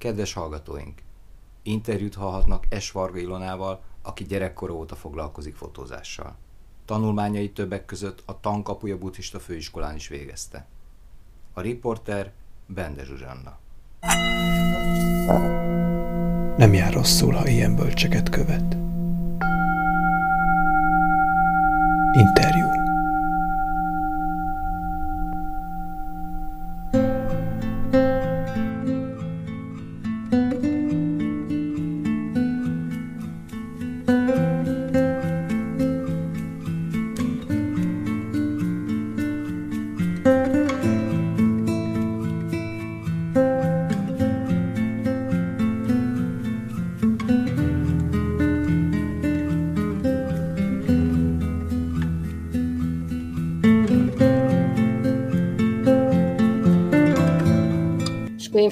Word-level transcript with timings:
Kedves 0.00 0.32
hallgatóink! 0.32 1.02
Interjút 1.62 2.14
hallhatnak 2.14 2.66
S. 2.78 2.90
Varga 2.90 3.18
Ilonával, 3.18 3.82
aki 4.02 4.24
gyerekkora 4.24 4.72
óta 4.72 4.94
foglalkozik 4.94 5.54
fotózással. 5.54 6.36
Tanulmányai 6.84 7.50
többek 7.50 7.84
között 7.84 8.22
a 8.26 8.40
Tankapuja 8.40 8.98
buddhista 8.98 9.38
főiskolán 9.38 9.94
is 9.94 10.08
végezte. 10.08 10.66
A 11.52 11.60
riporter 11.60 12.32
Bende 12.66 13.04
Zsuzsanna. 13.04 13.58
Nem 16.56 16.74
jár 16.74 16.92
rosszul, 16.92 17.32
ha 17.32 17.48
ilyen 17.48 17.76
bölcseket 17.76 18.28
követ. 18.28 18.76
Interjú 22.12 22.89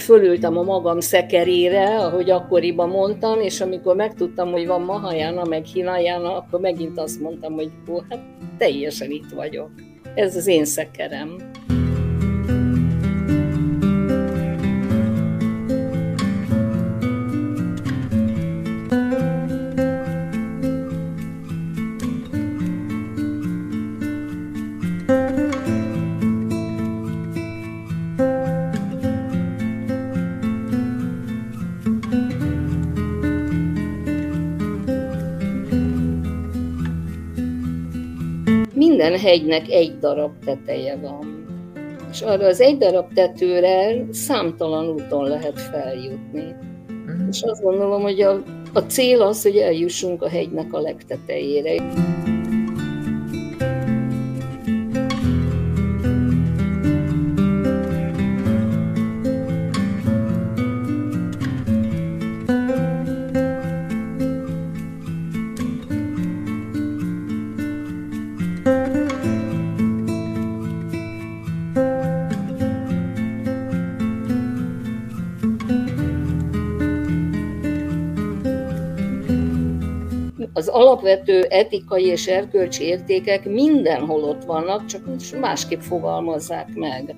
fölültem 0.09 0.57
a 0.59 0.63
magam 0.63 1.01
szekerére, 1.01 1.99
ahogy 1.99 2.31
akkoriban 2.31 2.89
mondtam, 2.89 3.41
és 3.41 3.61
amikor 3.61 3.97
megtudtam, 3.97 4.51
hogy 4.51 4.67
van 4.67 4.83
Mahajana, 4.83 5.45
meg 5.45 5.65
Hinajana, 5.65 6.37
akkor 6.37 6.61
megint 6.61 6.99
azt 6.99 7.21
mondtam, 7.21 7.53
hogy 7.53 7.71
ó, 7.89 8.01
hát 8.09 8.21
teljesen 8.59 9.11
itt 9.11 9.31
vagyok. 9.35 9.71
Ez 10.15 10.37
az 10.37 10.47
én 10.47 10.65
szekerem. 10.65 11.48
Hegynek 39.19 39.69
egy 39.71 39.99
darab 39.99 40.45
teteje 40.45 40.97
van. 40.97 41.47
És 42.11 42.21
arra 42.21 42.47
az 42.47 42.61
egy 42.61 42.77
darab 42.77 43.13
tetőre 43.13 44.05
számtalan 44.11 44.89
úton 44.89 45.29
lehet 45.29 45.61
feljutni. 45.61 46.55
Mm. 46.93 47.29
És 47.29 47.43
azt 47.43 47.63
gondolom, 47.63 48.03
hogy 48.03 48.21
a, 48.21 48.43
a 48.73 48.79
cél 48.79 49.23
az, 49.23 49.43
hogy 49.43 49.57
eljussunk 49.57 50.23
a 50.23 50.29
hegynek 50.29 50.73
a 50.73 50.81
legtetejére. 50.81 51.75
Alapvető 80.99 81.43
etikai 81.43 82.05
és 82.05 82.27
erkölcsi 82.27 82.85
értékek 82.85 83.45
mindenhol 83.45 84.23
ott 84.23 84.45
vannak, 84.45 84.87
csak 84.87 85.03
másképp 85.41 85.81
fogalmazzák 85.81 86.75
meg. 86.75 87.17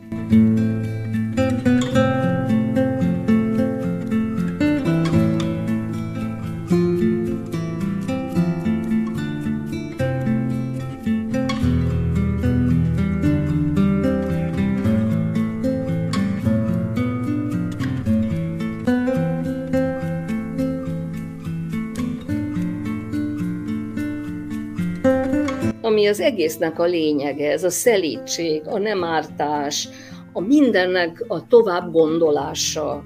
Az 26.10 26.20
egésznek 26.20 26.78
a 26.78 26.84
lényege, 26.84 27.50
ez 27.50 27.64
a 27.64 27.70
szelítség, 27.70 28.62
a 28.64 28.78
nem 28.78 29.04
ártás, 29.04 29.88
a 30.32 30.40
mindennek 30.40 31.24
a 31.28 31.46
tovább 31.46 31.92
gondolása. 31.92 33.04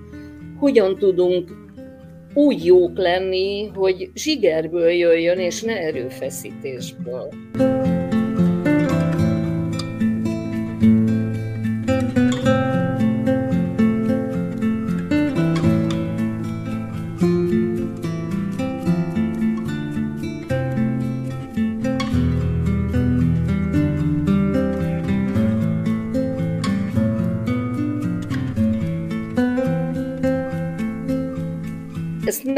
Hogyan 0.59 0.99
tudunk 0.99 1.49
úgy 2.35 2.65
jók 2.65 2.99
lenni, 2.99 3.67
hogy 3.75 4.11
zsigerből 4.15 4.91
jöjjön, 4.91 5.39
és 5.39 5.63
ne 5.63 5.79
erőfeszítésből. 5.79 7.29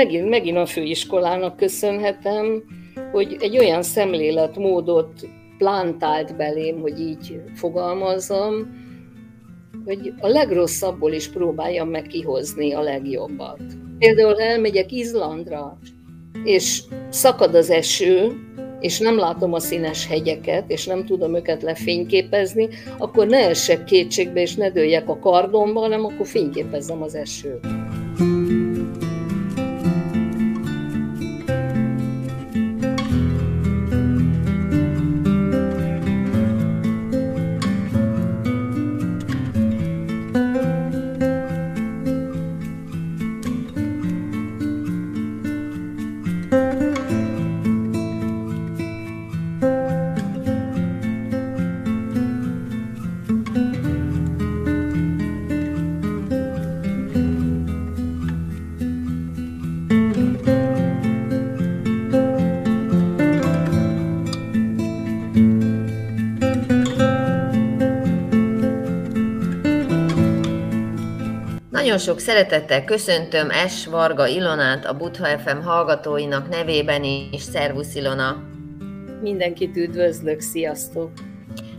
Megint, 0.06 0.28
megint 0.28 0.56
a 0.56 0.66
főiskolának 0.66 1.56
köszönhetem, 1.56 2.62
hogy 3.12 3.36
egy 3.40 3.58
olyan 3.58 3.82
szemléletmódot 3.82 5.28
plantált 5.58 6.36
belém, 6.36 6.80
hogy 6.80 7.00
így 7.00 7.40
fogalmazzam, 7.54 8.84
hogy 9.84 10.12
a 10.20 10.28
legrosszabbból 10.28 11.12
is 11.12 11.28
próbáljam 11.28 11.88
meg 11.88 12.02
kihozni 12.02 12.72
a 12.72 12.80
legjobbat. 12.80 13.60
Például 13.98 14.40
elmegyek 14.40 14.92
Izlandra, 14.92 15.78
és 16.44 16.82
szakad 17.08 17.54
az 17.54 17.70
eső, 17.70 18.32
és 18.80 18.98
nem 18.98 19.16
látom 19.16 19.52
a 19.52 19.60
színes 19.60 20.06
hegyeket, 20.06 20.70
és 20.70 20.86
nem 20.86 21.04
tudom 21.04 21.34
őket 21.34 21.62
lefényképezni, 21.62 22.68
akkor 22.98 23.26
ne 23.26 23.48
essek 23.48 23.84
kétségbe, 23.84 24.40
és 24.40 24.54
ne 24.54 24.70
dőljek 24.70 25.08
a 25.08 25.18
kardomba, 25.18 25.80
hanem 25.80 26.04
akkor 26.04 26.26
fényképezzem 26.26 27.02
az 27.02 27.14
esőt. 27.14 27.66
Nagyon 71.96 72.14
sok 72.14 72.24
szeretettel 72.24 72.84
köszöntöm 72.84 73.50
S. 73.68 73.86
Varga 73.86 74.26
Ilonát, 74.26 74.84
a 74.84 74.96
Butha 74.96 75.38
FM 75.38 75.60
hallgatóinak 75.60 76.48
nevében 76.48 77.04
is. 77.04 77.42
Szervusz 77.42 77.94
Ilona! 77.94 78.42
Mindenkit 79.20 79.76
üdvözlök, 79.76 80.40
sziasztok! 80.40 81.10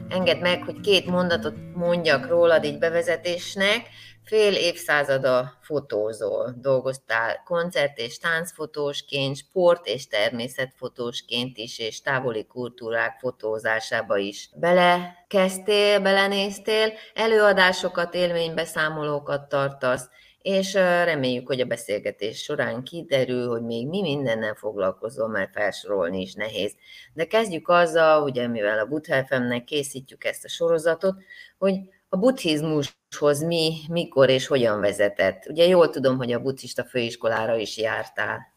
Engedd 0.09 0.39
meg, 0.39 0.63
hogy 0.63 0.79
két 0.81 1.05
mondatot 1.05 1.55
mondjak 1.73 2.27
rólad 2.27 2.63
így 2.63 2.77
bevezetésnek. 2.77 3.81
Fél 4.27 4.53
évszázada 4.53 5.53
fotózol, 5.61 6.55
dolgoztál 6.57 7.43
koncert- 7.45 7.97
és 7.97 8.17
táncfotósként, 8.17 9.35
sport- 9.35 9.87
és 9.87 10.07
természetfotósként 10.07 11.57
is, 11.57 11.79
és 11.79 12.01
távoli 12.01 12.45
kultúrák 12.45 13.19
fotózásába 13.19 14.17
is. 14.17 14.49
Belekezdtél, 14.55 15.99
belenéztél, 15.99 16.93
előadásokat, 17.13 18.13
élménybeszámolókat 18.13 19.49
tartasz, 19.49 20.09
és 20.41 20.73
reméljük, 20.73 21.47
hogy 21.47 21.59
a 21.59 21.65
beszélgetés 21.65 22.43
során 22.43 22.83
kiderül, 22.83 23.47
hogy 23.49 23.61
még 23.61 23.87
mi 23.87 24.01
mindennel 24.01 24.53
foglalkozom, 24.53 25.31
mert 25.31 25.51
felsorolni 25.51 26.21
is 26.21 26.33
nehéz. 26.33 26.75
De 27.13 27.25
kezdjük 27.25 27.69
azzal, 27.69 28.21
hogy 28.21 28.49
mivel 28.49 28.79
a 28.79 28.85
Buddha 28.85 29.63
készítjük 29.65 30.23
ezt 30.23 30.45
a 30.45 30.47
sorozatot, 30.47 31.15
hogy 31.57 31.79
a 32.09 32.17
buddhizmushoz 32.17 33.43
mi, 33.43 33.73
mikor 33.89 34.29
és 34.29 34.47
hogyan 34.47 34.79
vezetett? 34.79 35.45
Ugye 35.49 35.67
jól 35.67 35.89
tudom, 35.89 36.17
hogy 36.17 36.31
a 36.31 36.41
buddhista 36.41 36.83
főiskolára 36.83 37.55
is 37.55 37.77
jártál. 37.77 38.55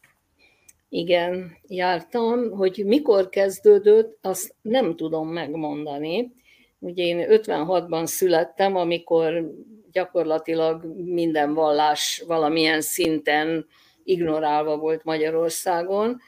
Igen, 0.89 1.57
jártam. 1.67 2.51
Hogy 2.51 2.83
mikor 2.85 3.29
kezdődött, 3.29 4.19
azt 4.27 4.55
nem 4.63 4.97
tudom 4.97 5.29
megmondani. 5.29 6.33
Ugye 6.79 7.05
én 7.05 7.27
56-ban 7.29 8.07
születtem, 8.07 8.77
amikor 8.77 9.51
gyakorlatilag 9.93 10.85
minden 10.95 11.55
vallás 11.55 12.23
valamilyen 12.27 12.81
szinten 12.81 13.67
ignorálva 14.05 14.77
volt 14.77 15.05
Magyarországon, 15.05 16.21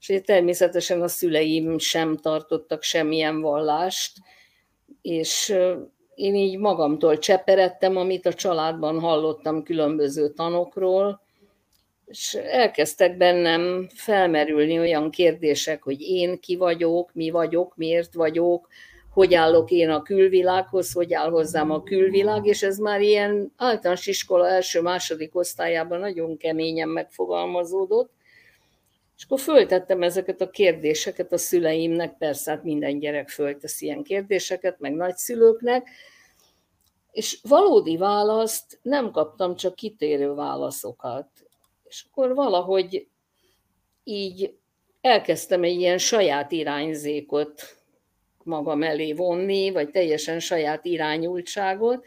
és 0.00 0.20
természetesen 0.24 1.02
a 1.02 1.08
szüleim 1.08 1.78
sem 1.78 2.16
tartottak 2.16 2.82
semmilyen 2.82 3.40
vallást, 3.40 4.12
és 5.02 5.54
én 6.20 6.34
így 6.34 6.58
magamtól 6.58 7.18
cseperedtem, 7.18 7.96
amit 7.96 8.26
a 8.26 8.32
családban 8.32 9.00
hallottam 9.00 9.62
különböző 9.62 10.28
tanokról, 10.28 11.20
és 12.06 12.34
elkezdtek 12.34 13.16
bennem 13.16 13.88
felmerülni 13.94 14.78
olyan 14.78 15.10
kérdések, 15.10 15.82
hogy 15.82 16.00
én 16.00 16.38
ki 16.40 16.56
vagyok, 16.56 17.10
mi 17.12 17.30
vagyok, 17.30 17.76
miért 17.76 18.14
vagyok, 18.14 18.68
hogy 19.12 19.34
állok 19.34 19.70
én 19.70 19.90
a 19.90 20.02
külvilághoz, 20.02 20.92
hogy 20.92 21.12
áll 21.12 21.30
hozzám 21.30 21.70
a 21.70 21.82
külvilág, 21.82 22.46
és 22.46 22.62
ez 22.62 22.78
már 22.78 23.00
ilyen 23.00 23.52
általános 23.56 24.06
iskola 24.06 24.48
első-második 24.48 25.36
osztályában 25.36 25.98
nagyon 25.98 26.36
keményen 26.36 26.88
megfogalmazódott. 26.88 28.10
És 29.20 29.26
akkor 29.26 29.40
föltettem 29.40 30.02
ezeket 30.02 30.40
a 30.40 30.50
kérdéseket 30.50 31.32
a 31.32 31.38
szüleimnek, 31.38 32.16
persze 32.18 32.50
hát 32.50 32.62
minden 32.62 32.98
gyerek 32.98 33.28
föltesz 33.28 33.80
ilyen 33.80 34.02
kérdéseket, 34.02 34.78
meg 34.78 34.94
nagyszülőknek, 34.94 35.88
és 37.10 37.38
valódi 37.42 37.96
választ 37.96 38.78
nem 38.82 39.10
kaptam, 39.10 39.56
csak 39.56 39.74
kitérő 39.74 40.34
válaszokat. 40.34 41.26
És 41.84 42.04
akkor 42.10 42.34
valahogy 42.34 43.08
így 44.04 44.54
elkezdtem 45.00 45.62
egy 45.62 45.80
ilyen 45.80 45.98
saját 45.98 46.52
irányzékot 46.52 47.76
magam 48.42 48.82
elé 48.82 49.12
vonni, 49.12 49.70
vagy 49.70 49.90
teljesen 49.90 50.38
saját 50.38 50.84
irányultságot, 50.84 52.04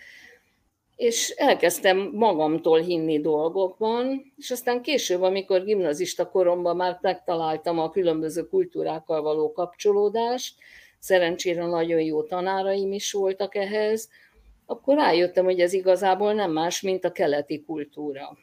és 1.04 1.30
elkezdtem 1.30 2.10
magamtól 2.14 2.80
hinni 2.80 3.22
dolgokban, 3.22 4.34
és 4.38 4.52
aztán 4.52 4.82
később, 4.82 5.22
amikor 5.22 5.64
gimnazista 5.64 6.30
koromban 6.30 6.76
már 6.76 6.98
megtaláltam 7.02 7.80
a 7.80 7.90
különböző 7.90 8.48
kultúrákkal 8.48 9.22
való 9.22 9.52
kapcsolódást, 9.52 10.56
szerencsére 11.00 11.66
nagyon 11.66 12.02
jó 12.02 12.24
tanáraim 12.24 12.92
is 12.92 13.12
voltak 13.12 13.56
ehhez, 13.56 14.10
akkor 14.66 14.96
rájöttem, 14.96 15.44
hogy 15.44 15.60
ez 15.60 15.74
igazából 15.74 16.34
nem 16.34 16.52
más, 16.52 16.82
mint 16.82 17.06
a 17.06 17.12
keleti 17.12 17.64
kultúra. 17.64 18.38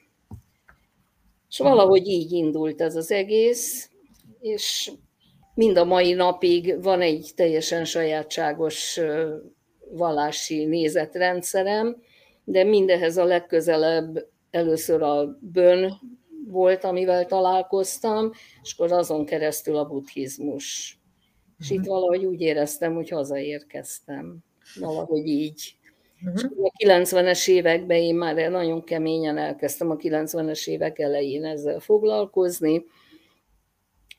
És 1.48 1.58
valahogy 1.58 2.08
így 2.08 2.32
indult 2.32 2.80
ez 2.80 2.96
az 2.96 3.10
egész, 3.10 3.90
és 4.40 4.92
mind 5.54 5.76
a 5.76 5.84
mai 5.84 6.12
napig 6.12 6.82
van 6.82 7.00
egy 7.00 7.30
teljesen 7.34 7.84
sajátságos 7.84 9.00
vallási 9.90 10.64
nézetrendszerem, 10.64 12.02
de 12.44 12.64
mindehez 12.64 13.16
a 13.16 13.24
legközelebb 13.24 14.26
először 14.50 15.02
a 15.02 15.38
bön 15.40 15.92
volt, 16.46 16.84
amivel 16.84 17.26
találkoztam, 17.26 18.30
és 18.62 18.72
akkor 18.72 18.92
azon 18.92 19.24
keresztül 19.24 19.76
a 19.76 19.84
buddhizmus. 19.84 20.98
És 21.58 21.70
itt 21.70 21.80
mhm. 21.80 21.88
valahogy 21.88 22.24
úgy 22.24 22.40
éreztem, 22.40 22.94
hogy 22.94 23.08
hazaérkeztem. 23.08 24.38
Valahogy 24.80 25.26
így. 25.26 25.74
Uh-huh. 26.26 26.66
a 26.66 26.72
90-es 26.84 27.48
években 27.48 27.96
én 27.96 28.14
már 28.14 28.50
nagyon 28.50 28.84
keményen 28.84 29.38
elkezdtem 29.38 29.90
a 29.90 29.96
90-es 29.96 30.68
évek 30.68 30.98
elején 30.98 31.44
ezzel 31.44 31.80
foglalkozni. 31.80 32.84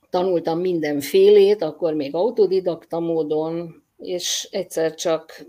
Tanultam 0.09 0.59
mindenfélét, 0.59 1.61
akkor 1.61 1.93
még 1.93 2.15
autodidakta 2.15 2.99
módon, 2.99 3.83
és 3.97 4.47
egyszer 4.51 4.95
csak 4.95 5.45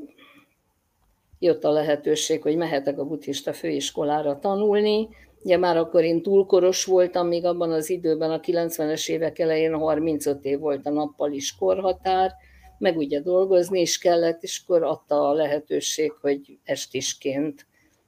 jött 1.42 1.64
a 1.64 1.70
lehetőség, 1.70 2.42
hogy 2.42 2.56
mehetek 2.56 2.98
a 2.98 3.04
buddhista 3.04 3.52
főiskolára 3.52 4.38
tanulni. 4.38 5.08
Ugye 5.42 5.56
már 5.56 5.76
akkor 5.76 6.02
én 6.02 6.22
túlkoros 6.22 6.84
voltam, 6.84 7.26
még 7.26 7.44
abban 7.44 7.72
az 7.72 7.90
időben 7.90 8.30
a 8.30 8.40
90-es 8.40 9.08
évek 9.08 9.38
elején 9.38 9.74
35 9.74 10.44
év 10.44 10.58
volt 10.58 10.86
a 10.86 10.90
nappal 10.90 11.32
is 11.32 11.56
korhatár, 11.56 12.32
meg 12.78 12.96
ugye 12.96 13.20
dolgozni 13.20 13.80
is 13.80 13.98
kellett, 13.98 14.42
és 14.42 14.62
akkor 14.64 14.82
adta 14.82 15.28
a 15.28 15.32
lehetőség, 15.32 16.12
hogy 16.20 16.58
estisként 16.64 17.66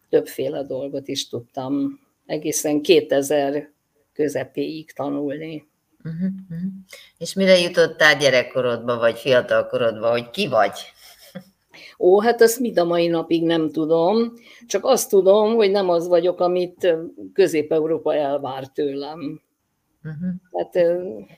többféle 0.08 0.62
dolgot 0.62 1.08
is 1.08 1.28
tudtam 1.28 2.00
egészen 2.26 2.82
2000 2.82 3.72
közepéig 4.12 4.92
tanulni. 4.92 5.68
Uh-huh. 6.04 6.30
És 7.18 7.34
mire 7.34 7.58
jutottál 7.58 8.16
gyerekkorodba, 8.16 8.98
vagy 8.98 9.18
fiatalkorodba, 9.18 10.10
hogy 10.10 10.30
ki 10.30 10.48
vagy? 10.48 10.72
Ó, 11.98 12.20
hát 12.20 12.42
ezt 12.42 12.60
mind 12.60 12.78
a 12.78 12.84
mai 12.84 13.06
napig 13.06 13.44
nem 13.44 13.70
tudom, 13.70 14.32
csak 14.66 14.84
azt 14.84 15.10
tudom, 15.10 15.54
hogy 15.54 15.70
nem 15.70 15.88
az 15.88 16.08
vagyok, 16.08 16.40
amit 16.40 16.96
Közép-Európa 17.32 18.14
elvár 18.14 18.66
tőlem. 18.66 19.40
Uh-huh. 20.04 20.28
Hát 20.52 20.74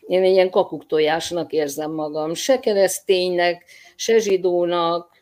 én 0.07 0.23
egy 0.23 0.33
ilyen 0.33 0.51
kakuktojásnak 0.51 1.53
érzem 1.53 1.93
magam. 1.93 2.35
Se 2.35 2.59
kereszténynek, 2.59 3.65
se 3.97 4.19
zsidónak, 4.19 5.17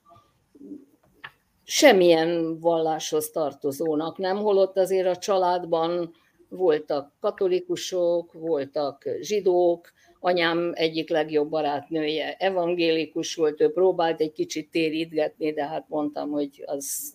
semmilyen 1.65 2.59
valláshoz 2.61 3.31
tartozónak 3.31 4.19
nem, 4.19 4.37
holott 4.37 4.77
azért 4.77 5.07
a 5.07 5.17
családban 5.17 6.15
voltak 6.49 7.13
katolikusok, 7.21 8.33
voltak 8.33 9.05
zsidók, 9.21 9.93
anyám 10.25 10.73
egyik 10.75 11.11
legjobb 11.11 11.49
barátnője 11.49 12.37
evangélikus 12.39 13.35
volt, 13.35 13.61
ő 13.61 13.73
próbált 13.73 14.21
egy 14.21 14.33
kicsit 14.33 14.71
térítgetni, 14.71 15.53
de 15.53 15.67
hát 15.67 15.85
mondtam, 15.89 16.31
hogy 16.31 16.63
az 16.67 17.15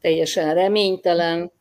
teljesen 0.00 0.54
reménytelen. 0.54 1.52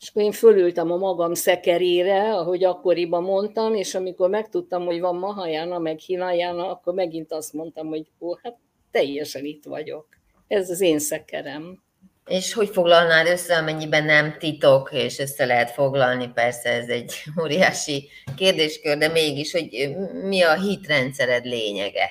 És 0.00 0.08
akkor 0.08 0.22
én 0.22 0.32
fölültem 0.32 0.92
a 0.92 0.96
magam 0.96 1.34
szekerére, 1.34 2.34
ahogy 2.34 2.64
akkoriban 2.64 3.22
mondtam, 3.22 3.74
és 3.74 3.94
amikor 3.94 4.28
megtudtam, 4.28 4.84
hogy 4.84 5.00
van 5.00 5.16
Mahajána, 5.16 5.78
meg 5.78 5.98
Hinajána, 5.98 6.70
akkor 6.70 6.94
megint 6.94 7.32
azt 7.32 7.52
mondtam, 7.52 7.86
hogy 7.86 8.10
ó, 8.20 8.34
hát 8.42 8.58
teljesen 8.90 9.44
itt 9.44 9.64
vagyok. 9.64 10.06
Ez 10.48 10.70
az 10.70 10.80
én 10.80 10.98
szekerem. 10.98 11.82
És 12.26 12.52
hogy 12.52 12.68
foglalnád 12.68 13.26
össze, 13.26 13.56
amennyiben 13.56 14.04
nem 14.04 14.38
titok, 14.38 14.90
és 14.92 15.18
össze 15.18 15.44
lehet 15.44 15.70
foglalni, 15.70 16.30
persze 16.34 16.68
ez 16.68 16.88
egy 16.88 17.14
óriási 17.42 18.08
kérdéskör, 18.36 18.98
de 18.98 19.08
mégis, 19.08 19.52
hogy 19.52 19.96
mi 20.12 20.42
a 20.42 20.60
hitrendszered 20.60 21.44
lényege? 21.44 22.10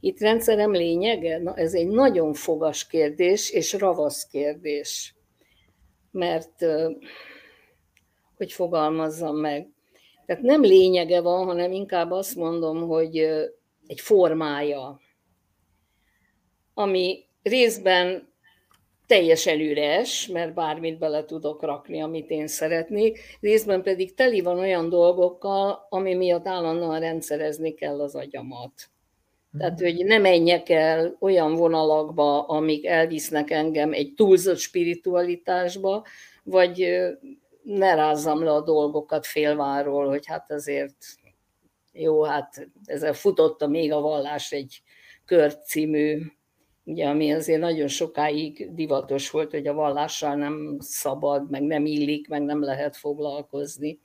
Hitrendszerem 0.00 0.72
lényege? 0.72 1.38
Na, 1.38 1.54
ez 1.56 1.74
egy 1.74 1.88
nagyon 1.88 2.34
fogas 2.34 2.86
kérdés, 2.86 3.50
és 3.50 3.72
ravasz 3.72 4.26
kérdés 4.26 5.14
mert 6.10 6.64
hogy 8.36 8.52
fogalmazzam 8.52 9.36
meg. 9.36 9.68
Tehát 10.26 10.42
nem 10.42 10.62
lényege 10.62 11.20
van, 11.20 11.46
hanem 11.46 11.72
inkább 11.72 12.10
azt 12.10 12.36
mondom, 12.36 12.88
hogy 12.88 13.16
egy 13.86 14.00
formája, 14.00 15.00
ami 16.74 17.24
részben 17.42 18.29
teljesen 19.10 19.60
üres, 19.60 20.26
mert 20.26 20.54
bármit 20.54 20.98
bele 20.98 21.24
tudok 21.24 21.62
rakni, 21.62 22.00
amit 22.02 22.30
én 22.30 22.46
szeretnék, 22.46 23.20
részben 23.40 23.82
pedig 23.82 24.14
teli 24.14 24.40
van 24.40 24.58
olyan 24.58 24.88
dolgokkal, 24.88 25.86
ami 25.88 26.14
miatt 26.14 26.46
állandóan 26.46 27.00
rendszerezni 27.00 27.74
kell 27.74 28.00
az 28.00 28.14
agyamat. 28.14 28.72
Tehát, 29.58 29.80
hogy 29.80 30.04
ne 30.04 30.18
menjek 30.18 30.68
el 30.68 31.16
olyan 31.20 31.54
vonalakba, 31.54 32.46
amik 32.46 32.86
elvisznek 32.86 33.50
engem 33.50 33.92
egy 33.92 34.14
túlzott 34.14 34.58
spiritualitásba, 34.58 36.06
vagy 36.42 36.88
ne 37.62 37.94
rázzam 37.94 38.44
le 38.44 38.52
a 38.52 38.62
dolgokat 38.62 39.26
félváról, 39.26 40.08
hogy 40.08 40.26
hát 40.26 40.50
azért 40.50 40.96
jó, 41.92 42.22
hát 42.22 42.68
ezzel 42.84 43.12
futotta 43.12 43.66
még 43.66 43.92
a 43.92 44.00
vallás 44.00 44.52
egy 44.52 44.82
kört 45.24 45.66
című 45.66 46.22
ugye, 46.84 47.06
ami 47.06 47.32
azért 47.32 47.60
nagyon 47.60 47.88
sokáig 47.88 48.74
divatos 48.74 49.30
volt, 49.30 49.50
hogy 49.50 49.66
a 49.66 49.72
vallással 49.72 50.34
nem 50.34 50.76
szabad, 50.80 51.50
meg 51.50 51.62
nem 51.62 51.86
illik, 51.86 52.28
meg 52.28 52.42
nem 52.42 52.62
lehet 52.62 52.96
foglalkozni. 52.96 53.98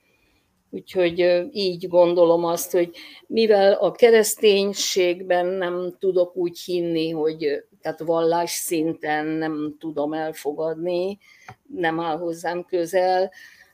Úgyhogy 0.70 1.46
így 1.50 1.88
gondolom 1.88 2.44
azt, 2.44 2.72
hogy 2.72 2.90
mivel 3.26 3.72
a 3.72 3.92
kereszténységben 3.92 5.46
nem 5.46 5.96
tudok 5.98 6.36
úgy 6.36 6.60
hinni, 6.60 7.10
hogy 7.10 7.64
tehát 7.80 8.00
vallás 8.00 8.50
szinten 8.50 9.26
nem 9.26 9.76
tudom 9.78 10.12
elfogadni, 10.12 11.18
nem 11.74 12.00
áll 12.00 12.18
hozzám 12.18 12.64
közel, 12.64 13.30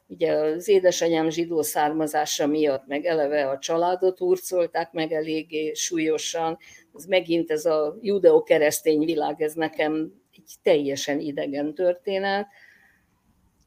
ugye 0.07 0.33
az 0.33 0.69
édesanyám 0.69 1.31
zsidó 1.31 1.63
származása 1.63 2.47
miatt, 2.47 2.87
meg 2.87 3.05
eleve 3.05 3.49
a 3.49 3.59
családot 3.59 4.19
hurcolták 4.19 4.93
meg 4.93 5.13
eléggé 5.13 5.73
súlyosan, 5.73 6.59
ez 6.95 7.05
megint 7.05 7.51
ez 7.51 7.65
a 7.65 7.99
judeo-keresztény 8.01 9.05
világ, 9.05 9.43
ez 9.43 9.55
nekem 9.55 10.13
egy 10.37 10.53
teljesen 10.63 11.21
idegen 11.21 11.75
történet, 11.75 12.47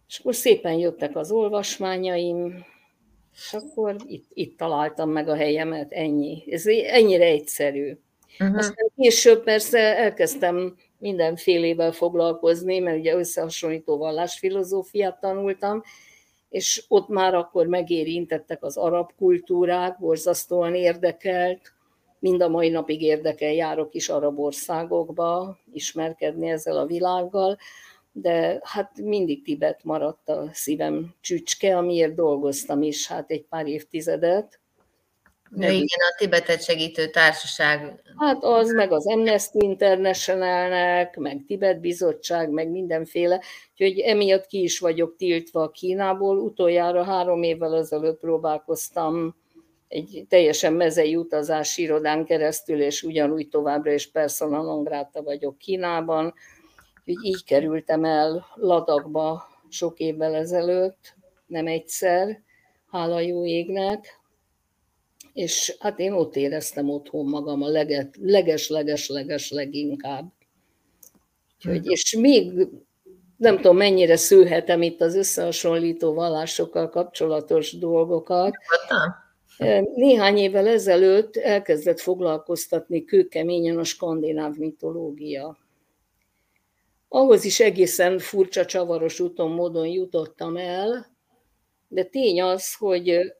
és 0.08 0.20
akkor 0.20 0.36
szépen 0.36 0.74
jöttek 0.74 1.15
az 1.15 1.32
olvasmányaim, 1.32 2.65
és 3.34 3.53
akkor 3.53 3.96
itt, 4.05 4.29
itt 4.34 4.58
találtam 4.58 5.10
meg 5.10 5.27
a 5.27 5.36
helyemet, 5.36 5.91
ennyi. 5.91 6.44
Ez 6.50 6.65
ennyire 6.67 7.25
egyszerű. 7.25 7.98
Uh-huh. 8.39 8.58
Aztán 8.58 8.91
később 8.96 9.44
persze 9.44 9.98
elkezdtem 9.98 10.75
mindenfélével 10.98 11.91
foglalkozni, 11.91 12.79
mert 12.79 12.98
ugye 12.98 13.15
összehasonlító 13.15 13.98
vallásfilozófiát 13.98 15.20
tanultam, 15.20 15.84
és 16.50 16.84
ott 16.88 17.08
már 17.08 17.34
akkor 17.34 17.67
megérintettek 17.67 18.63
az 18.63 18.77
arab 18.77 19.12
kultúrák, 19.17 20.00
borzasztóan 20.00 20.75
érdekelt, 20.75 21.74
mind 22.25 22.41
a 22.41 22.50
mai 22.50 22.70
napig 22.70 23.01
érdekel, 23.01 23.51
járok 23.51 23.94
is 23.94 24.10
arab 24.10 24.39
országokba 24.39 25.58
ismerkedni 25.74 26.50
ezzel 26.50 26.77
a 26.77 26.86
világgal, 26.86 27.58
de 28.12 28.60
hát 28.63 28.91
mindig 29.01 29.44
Tibet 29.44 29.84
maradt 29.84 30.29
a 30.29 30.50
szívem 30.53 31.13
csücske, 31.22 31.77
amiért 31.77 32.15
dolgoztam 32.15 32.82
is 32.82 33.08
hát 33.08 33.32
egy 33.32 33.46
pár 33.50 33.67
évtizedet. 33.67 34.60
Ja, 35.58 35.70
igen, 35.70 36.00
a 36.12 36.15
Tibetet 36.17 36.63
segítő 36.63 37.10
társaság. 37.10 38.01
Hát 38.17 38.44
az, 38.44 38.72
meg 38.72 38.91
az 38.91 39.08
Amnesty 39.08 39.55
Internationalnek, 39.60 41.15
meg 41.15 41.44
Tibet 41.48 41.79
Bizottság, 41.79 42.50
meg 42.50 42.70
mindenféle, 42.70 43.41
úgyhogy 43.72 44.00
emiatt 44.00 44.46
ki 44.46 44.62
is 44.62 44.79
vagyok 44.79 45.15
tiltva 45.15 45.70
Kínából. 45.70 46.38
Utoljára 46.38 47.03
három 47.03 47.44
évvel 47.44 47.75
ezelőtt 47.75 48.20
próbálkoztam 48.20 49.36
egy 49.95 50.25
teljesen 50.29 50.73
mezei 50.73 51.15
utazási 51.15 51.81
irodán 51.81 52.25
keresztül, 52.25 52.81
és 52.81 53.03
ugyanúgy 53.03 53.49
továbbra 53.49 53.93
is 53.93 54.11
persona 54.11 54.61
non 54.61 54.83
grata 54.83 55.23
vagyok 55.23 55.57
Kínában. 55.57 56.33
Úgyhogy 57.05 57.25
így 57.25 57.43
kerültem 57.43 58.03
el 58.03 58.45
Ladakba 58.55 59.47
sok 59.69 59.99
évvel 59.99 60.35
ezelőtt, 60.35 61.15
nem 61.45 61.67
egyszer, 61.67 62.41
hála 62.91 63.19
jó 63.19 63.45
égnek, 63.45 64.19
és 65.33 65.75
hát 65.79 65.99
én 65.99 66.11
ott 66.11 66.35
éreztem 66.35 66.89
otthon 66.89 67.25
magam 67.25 67.61
a 67.61 67.67
leges-leges-leges 68.21 69.49
leginkább. 69.49 70.31
Úgyhogy, 71.57 71.85
és 71.85 72.15
még 72.15 72.67
nem 73.37 73.55
tudom, 73.55 73.77
mennyire 73.77 74.15
szülhetem 74.15 74.81
itt 74.81 75.01
az 75.01 75.15
összehasonlító 75.15 76.13
vallásokkal 76.13 76.89
kapcsolatos 76.89 77.77
dolgokat. 77.77 78.55
Néhány 79.95 80.38
évvel 80.38 80.67
ezelőtt 80.67 81.35
elkezdett 81.35 82.00
foglalkoztatni 82.00 83.03
kőkeményen 83.05 83.77
a 83.77 83.83
skandináv 83.83 84.55
mitológia. 84.55 85.57
Ahhoz 87.07 87.43
is 87.43 87.59
egészen 87.59 88.19
furcsa, 88.19 88.65
csavaros 88.65 89.19
úton, 89.19 89.51
módon 89.51 89.88
jutottam 89.88 90.57
el, 90.57 91.05
de 91.88 92.03
tény 92.03 92.41
az, 92.41 92.75
hogy 92.75 93.33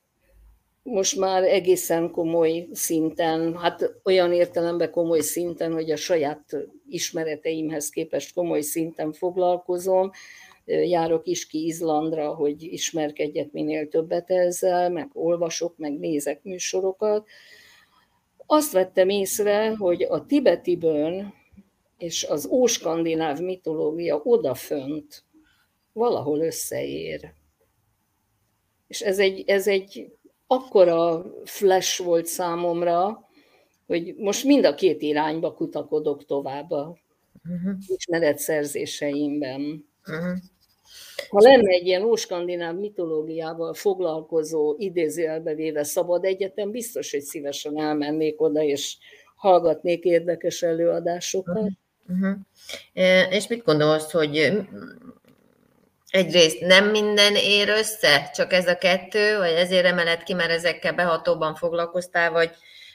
most 0.84 1.18
már 1.18 1.44
egészen 1.44 2.12
komoly 2.12 2.68
szinten, 2.72 3.58
hát 3.58 4.00
olyan 4.04 4.34
értelemben 4.34 4.92
komoly 4.92 5.20
szinten, 5.20 5.74
hogy 5.74 5.92
a 5.92 5.96
saját 5.96 6.58
ismereteimhez 6.90 7.90
képest 7.90 8.34
komoly 8.34 8.62
szinten 8.62 9.14
foglalkozom, 9.14 10.12
járok 10.66 11.28
is 11.28 11.48
ki 11.48 11.66
Izlandra, 11.66 12.34
hogy 12.34 12.64
ismerkedjek 12.64 13.52
minél 13.52 13.88
többet 13.88 14.30
ezzel, 14.30 14.90
meg 14.90 15.10
olvasok, 15.14 15.78
meg 15.78 16.00
nézek 16.00 16.44
műsorokat. 16.44 17.28
Azt 18.46 18.72
vettem 18.72 19.10
észre, 19.10 19.76
hogy 19.76 20.04
a 20.04 20.26
tibetibön 20.26 21.34
és 21.98 22.24
az 22.24 22.48
óskandináv 22.48 23.40
mitológia 23.40 24.22
odafönt 24.24 25.24
valahol 25.94 26.40
összeér. 26.40 27.34
És 28.88 29.02
ez 29.02 29.20
egy, 29.20 29.44
ez 29.48 29.68
egy 29.68 30.12
akkora 30.48 31.26
flash 31.44 32.04
volt 32.04 32.26
számomra, 32.26 33.30
hogy 33.88 34.16
most 34.16 34.44
mind 34.44 34.66
a 34.66 34.76
két 34.76 35.02
irányba 35.02 35.54
kutakodok 35.54 36.26
tovább 36.26 36.72
a 36.72 36.98
uh-huh. 37.50 37.76
ismeretszerzéseimben. 37.88 39.86
Uh-huh. 40.08 40.38
Ha 41.30 41.40
lenne 41.42 41.72
egy 41.72 41.86
ilyen 41.86 42.04
óskandináv 42.04 42.76
mitológiával 42.76 43.74
foglalkozó, 43.74 44.76
idézőjelbe 44.78 45.54
véve 45.54 45.84
szabad 45.84 46.26
egyetem, 46.26 46.72
biztos, 46.72 47.12
hogy 47.12 47.22
szívesen 47.22 47.80
elmennék 47.80 48.42
oda, 48.42 48.62
és 48.62 48.98
hallgatnék 49.36 50.04
érdekes 50.04 50.62
előadásokat. 50.62 51.70
Uh-huh. 52.08 52.38
És 53.30 53.48
mit 53.48 53.64
gondolsz, 53.64 54.12
hogy 54.12 54.52
egyrészt 56.10 56.60
nem 56.60 56.90
minden 56.90 57.36
ér 57.36 57.70
össze, 57.70 58.30
csak 58.34 58.54
ez 58.54 58.68
a 58.68 58.78
kettő, 58.78 59.38
vagy 59.38 59.52
ezért 59.52 59.86
emelet 59.86 60.24
ki, 60.24 60.34
mert 60.34 60.52
ezekkel 60.52 60.94
behatóban 60.94 61.56
foglalkoztál, 61.56 62.32
vagy, 62.32 62.50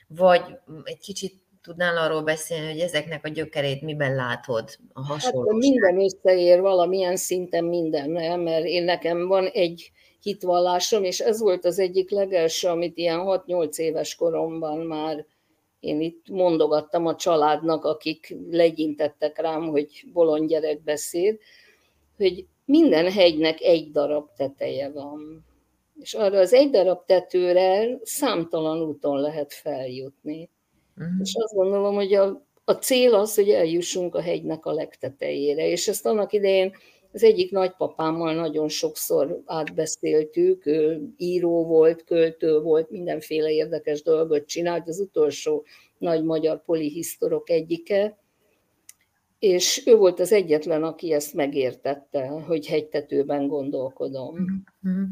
vagy 0.09 0.43
egy 0.85 0.99
kicsit 0.99 1.35
tudnál 1.63 1.97
arról 1.97 2.23
beszélni, 2.23 2.71
hogy 2.71 2.81
ezeknek 2.81 3.25
a 3.25 3.29
gyökerét 3.29 3.83
miben 3.83 4.15
látod 4.15 4.79
a 4.93 5.01
hasonlóságot? 5.01 5.63
Hát 5.63 5.71
minden 5.71 6.01
összeér 6.01 6.61
valamilyen 6.61 7.17
szinten 7.17 7.65
minden, 7.65 8.11
mert 8.41 8.65
én 8.65 8.85
nekem 8.85 9.27
van 9.27 9.47
egy 9.47 9.93
hitvallásom, 10.23 11.05
és 11.05 11.21
ez 11.21 11.41
volt 11.41 11.65
az 11.65 11.79
egyik 11.79 12.11
legelső, 12.11 12.69
amit 12.69 12.97
ilyen 12.97 13.21
6-8 13.23 13.77
éves 13.77 14.15
koromban 14.15 14.79
már 14.79 15.27
én 15.81 16.01
itt 16.01 16.29
mondogattam 16.29 17.07
a 17.07 17.17
családnak, 17.17 17.85
akik 17.85 18.37
legyintettek 18.51 19.39
rám, 19.39 19.69
hogy 19.69 20.05
bolond 20.13 20.49
gyerek 20.49 20.83
beszéd, 20.83 21.39
hogy 22.17 22.47
minden 22.65 23.13
hegynek 23.13 23.61
egy 23.61 23.91
darab 23.91 24.29
teteje 24.37 24.91
van. 24.91 25.45
És 26.01 26.15
arra 26.15 26.39
az 26.39 26.53
egy 26.53 26.71
darab 26.71 27.05
tetőre 27.07 27.99
számtalan 28.03 28.83
úton 28.83 29.21
lehet 29.21 29.53
feljutni. 29.53 30.49
Uh-huh. 31.01 31.21
És 31.23 31.35
azt 31.35 31.55
gondolom, 31.55 31.95
hogy 31.95 32.15
a, 32.15 32.47
a 32.65 32.73
cél 32.73 33.15
az, 33.15 33.35
hogy 33.35 33.49
eljussunk 33.49 34.15
a 34.15 34.21
hegynek 34.21 34.65
a 34.65 34.73
legtetejére. 34.73 35.69
És 35.69 35.89
ezt 35.89 36.07
annak 36.07 36.33
idején 36.33 36.73
az 37.13 37.23
egyik 37.23 37.51
nagypapámmal 37.51 38.35
nagyon 38.35 38.69
sokszor 38.69 39.43
átbeszéltük, 39.45 40.67
ő 40.67 41.03
író 41.17 41.67
volt, 41.67 42.05
költő 42.05 42.61
volt, 42.61 42.91
mindenféle 42.91 43.51
érdekes 43.51 44.03
dolgot 44.03 44.47
csinált, 44.47 44.89
az 44.89 45.01
utolsó 45.01 45.65
nagy 45.99 46.25
magyar 46.25 46.63
polihisztorok 46.63 47.51
egyike, 47.51 48.19
és 49.41 49.83
ő 49.87 49.97
volt 49.97 50.21
az 50.21 50.33
egyetlen, 50.33 50.83
aki 50.83 51.13
ezt 51.13 51.35
megértette, 51.35 52.27
hogy 52.27 52.67
hegytetőben 52.67 53.47
gondolkodom. 53.47 54.35
Mm-hmm. 54.89 55.03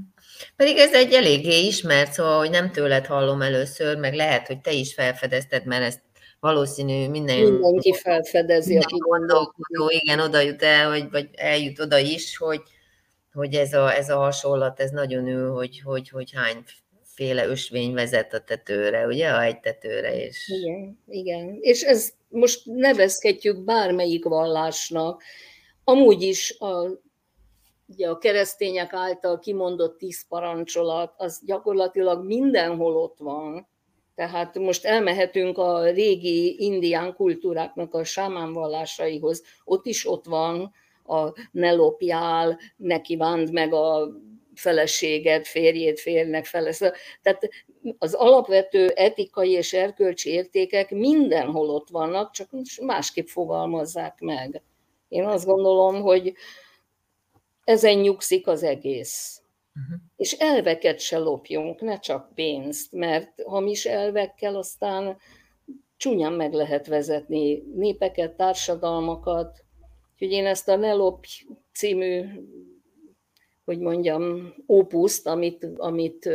Pedig 0.57 0.77
ez 0.77 0.93
egy 0.93 1.13
eléggé 1.13 1.67
ismert, 1.67 2.13
szóval, 2.13 2.39
hogy 2.39 2.51
nem 2.51 2.71
tőled 2.71 3.07
hallom 3.07 3.43
először, 3.43 3.97
meg 3.97 4.15
lehet, 4.15 4.47
hogy 4.47 4.61
te 4.61 4.73
is 4.73 4.95
felfedezted, 4.95 5.67
mert 5.67 5.85
ezt 5.85 6.03
valószínű 6.41 7.09
minden... 7.09 7.39
Mindenki 7.39 7.95
felfedezi, 7.95 8.77
aki 8.77 8.97
gondolkodó. 8.97 9.89
Igen, 9.89 10.21
oda 10.21 10.41
jut 10.41 10.63
el, 10.63 10.91
hogy, 10.91 11.11
vagy 11.11 11.29
eljut 11.35 11.81
oda 11.81 11.99
is, 11.99 12.37
hogy, 12.37 12.63
hogy 13.33 13.55
ez, 13.55 13.73
a, 13.73 13.95
ez 13.95 14.09
a 14.09 14.17
hasonlat, 14.17 14.81
ez 14.81 14.91
nagyon 14.91 15.27
ő, 15.27 15.49
hogy, 15.49 15.81
hogy, 15.85 16.09
hogy 16.09 16.33
hány 16.35 16.63
féle 17.19 17.47
ösvény 17.47 17.95
vezet 17.95 18.33
a 18.33 18.41
tetőre, 18.41 19.07
ugye, 19.07 19.29
a 19.29 19.43
egy 19.43 19.61
tetőre. 19.61 20.25
És... 20.25 20.49
Igen, 20.49 20.99
igen. 21.09 21.59
És 21.61 21.83
ez 21.83 22.13
most 22.29 22.63
nevezhetjük 22.65 23.65
bármelyik 23.65 24.25
vallásnak. 24.25 25.23
Amúgy 25.85 26.23
is 26.23 26.59
a, 26.59 27.01
ugye 27.87 28.09
a 28.09 28.19
keresztények 28.19 28.93
által 28.93 29.39
kimondott 29.39 29.99
tíz 29.99 30.27
parancsolat, 30.29 31.15
az 31.17 31.41
gyakorlatilag 31.45 32.25
mindenhol 32.25 32.97
ott 32.97 33.19
van. 33.19 33.69
Tehát 34.15 34.59
most 34.59 34.85
elmehetünk 34.85 35.59
a 35.59 35.91
régi 35.91 36.65
indián 36.65 37.15
kultúráknak 37.15 37.95
a 37.95 38.05
sámán 38.05 38.53
vallásaihoz, 38.53 39.43
ott 39.65 39.87
is 39.87 40.09
ott 40.09 40.25
van 40.25 40.73
a 41.05 41.33
ne 41.51 41.73
lopjál, 41.73 42.59
ne 42.77 43.01
kívánd 43.01 43.53
meg 43.53 43.73
a 43.73 44.09
feleséged, 44.59 45.47
férjét, 45.47 46.01
férnek 46.01 46.45
felesz. 46.45 46.79
Tehát 47.23 47.49
az 47.99 48.15
alapvető 48.15 48.89
etikai 48.89 49.51
és 49.51 49.73
erkölcsi 49.73 50.31
értékek 50.31 50.91
mindenhol 50.91 51.71
ott 51.71 51.89
vannak, 51.89 52.33
csak 52.33 52.49
másképp 52.83 53.27
fogalmazzák 53.27 54.21
meg. 54.21 54.63
Én 55.09 55.25
azt 55.25 55.47
gondolom, 55.47 56.01
hogy 56.01 56.33
ezen 57.65 57.99
nyugszik 57.99 58.47
az 58.47 58.63
egész. 58.63 59.43
Uh-huh. 59.75 60.01
És 60.17 60.33
elveket 60.33 61.01
se 61.01 61.19
lopjunk, 61.19 61.81
ne 61.81 61.99
csak 61.99 62.35
pénzt, 62.35 62.93
mert 62.93 63.43
hamis 63.47 63.85
elvekkel 63.85 64.57
aztán 64.57 65.17
csúnyán 65.97 66.33
meg 66.33 66.53
lehet 66.53 66.87
vezetni 66.87 67.63
népeket, 67.75 68.37
társadalmakat. 68.37 69.65
Úgyhogy 70.13 70.33
én 70.33 70.47
ezt 70.47 70.69
a 70.69 70.77
Ne 70.77 70.93
lopj 70.93 71.29
című, 71.73 72.25
hogy 73.69 73.79
mondjam, 73.79 74.55
ópuszt, 74.69 75.27
amit, 75.27 75.67
amit 75.77 76.31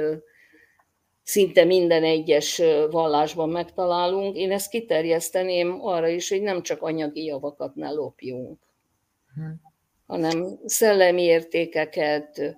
szinte 1.23 1.63
minden 1.63 2.03
egyes 2.03 2.61
vallásban 2.89 3.49
megtalálunk, 3.49 4.35
én 4.35 4.51
ezt 4.51 4.69
kiterjeszteném 4.69 5.85
arra 5.85 6.07
is, 6.07 6.29
hogy 6.29 6.41
nem 6.41 6.61
csak 6.61 6.81
anyagi 6.81 7.23
javakat 7.23 7.75
ne 7.75 7.89
lopjunk, 7.89 8.59
hmm. 9.33 9.61
hanem 10.07 10.59
szellemi 10.65 11.21
értékeket, 11.21 12.57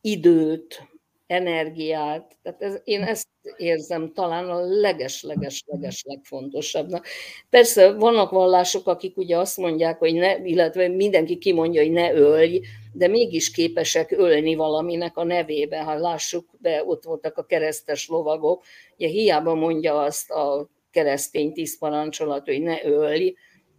időt, 0.00 0.88
energiát. 1.26 2.36
Tehát 2.42 2.62
ez, 2.62 2.80
én 2.84 3.02
ezt 3.02 3.28
érzem 3.56 4.12
talán 4.12 4.50
a 4.50 4.60
leges-leges-leges 4.60 6.04
legfontosabbnak. 6.06 7.06
Persze 7.50 7.92
vannak 7.92 8.30
vallások, 8.30 8.86
akik 8.86 9.16
ugye 9.16 9.38
azt 9.38 9.56
mondják, 9.56 9.98
hogy 9.98 10.14
ne, 10.14 10.38
illetve 10.38 10.88
mindenki 10.88 11.38
kimondja, 11.38 11.82
hogy 11.82 11.92
ne 11.92 12.12
ölj, 12.12 12.60
de 12.92 13.08
mégis 13.08 13.50
képesek 13.50 14.10
ölni 14.10 14.54
valaminek 14.54 15.16
a 15.16 15.24
nevébe. 15.24 15.82
Ha 15.82 15.94
lássuk, 15.94 16.50
de 16.58 16.84
ott 16.84 17.04
voltak 17.04 17.38
a 17.38 17.44
keresztes 17.44 18.08
lovagok, 18.08 18.62
ugye 18.96 19.08
hiába 19.08 19.54
mondja 19.54 19.98
azt 20.00 20.30
a 20.30 20.68
keresztény 20.90 21.52
tíz 21.52 21.78
parancsolat, 21.78 22.46
hogy 22.46 22.62
ne 22.62 22.84
ölj, 22.84 23.34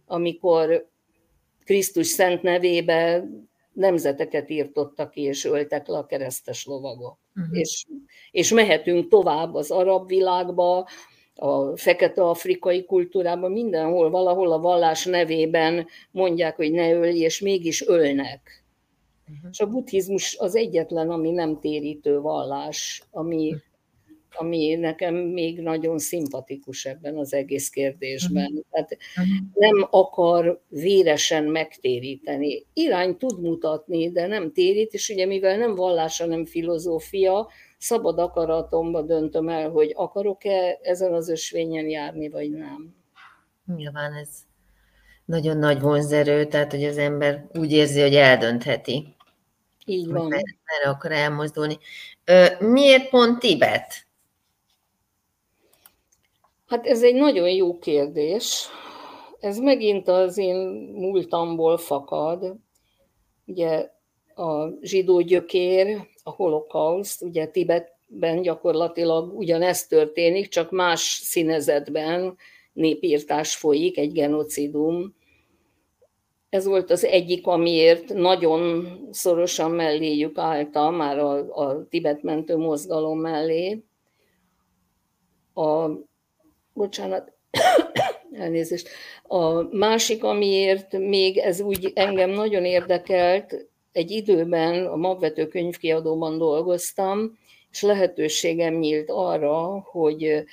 amikor 0.06 0.88
Krisztus 1.64 2.06
szent 2.06 2.42
nevébe 2.42 3.24
nemzeteket 3.72 4.50
írtottak 4.50 5.10
ki, 5.10 5.20
és 5.20 5.44
öltek 5.44 5.86
le 5.86 5.98
a 5.98 6.06
keresztes 6.06 6.64
lovagok. 6.66 7.18
Uh-huh. 7.36 7.58
És, 7.58 7.84
és 8.30 8.52
mehetünk 8.52 9.08
tovább 9.08 9.54
az 9.54 9.70
arab 9.70 10.06
világba, 10.06 10.88
a 11.36 11.76
fekete-afrikai 11.76 12.84
kultúrában, 12.84 13.52
mindenhol, 13.52 14.10
valahol 14.10 14.52
a 14.52 14.58
vallás 14.58 15.04
nevében 15.04 15.86
mondják, 16.10 16.56
hogy 16.56 16.72
ne 16.72 16.92
ölj, 16.92 17.18
és 17.18 17.40
mégis 17.40 17.86
ölnek. 17.86 18.63
Uh-huh. 19.30 19.50
És 19.50 19.60
a 19.60 19.66
buddhizmus 19.66 20.36
az 20.38 20.56
egyetlen, 20.56 21.10
ami 21.10 21.30
nem 21.30 21.60
térítő 21.60 22.20
vallás, 22.20 23.02
ami, 23.10 23.46
uh-huh 23.46 23.62
ami 24.36 24.74
nekem 24.74 25.14
még 25.14 25.60
nagyon 25.60 25.98
szimpatikus 25.98 26.84
ebben 26.84 27.16
az 27.16 27.34
egész 27.34 27.68
kérdésben. 27.68 28.50
Mhm. 28.50 28.60
Tehát 28.70 28.96
mhm. 29.14 29.28
nem 29.54 29.88
akar 29.90 30.62
véresen 30.68 31.44
megtéríteni. 31.44 32.66
Irány 32.72 33.16
tud 33.16 33.40
mutatni, 33.40 34.10
de 34.10 34.26
nem 34.26 34.52
térít, 34.52 34.92
és 34.92 35.08
ugye 35.08 35.26
mivel 35.26 35.58
nem 35.58 35.74
vallás, 35.74 36.18
hanem 36.20 36.44
filozófia, 36.44 37.48
szabad 37.78 38.18
akaratomba 38.18 39.02
döntöm 39.02 39.48
el, 39.48 39.70
hogy 39.70 39.92
akarok-e 39.94 40.78
ezen 40.82 41.12
az 41.12 41.28
ösvényen 41.28 41.88
járni, 41.88 42.28
vagy 42.28 42.50
nem. 42.50 42.94
Nyilván 43.76 44.12
ez 44.12 44.28
nagyon 45.24 45.56
nagy 45.56 45.80
vonzerő, 45.80 46.44
tehát 46.44 46.70
hogy 46.70 46.84
az 46.84 46.98
ember 46.98 47.46
úgy 47.58 47.72
érzi, 47.72 48.00
hogy 48.00 48.14
eldöntheti. 48.14 49.13
Így 49.84 50.06
van. 50.06 50.28
Merre 50.28 50.88
akar 50.88 51.12
elmozdulni. 51.12 51.78
Miért 52.58 53.08
pont 53.08 53.38
Tibet? 53.38 54.06
Hát 56.66 56.86
ez 56.86 57.02
egy 57.02 57.14
nagyon 57.14 57.48
jó 57.48 57.78
kérdés. 57.78 58.66
Ez 59.40 59.58
megint 59.58 60.08
az 60.08 60.38
én 60.38 60.56
múltamból 60.94 61.78
fakad. 61.78 62.54
Ugye 63.46 63.90
a 64.34 64.68
zsidó 64.80 65.20
gyökér, 65.20 66.06
a 66.22 66.30
holokauszt, 66.30 67.22
ugye 67.22 67.46
Tibetben 67.46 68.42
gyakorlatilag 68.42 69.38
ugyanezt 69.38 69.88
történik, 69.88 70.48
csak 70.48 70.70
más 70.70 71.00
színezetben 71.22 72.36
népírtás 72.72 73.56
folyik, 73.56 73.98
egy 73.98 74.12
genocidum. 74.12 75.14
Ez 76.54 76.66
volt 76.66 76.90
az 76.90 77.04
egyik, 77.04 77.46
amiért 77.46 78.12
nagyon 78.12 78.86
szorosan 79.10 79.70
melléjük 79.70 80.38
állta 80.38 80.90
már 80.90 81.18
a, 81.18 81.56
a 81.56 81.86
Tibet 81.88 82.22
mentő 82.22 82.56
mozgalom 82.56 83.20
mellé. 83.20 83.82
A 85.54 85.88
bocsánat, 86.72 87.32
elnézést. 88.32 88.88
A 89.22 89.62
másik, 89.76 90.24
amiért 90.24 90.98
még 90.98 91.38
ez 91.38 91.60
úgy 91.60 91.92
engem 91.94 92.30
nagyon 92.30 92.64
érdekelt, 92.64 93.66
egy 93.92 94.10
időben 94.10 94.86
a 94.86 94.96
magvető 94.96 95.48
könyvkiadóban 95.48 96.38
dolgoztam, 96.38 97.38
és 97.70 97.82
lehetőségem 97.82 98.74
nyílt 98.74 99.10
arra, 99.10 99.80
hogy 99.80 100.44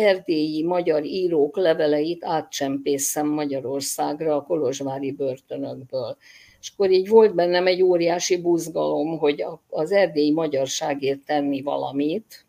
erdélyi 0.00 0.62
magyar 0.62 1.04
írók 1.04 1.56
leveleit 1.56 2.24
átcsempészem 2.24 3.26
Magyarországra 3.26 4.36
a 4.36 4.42
kolozsvári 4.42 5.12
börtönökből. 5.12 6.16
És 6.60 6.72
akkor 6.74 6.90
így 6.90 7.08
volt 7.08 7.34
bennem 7.34 7.66
egy 7.66 7.82
óriási 7.82 8.40
buzgalom, 8.40 9.18
hogy 9.18 9.44
az 9.68 9.92
erdélyi 9.92 10.32
magyarságért 10.32 11.24
tenni 11.24 11.62
valamit, 11.62 12.46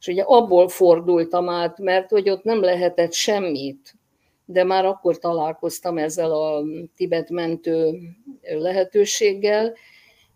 és 0.00 0.06
ugye 0.06 0.22
abból 0.22 0.68
fordultam 0.68 1.48
át, 1.48 1.78
mert 1.78 2.10
hogy 2.10 2.30
ott 2.30 2.44
nem 2.44 2.60
lehetett 2.60 3.12
semmit, 3.12 3.94
de 4.44 4.64
már 4.64 4.84
akkor 4.84 5.18
találkoztam 5.18 5.98
ezzel 5.98 6.32
a 6.32 6.62
Tibet 6.96 7.30
mentő 7.30 7.98
lehetőséggel, 8.42 9.74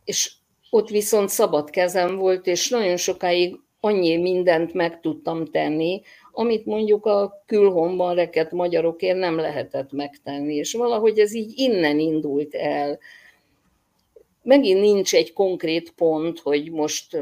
és 0.05 0.33
ott 0.70 0.88
viszont 0.88 1.29
szabad 1.29 1.70
kezem 1.70 2.16
volt, 2.16 2.46
és 2.46 2.68
nagyon 2.68 2.96
sokáig 2.96 3.61
annyi 3.81 4.16
mindent 4.16 4.72
meg 4.72 5.00
tudtam 5.00 5.44
tenni, 5.44 6.03
amit 6.33 6.66
mondjuk 6.66 7.07
a 7.07 7.43
külhomban 7.47 8.14
reket 8.14 8.51
magyarokért 8.51 9.19
nem 9.19 9.37
lehetett 9.37 9.93
megtenni, 9.93 10.55
és 10.55 10.73
valahogy 10.73 11.19
ez 11.19 11.35
így 11.35 11.53
innen 11.57 11.99
indult 11.99 12.55
el. 12.55 12.99
Megint 14.43 14.81
nincs 14.81 15.14
egy 15.14 15.33
konkrét 15.33 15.90
pont, 15.90 16.38
hogy 16.38 16.71
most 16.71 17.16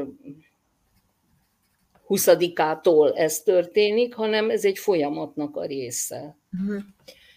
20-ától 2.09 3.17
ez 3.17 3.41
történik, 3.41 4.13
hanem 4.13 4.49
ez 4.49 4.65
egy 4.65 4.77
folyamatnak 4.77 5.55
a 5.55 5.65
része. 5.65 6.37
Uh-huh. 6.61 6.81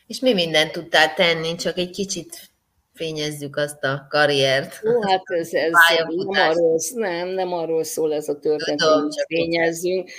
És 0.06 0.20
mi 0.20 0.32
mindent 0.32 0.72
tudtál 0.72 1.14
tenni, 1.14 1.54
csak 1.54 1.78
egy 1.78 1.90
kicsit 1.90 2.51
fényezzük 2.94 3.56
azt 3.56 3.84
a 3.84 4.06
karriert. 4.08 4.80
Ó, 4.84 5.02
hát 5.02 5.22
ez, 5.24 5.52
ez 5.52 5.72
nem, 5.96 6.28
arról, 6.28 6.78
nem, 6.94 7.28
nem 7.28 7.52
arról 7.52 7.84
szól 7.84 8.14
ez 8.14 8.28
a 8.28 8.38
történet, 8.38 8.80
hogy 8.82 9.14
fényezzünk. 9.26 10.10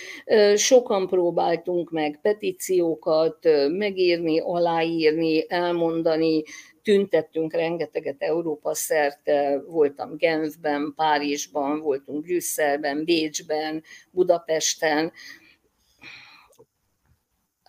Sokan 0.55 1.07
próbáltunk 1.07 1.91
meg 1.91 2.19
petíciókat 2.21 3.37
megírni, 3.69 4.39
aláírni, 4.39 5.45
elmondani, 5.47 6.43
tüntettünk 6.83 7.53
rengeteget 7.53 8.15
Európa 8.21 8.75
szerte, 8.75 9.61
voltam 9.67 10.17
Genfben, 10.17 10.93
Párizsban, 10.95 11.79
voltunk 11.79 12.23
Brüsszelben, 12.23 13.03
Bécsben, 13.03 13.83
Budapesten. 14.11 15.11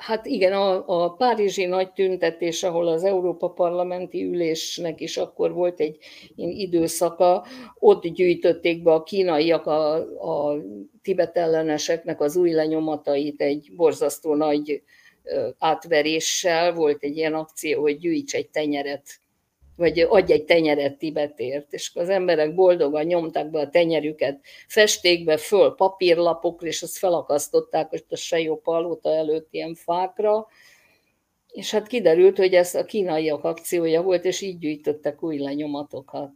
Hát 0.07 0.27
igen, 0.27 0.53
a, 0.53 0.85
a 1.05 1.11
párizsi 1.11 1.65
nagy 1.65 1.93
tüntetés, 1.93 2.63
ahol 2.63 2.89
az 2.89 3.05
Európa 3.05 3.49
Parlamenti 3.49 4.25
Ülésnek 4.25 5.01
is 5.01 5.17
akkor 5.17 5.53
volt 5.53 5.81
egy 5.81 5.99
időszaka, 6.37 7.47
ott 7.79 8.07
gyűjtötték 8.07 8.83
be 8.83 8.93
a 8.93 9.03
kínaiak 9.03 9.67
a, 9.67 9.95
a 10.51 10.63
tibetelleneseknek 11.03 12.21
az 12.21 12.37
új 12.37 12.51
lenyomatait 12.51 13.41
egy 13.41 13.73
borzasztó 13.77 14.35
nagy 14.35 14.83
átveréssel, 15.59 16.73
volt 16.73 17.03
egy 17.03 17.17
ilyen 17.17 17.35
akció, 17.35 17.81
hogy 17.81 17.99
gyűjts 17.99 18.35
egy 18.35 18.51
tenyeret, 18.51 19.21
vagy 19.77 20.01
adj 20.01 20.33
egy 20.33 20.45
tenyeret 20.45 20.99
Tibetért, 20.99 21.73
és 21.73 21.91
az 21.95 22.09
emberek 22.09 22.55
boldogan 22.55 23.05
nyomták 23.05 23.51
be 23.51 23.61
a 23.61 23.71
tenyerüket 23.71 24.41
festékbe, 24.69 25.37
föl 25.37 25.75
papírlapokra, 25.75 26.67
és 26.67 26.83
azt 26.83 26.99
felakasztották 26.99 27.91
hogy 27.91 28.05
a 28.09 28.17
Sejó 28.17 28.57
palota 28.57 29.15
előtt 29.15 29.49
ilyen 29.51 29.75
fákra, 29.75 30.47
és 31.53 31.71
hát 31.71 31.87
kiderült, 31.87 32.37
hogy 32.37 32.55
ez 32.55 32.75
a 32.75 32.85
kínaiak 32.85 33.45
akciója 33.45 34.03
volt, 34.03 34.25
és 34.25 34.41
így 34.41 34.59
gyűjtöttek 34.59 35.23
új 35.23 35.39
lenyomatokat 35.39 36.33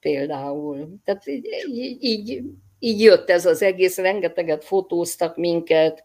például. 0.00 0.88
Tehát 1.04 1.26
így, 1.26 1.96
így, 2.00 2.42
így 2.78 3.00
jött 3.00 3.30
ez 3.30 3.46
az 3.46 3.62
egész, 3.62 3.98
rengeteget 3.98 4.64
fotóztak 4.64 5.36
minket, 5.36 6.02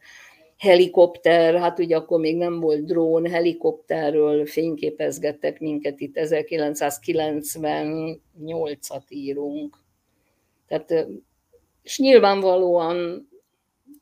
helikopter, 0.58 1.56
hát 1.56 1.80
ugye 1.80 1.96
akkor 1.96 2.20
még 2.20 2.38
nem 2.38 2.60
volt 2.60 2.86
drón, 2.86 3.26
helikopterről 3.26 4.46
fényképezgettek 4.46 5.60
minket, 5.60 6.00
itt 6.00 6.16
1998-at 6.16 9.10
írunk. 9.10 9.78
Tehát, 10.68 11.08
és 11.84 12.00
nyilvánvalóan 12.00 13.28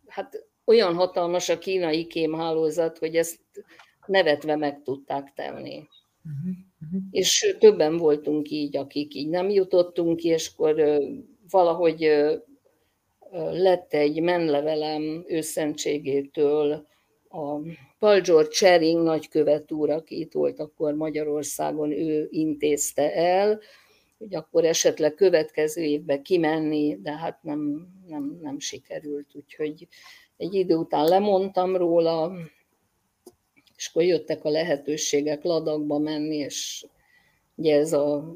hát 0.07 0.45
olyan 0.65 0.93
hatalmas 0.93 1.49
a 1.49 1.57
kínai 1.57 2.07
kémhálózat, 2.07 2.97
hogy 2.97 3.15
ezt 3.15 3.39
nevetve 4.05 4.55
meg 4.55 4.81
tudták 4.83 5.33
tenni. 5.35 5.75
Uh-huh. 5.75 6.55
Uh-huh. 6.85 7.01
És 7.11 7.55
többen 7.59 7.97
voltunk 7.97 8.49
így, 8.49 8.77
akik 8.77 9.13
így 9.13 9.29
nem 9.29 9.49
jutottunk 9.49 10.17
ki, 10.17 10.27
és 10.27 10.51
akkor 10.53 10.99
valahogy 11.49 12.11
lett 13.51 13.93
egy 13.93 14.21
menlevelem 14.21 15.23
őszentségétől. 15.27 16.87
A 17.29 17.59
Paul 17.99 18.19
George 18.21 18.49
Chering 18.49 19.03
nagykövet 19.03 19.71
úr, 19.71 19.89
aki 19.89 20.19
itt 20.19 20.33
volt 20.33 20.59
akkor 20.59 20.93
Magyarországon, 20.93 21.91
ő 21.91 22.27
intézte 22.29 23.13
el, 23.13 23.59
hogy 24.17 24.35
akkor 24.35 24.65
esetleg 24.65 25.13
következő 25.13 25.81
évben 25.81 26.23
kimenni, 26.23 26.97
de 27.01 27.11
hát 27.11 27.43
nem, 27.43 27.87
nem, 28.07 28.39
nem 28.41 28.59
sikerült, 28.59 29.27
úgyhogy 29.33 29.87
egy 30.37 30.53
idő 30.53 30.75
után 30.75 31.05
lemondtam 31.05 31.75
róla, 31.75 32.31
és 33.75 33.87
akkor 33.87 34.03
jöttek 34.03 34.43
a 34.43 34.49
lehetőségek 34.49 35.43
ladakba 35.43 35.97
menni, 35.97 36.35
és 36.35 36.85
ugye 37.55 37.75
ez 37.75 37.93
a 37.93 38.35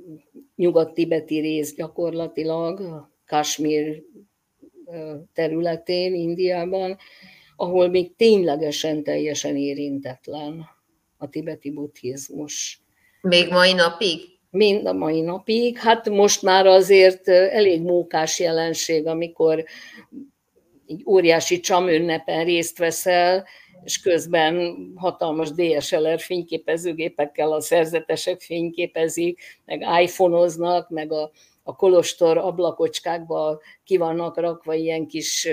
nyugat-tibeti 0.55 1.39
rész 1.39 1.75
gyakorlatilag, 1.75 3.07
Kashmir 3.25 4.03
területén, 5.34 6.13
Indiában, 6.13 6.97
ahol 7.56 7.88
még 7.89 8.15
ténylegesen 8.15 9.04
teljesen 9.04 9.56
érintetlen 9.56 10.65
a 11.17 11.30
tibeti 11.30 11.71
buddhizmus. 11.71 12.82
Még 13.21 13.49
mai 13.49 13.73
napig? 13.73 14.21
Mind 14.49 14.86
a 14.86 14.93
mai 14.93 15.21
napig. 15.21 15.78
Hát 15.78 16.10
most 16.10 16.41
már 16.41 16.65
azért 16.65 17.28
elég 17.28 17.82
mókás 17.82 18.39
jelenség, 18.39 19.06
amikor 19.06 19.63
egy 20.88 21.04
óriási 21.06 21.60
csamünnepen 21.60 22.45
részt 22.45 22.78
veszel, 22.78 23.45
és 23.83 23.99
közben 23.99 24.75
hatalmas 24.95 25.51
DSLR 25.51 26.19
fényképezőgépekkel 26.19 27.51
a 27.51 27.61
szerzetesek 27.61 28.41
fényképezik, 28.41 29.39
meg 29.65 29.85
iPhone-oznak, 30.01 30.89
meg 30.89 31.11
a, 31.11 31.31
a 31.63 31.75
kolostor 31.75 32.37
ablakocskákba 32.37 33.61
ki 33.83 33.97
vannak 33.97 34.37
rakva 34.37 34.73
ilyen 34.73 35.07
kis 35.07 35.47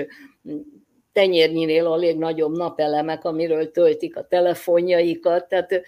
tenyérnyinél 1.11 1.85
alig 1.85 2.17
nagyobb 2.17 2.57
napelemek, 2.57 3.25
amiről 3.25 3.71
töltik 3.71 4.17
a 4.17 4.27
telefonjaikat, 4.27 5.47
tehát 5.47 5.81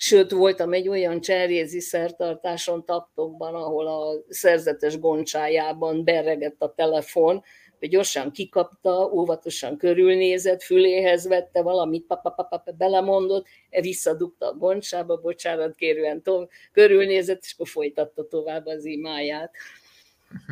Sőt, 0.00 0.30
voltam 0.30 0.72
egy 0.72 0.88
olyan 0.88 1.20
cserjézi 1.20 1.80
szertartáson 1.80 2.84
taktokban, 2.84 3.54
ahol 3.54 3.86
a 3.86 4.24
szerzetes 4.28 4.98
goncsájában 4.98 6.04
berregett 6.04 6.62
a 6.62 6.74
telefon, 6.74 7.42
gyorsan 7.86 8.32
kikapta, 8.32 9.10
óvatosan 9.12 9.76
körülnézett, 9.76 10.62
füléhez 10.62 11.28
vette 11.28 11.62
valamit, 11.62 12.06
papapapap, 12.06 12.76
belemondott, 12.76 13.46
e 13.70 13.80
visszadugta 13.80 14.46
a 14.46 14.56
goncsába, 14.56 15.16
bocsánat 15.16 15.74
kérően 15.74 16.22
tovább, 16.22 16.48
körülnézett, 16.72 17.42
és 17.42 17.52
akkor 17.52 17.68
folytatta 17.68 18.28
tovább 18.28 18.66
az 18.66 18.84
imáját. 18.84 19.52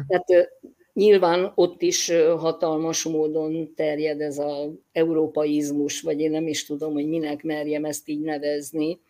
Tehát 0.09 0.51
nyilván 0.93 1.53
ott 1.55 1.83
is 1.83 2.11
hatalmas 2.39 3.03
módon 3.03 3.75
terjed 3.75 4.21
ez 4.21 4.39
az 4.39 4.71
európaizmus, 4.93 6.01
vagy 6.01 6.21
én 6.21 6.31
nem 6.31 6.47
is 6.47 6.67
tudom, 6.67 6.93
hogy 6.93 7.09
minek 7.09 7.43
merjem 7.43 7.85
ezt 7.85 8.09
így 8.09 8.21
nevezni, 8.21 9.01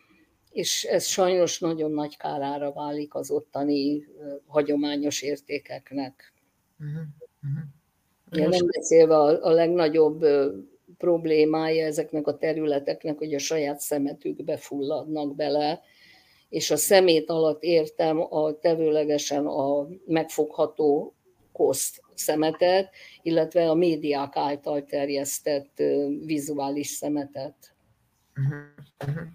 és 0.51 0.83
ez 0.83 1.05
sajnos 1.05 1.59
nagyon 1.59 1.91
nagy 1.91 2.17
kárára 2.17 2.71
válik 2.71 3.15
az 3.15 3.31
ottani 3.31 4.07
hagyományos 4.45 5.21
értékeknek. 5.21 6.33
Uh-huh. 6.79 7.01
Uh-huh. 7.43 7.76
Ja, 8.31 8.47
nem 8.47 8.65
beszélve 8.65 9.15
a, 9.15 9.45
a 9.45 9.51
legnagyobb 9.51 10.25
problémája 10.97 11.85
ezeknek 11.85 12.27
a 12.27 12.37
területeknek, 12.37 13.17
hogy 13.17 13.33
a 13.33 13.39
saját 13.39 13.79
szemetükbe 13.79 14.57
fulladnak 14.57 15.35
bele, 15.35 15.81
és 16.49 16.71
a 16.71 16.75
szemét 16.75 17.29
alatt 17.29 17.63
értem 17.63 18.33
a 18.33 18.59
tevőlegesen 18.59 19.45
a 19.45 19.87
megfogható 20.05 21.15
koszt 21.51 22.01
szemetet, 22.15 22.89
illetve 23.21 23.69
a 23.69 23.73
médiák 23.73 24.35
által 24.35 24.83
terjesztett 24.83 25.81
vizuális 26.25 26.87
szemetet. 26.87 27.55
Uh-huh. 28.35 29.27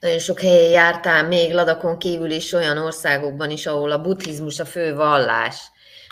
Nagyon 0.00 0.18
sok 0.18 0.40
helyen 0.40 0.70
jártál, 0.70 1.26
még 1.26 1.52
Ladakon 1.52 1.98
kívül 1.98 2.30
is 2.30 2.52
olyan 2.52 2.78
országokban 2.78 3.50
is, 3.50 3.66
ahol 3.66 3.90
a 3.90 4.00
buddhizmus 4.00 4.60
a 4.60 4.64
fő 4.64 4.94
vallás 4.94 5.69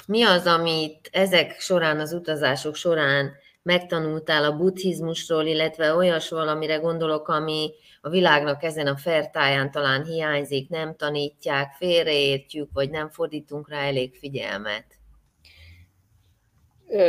mi 0.08 0.22
az, 0.22 0.46
amit 0.46 1.08
ezek 1.12 1.60
során, 1.60 2.00
az 2.00 2.12
utazások 2.12 2.74
során 2.74 3.32
megtanultál 3.62 4.44
a 4.44 4.56
buddhizmusról, 4.56 5.46
illetve 5.46 5.94
olyas 5.94 6.28
valamire 6.28 6.76
gondolok, 6.76 7.28
ami 7.28 7.70
a 8.00 8.08
világnak 8.08 8.62
ezen 8.62 8.86
a 8.86 8.96
fertáján 8.96 9.70
talán 9.70 10.04
hiányzik, 10.04 10.68
nem 10.68 10.96
tanítják, 10.96 11.72
félreértjük, 11.72 12.68
vagy 12.72 12.90
nem 12.90 13.10
fordítunk 13.10 13.68
rá 13.68 13.80
elég 13.80 14.14
figyelmet? 14.14 14.84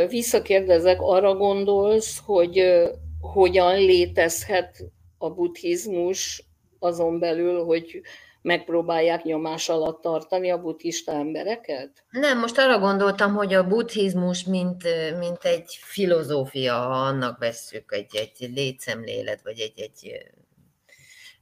Visszakérdezek, 0.08 1.00
arra 1.00 1.34
gondolsz, 1.34 2.20
hogy 2.24 2.62
hogyan 3.20 3.74
létezhet 3.74 4.84
a 5.18 5.30
buddhizmus 5.30 6.44
azon 6.78 7.18
belül, 7.18 7.64
hogy 7.64 8.00
megpróbálják 8.42 9.22
nyomás 9.22 9.68
alatt 9.68 10.00
tartani 10.00 10.50
a 10.50 10.60
buddhista 10.60 11.12
embereket? 11.12 12.04
Nem, 12.10 12.38
most 12.38 12.58
arra 12.58 12.78
gondoltam, 12.78 13.34
hogy 13.34 13.54
a 13.54 13.66
buddhizmus, 13.66 14.44
mint, 14.44 14.82
mint 15.18 15.44
egy 15.44 15.78
filozófia, 15.82 16.74
ha 16.74 17.00
annak 17.00 17.38
vesszük, 17.38 17.92
egy, 17.92 18.16
egy 18.16 18.50
létszemlélet, 18.54 19.42
vagy 19.42 19.58
egy, 19.58 19.80
egy, 19.80 20.12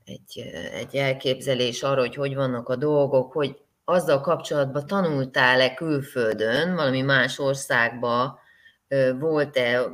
egy, 0.05 0.45
egy 0.73 0.97
elképzelés 0.97 1.83
arra, 1.83 2.01
hogy 2.01 2.15
hogy 2.15 2.35
vannak 2.35 2.69
a 2.69 2.77
dolgok, 2.77 3.33
hogy 3.33 3.57
azzal 3.85 4.21
kapcsolatban 4.21 4.87
tanultál-e 4.87 5.75
külföldön, 5.75 6.75
valami 6.75 7.03
más 7.03 7.39
országban, 7.39 8.39
volt-e 9.19 9.89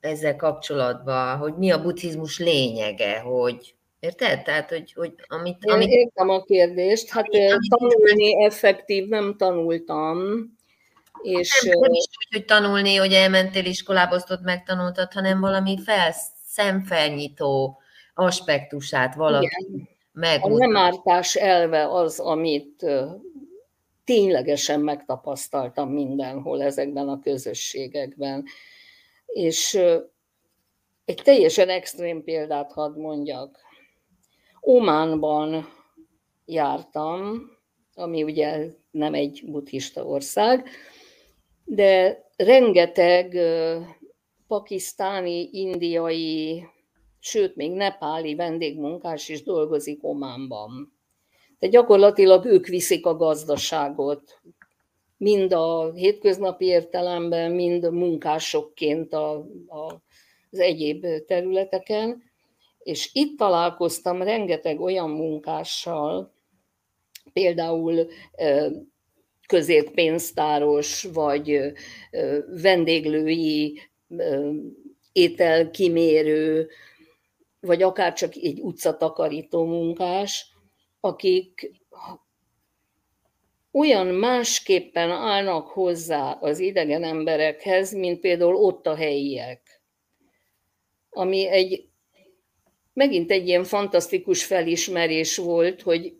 ezzel 0.00 0.36
kapcsolatban, 0.36 1.36
hogy 1.36 1.54
mi 1.54 1.70
a 1.70 1.82
buddhizmus 1.82 2.38
lényege, 2.38 3.18
hogy, 3.18 3.74
Érted? 4.00 4.42
Tehát, 4.42 4.70
hogy, 4.70 4.92
hogy 4.92 5.14
amit, 5.26 5.64
amit... 5.66 5.88
Én 5.88 5.98
értem 5.98 6.28
a 6.28 6.42
kérdést. 6.42 7.10
Hát 7.10 7.28
amit, 7.28 7.68
tanulni 7.68 8.44
effektív 8.44 9.08
nem 9.08 9.36
tanultam. 9.36 10.18
És... 11.22 11.62
Nem, 11.62 11.78
nem 11.78 11.92
is 11.92 12.04
úgy, 12.04 12.34
hogy 12.34 12.44
tanulni, 12.44 12.96
hogy 12.96 13.12
elmentél 13.12 13.64
iskolába, 13.64 14.14
azt 14.14 14.30
ott 14.30 14.42
megtanultad, 14.42 15.12
hanem 15.12 15.40
valami 15.40 15.78
fel, 15.84 16.14
szemfelnyitó 16.46 17.78
aspektusát 18.14 19.14
valaki 19.14 19.88
meg. 20.12 20.44
A 20.44 20.48
nem 20.48 20.76
ártás 20.76 21.34
elve 21.34 21.88
az, 21.88 22.18
amit 22.18 22.86
ténylegesen 24.04 24.80
megtapasztaltam 24.80 25.90
mindenhol 25.90 26.62
ezekben 26.62 27.08
a 27.08 27.20
közösségekben. 27.20 28.44
És 29.26 29.74
egy 31.04 31.20
teljesen 31.22 31.68
extrém 31.68 32.24
példát 32.24 32.72
hadd 32.72 32.98
mondjak. 32.98 33.58
Ománban 34.60 35.68
jártam, 36.44 37.50
ami 37.94 38.22
ugye 38.22 38.66
nem 38.90 39.14
egy 39.14 39.42
buddhista 39.46 40.04
ország, 40.04 40.68
de 41.64 42.24
rengeteg 42.36 43.36
pakisztáni, 44.46 45.48
indiai, 45.52 46.64
sőt, 47.18 47.56
még 47.56 47.72
nepáli 47.72 48.34
vendégmunkás 48.34 49.28
is 49.28 49.42
dolgozik 49.42 50.04
Ománban. 50.04 50.92
De 51.58 51.66
gyakorlatilag 51.66 52.44
ők 52.44 52.66
viszik 52.66 53.06
a 53.06 53.16
gazdaságot, 53.16 54.40
mind 55.16 55.52
a 55.52 55.92
hétköznapi 55.92 56.64
értelemben, 56.64 57.52
mind 57.52 57.92
munkásokként 57.92 59.12
a, 59.12 59.30
a, 59.66 60.02
az 60.50 60.58
egyéb 60.58 61.06
területeken 61.26 62.22
és 62.88 63.10
itt 63.12 63.38
találkoztam 63.38 64.22
rengeteg 64.22 64.80
olyan 64.80 65.10
munkással, 65.10 66.34
például 67.32 68.08
középpénztáros, 69.46 71.02
vagy 71.02 71.72
vendéglői 72.62 73.80
ételkimérő, 75.12 76.68
vagy 77.60 77.82
akár 77.82 78.12
csak 78.12 78.34
egy 78.34 78.60
utcatakarító 78.60 79.64
munkás, 79.64 80.52
akik 81.00 81.70
olyan 83.70 84.06
másképpen 84.06 85.10
állnak 85.10 85.68
hozzá 85.68 86.32
az 86.32 86.58
idegen 86.58 87.04
emberekhez, 87.04 87.92
mint 87.92 88.20
például 88.20 88.54
ott 88.54 88.86
a 88.86 88.94
helyiek. 88.94 89.82
Ami 91.10 91.46
egy 91.46 91.87
megint 92.98 93.30
egy 93.30 93.46
ilyen 93.46 93.64
fantasztikus 93.64 94.44
felismerés 94.44 95.36
volt, 95.36 95.82
hogy 95.82 96.14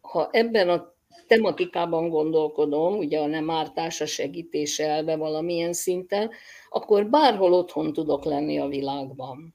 ha 0.00 0.28
ebben 0.30 0.68
a 0.68 0.94
tematikában 1.26 2.08
gondolkodom, 2.08 2.98
ugye 2.98 3.18
a 3.18 3.26
nem 3.26 3.50
ártás, 3.50 4.00
a 4.00 4.06
segítés 4.06 4.78
elve 4.78 5.16
valamilyen 5.16 5.72
szinten, 5.72 6.30
akkor 6.70 7.06
bárhol 7.06 7.52
otthon 7.52 7.92
tudok 7.92 8.24
lenni 8.24 8.58
a 8.58 8.66
világban. 8.66 9.54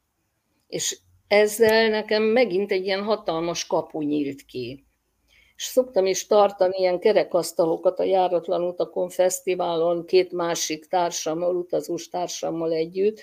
És 0.68 1.00
ezzel 1.28 1.90
nekem 1.90 2.24
megint 2.24 2.72
egy 2.72 2.86
ilyen 2.86 3.04
hatalmas 3.04 3.68
kapu 3.68 4.02
nyílt 4.02 4.46
ki. 4.46 4.86
És 5.56 5.64
szoktam 5.64 6.06
is 6.06 6.28
tartani 6.28 6.78
ilyen 6.78 7.00
kerekasztalokat 7.00 8.00
a 8.00 8.04
Járatlan 8.04 8.64
Utakon 8.64 9.10
Fesztiválon 9.10 10.06
két 10.06 10.32
másik 10.32 10.86
társammal, 10.86 11.56
utazós 11.56 12.10
társammal 12.10 12.72
együtt, 12.72 13.22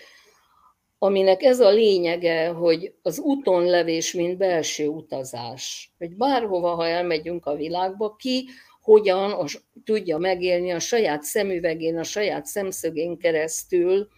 aminek 1.04 1.42
ez 1.42 1.60
a 1.60 1.70
lényege, 1.70 2.48
hogy 2.48 2.94
az 3.02 3.18
úton 3.18 3.64
levés, 3.64 4.12
mint 4.12 4.36
belső 4.36 4.86
utazás. 4.86 5.92
Hogy 5.98 6.16
bárhova, 6.16 6.74
ha 6.74 6.86
elmegyünk 6.86 7.46
a 7.46 7.54
világba, 7.54 8.16
ki 8.16 8.48
hogyan 8.80 9.30
a, 9.30 9.44
tudja 9.84 10.18
megélni 10.18 10.70
a 10.70 10.78
saját 10.78 11.22
szemüvegén, 11.22 11.98
a 11.98 12.02
saját 12.02 12.46
szemszögén 12.46 13.18
keresztül 13.18 14.08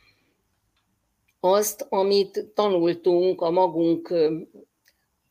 azt, 1.40 1.86
amit 1.88 2.46
tanultunk 2.54 3.40
a 3.40 3.50
magunk, 3.50 4.14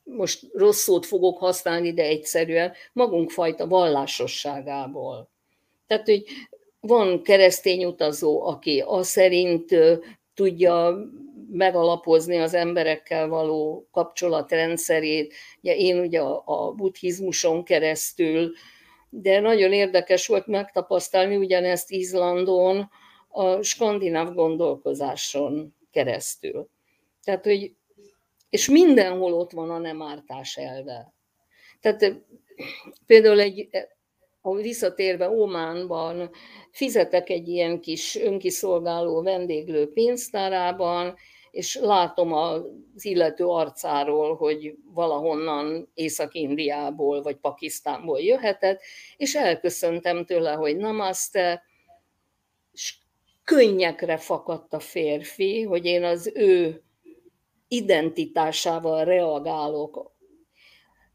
most 0.03 0.47
rossz 0.53 0.81
szót 0.81 1.05
fogok 1.05 1.37
használni, 1.37 1.93
de 1.93 2.03
egyszerűen, 2.03 2.73
magunk 2.93 3.31
fajta 3.31 3.67
vallásosságából. 3.67 5.29
Tehát, 5.87 6.05
hogy 6.05 6.23
van 6.79 7.23
keresztény 7.23 7.85
utazó, 7.85 8.45
aki 8.45 8.83
az 8.85 9.07
szerint 9.07 9.75
tudja 10.33 10.97
megalapozni 11.51 12.38
az 12.38 12.53
emberekkel 12.53 13.27
való 13.27 13.88
kapcsolatrendszerét. 13.91 15.34
Ugye 15.62 15.75
én 15.75 15.99
ugye 15.99 16.21
a, 16.21 16.43
a 16.45 16.71
buddhizmuson 16.71 17.63
keresztül, 17.63 18.51
de 19.10 19.39
nagyon 19.39 19.73
érdekes 19.73 20.27
volt 20.27 20.47
megtapasztalni 20.47 21.36
ugyanezt 21.36 21.91
Izlandon, 21.91 22.89
a 23.38 23.62
skandináv 23.62 24.34
gondolkozáson 24.34 25.75
keresztül. 25.91 26.69
Tehát, 27.23 27.45
hogy, 27.45 27.75
és 28.49 28.69
mindenhol 28.69 29.34
ott 29.34 29.51
van 29.51 29.69
a 29.69 29.77
nem 29.77 30.01
ártás 30.01 30.58
elve. 30.58 31.13
Tehát 31.81 32.21
például 33.05 33.39
egy, 33.39 33.69
ahol 34.41 34.62
visszatérve 34.62 35.29
Ómánban 35.29 36.29
fizetek 36.71 37.29
egy 37.29 37.47
ilyen 37.47 37.81
kis 37.81 38.15
önkiszolgáló 38.15 39.21
vendéglő 39.21 39.91
pénztárában, 39.93 41.15
és 41.55 41.79
látom 41.81 42.33
az 42.33 42.63
illető 43.05 43.45
arcáról, 43.45 44.35
hogy 44.35 44.75
valahonnan 44.93 45.89
Észak-Indiából 45.93 47.21
vagy 47.21 47.35
Pakisztánból 47.35 48.19
jöhetett, 48.19 48.81
és 49.17 49.35
elköszöntem 49.35 50.25
tőle, 50.25 50.51
hogy 50.51 50.77
namaste, 50.77 51.63
és 52.71 52.97
könnyekre 53.43 54.17
fakadt 54.17 54.73
a 54.73 54.79
férfi, 54.79 55.61
hogy 55.61 55.85
én 55.85 56.03
az 56.03 56.31
ő 56.33 56.83
identitásával 57.67 59.05
reagálok, 59.05 60.11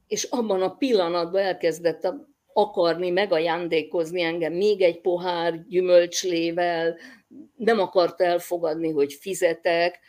és 0.06 0.24
abban 0.24 0.62
a 0.62 0.74
pillanatban 0.74 1.42
elkezdett 1.42 2.12
akarni 2.52 3.10
megajándékozni 3.10 4.22
engem 4.22 4.52
még 4.52 4.80
egy 4.82 5.00
pohár 5.00 5.64
gyümölcslével, 5.68 6.96
nem 7.56 7.78
akart 7.78 8.20
elfogadni, 8.20 8.90
hogy 8.90 9.12
fizetek, 9.12 10.00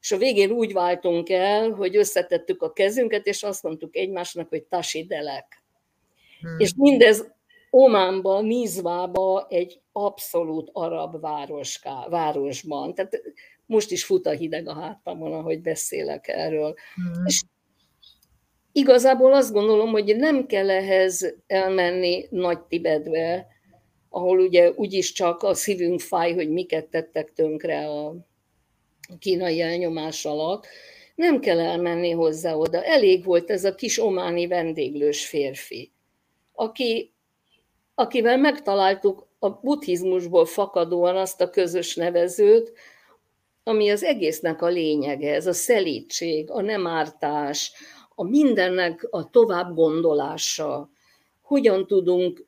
és 0.00 0.12
a 0.12 0.16
végén 0.16 0.50
úgy 0.50 0.72
váltunk 0.72 1.30
el, 1.30 1.70
hogy 1.70 1.96
összetettük 1.96 2.62
a 2.62 2.72
kezünket, 2.72 3.26
és 3.26 3.42
azt 3.42 3.62
mondtuk 3.62 3.96
egymásnak, 3.96 4.48
hogy 4.48 4.62
tasidelek. 4.62 5.62
Hmm. 6.40 6.58
És 6.58 6.74
mindez 6.76 7.32
Ománban, 7.70 8.44
Mizvába 8.44 9.46
egy 9.48 9.80
abszolút 9.92 10.70
arab 10.72 11.20
városká, 11.20 12.06
városban. 12.08 12.94
Tehát 12.94 13.22
most 13.66 13.90
is 13.90 14.04
fut 14.04 14.26
a 14.26 14.30
hideg 14.30 14.68
a 14.68 14.74
hátamon, 14.74 15.32
ahogy 15.32 15.60
beszélek 15.60 16.28
erről. 16.28 16.74
Hmm. 16.94 17.26
És 17.26 17.42
igazából 18.72 19.32
azt 19.32 19.52
gondolom, 19.52 19.90
hogy 19.90 20.16
nem 20.16 20.46
kell 20.46 20.70
ehhez 20.70 21.34
elmenni 21.46 22.26
Nagy 22.30 22.60
Tibetbe, 22.60 23.46
ahol 24.08 24.38
ugye 24.38 24.70
úgyis 24.70 25.12
csak 25.12 25.42
a 25.42 25.54
szívünk 25.54 26.00
fáj, 26.00 26.34
hogy 26.34 26.50
miket 26.50 26.86
tettek 26.86 27.32
tönkre 27.32 27.88
a 27.88 28.28
kínai 29.18 29.60
elnyomás 29.60 30.24
alatt, 30.24 30.66
nem 31.14 31.40
kell 31.40 31.60
elmenni 31.60 32.10
hozzá 32.10 32.54
oda. 32.54 32.84
Elég 32.84 33.24
volt 33.24 33.50
ez 33.50 33.64
a 33.64 33.74
kis 33.74 33.98
ománi 33.98 34.46
vendéglős 34.46 35.26
férfi, 35.26 35.92
aki, 36.52 37.12
akivel 37.94 38.36
megtaláltuk 38.36 39.26
a 39.38 39.48
buddhizmusból 39.48 40.46
fakadóan 40.46 41.16
azt 41.16 41.40
a 41.40 41.50
közös 41.50 41.94
nevezőt, 41.94 42.72
ami 43.62 43.90
az 43.90 44.02
egésznek 44.02 44.62
a 44.62 44.66
lényege, 44.66 45.34
ez 45.34 45.46
a 45.46 45.52
szelítség, 45.52 46.50
a 46.50 46.60
nem 46.60 46.86
ártás, 46.86 47.72
a 48.14 48.24
mindennek 48.24 49.06
a 49.10 49.30
tovább 49.30 49.74
gondolása. 49.74 50.90
Hogyan 51.42 51.86
tudunk 51.86 52.46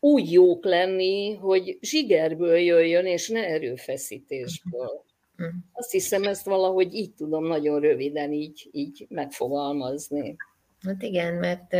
úgy 0.00 0.32
jók 0.32 0.64
lenni, 0.64 1.34
hogy 1.34 1.78
zsigerből 1.80 2.56
jöjjön, 2.58 3.06
és 3.06 3.28
ne 3.28 3.46
erőfeszítésből. 3.46 5.04
Mm. 5.42 5.46
Azt 5.72 5.90
hiszem, 5.90 6.22
ezt 6.22 6.44
valahogy 6.44 6.94
így 6.94 7.14
tudom 7.14 7.46
nagyon 7.46 7.80
röviden 7.80 8.32
így, 8.32 8.68
így 8.72 9.06
megfogalmazni. 9.08 10.36
Hát 10.86 11.02
igen, 11.02 11.34
mert 11.34 11.74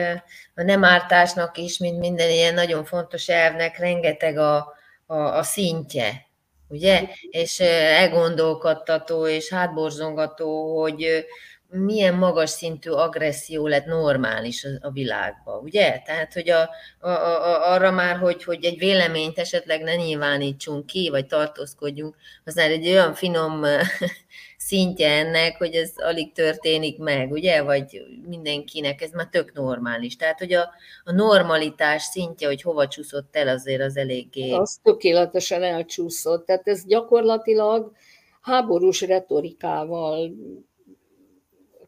a 0.55 0.63
nem 0.63 0.85
ártásnak 0.85 1.59
is, 1.59 1.79
mint 1.79 1.99
minden 1.99 2.31
ilyen 2.31 2.55
nagyon 2.55 2.85
fontos 2.85 3.29
elvnek, 3.29 3.79
rengeteg 3.79 4.37
a, 4.37 4.75
a, 5.07 5.17
a 5.17 5.43
szintje, 5.43 6.27
ugye? 6.69 7.09
És 7.31 7.61
elgondolkodtató 7.61 9.27
és 9.27 9.49
hátborzongató, 9.49 10.81
hogy 10.81 11.27
milyen 11.71 12.15
magas 12.15 12.51
szintű 12.51 12.91
agresszió 12.91 13.67
lett 13.67 13.87
normális 13.87 14.67
a 14.81 14.91
világban, 14.91 15.63
ugye? 15.63 16.03
Tehát, 16.05 16.33
hogy 16.33 16.51
a, 16.51 16.71
a, 17.01 17.09
a, 17.09 17.73
arra 17.73 17.91
már, 17.91 18.17
hogy, 18.17 18.45
hogy 18.45 18.65
egy 18.65 18.79
véleményt 18.79 19.39
esetleg 19.39 19.83
ne 19.83 19.95
nyilvánítsunk 19.95 20.87
ki, 20.87 21.09
vagy 21.11 21.27
tartózkodjunk, 21.27 22.17
az 22.45 22.55
már 22.55 22.71
egy 22.71 22.89
olyan 22.89 23.15
finom 23.15 23.65
szintje 24.57 25.11
ennek, 25.11 25.57
hogy 25.57 25.75
ez 25.75 25.93
alig 25.97 26.33
történik 26.33 26.99
meg, 26.99 27.31
ugye? 27.31 27.63
Vagy 27.63 28.03
mindenkinek 28.27 29.03
ez 29.03 29.11
már 29.11 29.29
tök 29.31 29.53
normális. 29.53 30.17
Tehát, 30.17 30.39
hogy 30.39 30.53
a, 30.53 30.71
a 31.05 31.13
normalitás 31.13 32.03
szintje, 32.03 32.47
hogy 32.47 32.63
hova 32.63 32.89
csúszott 32.89 33.37
el, 33.37 33.49
azért 33.49 33.83
az 33.83 33.97
eléggé... 33.97 34.51
Az 34.51 34.79
tökéletesen 34.83 35.63
elcsúszott. 35.63 36.47
Tehát 36.47 36.69
ez 36.69 36.85
gyakorlatilag 36.87 37.93
háborús 38.41 39.01
retorikával 39.01 40.31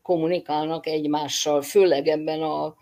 kommunikálnak 0.03 0.87
egymással, 0.87 1.63
főleg 1.63 2.07
ebben 2.07 2.43
a 2.43 2.75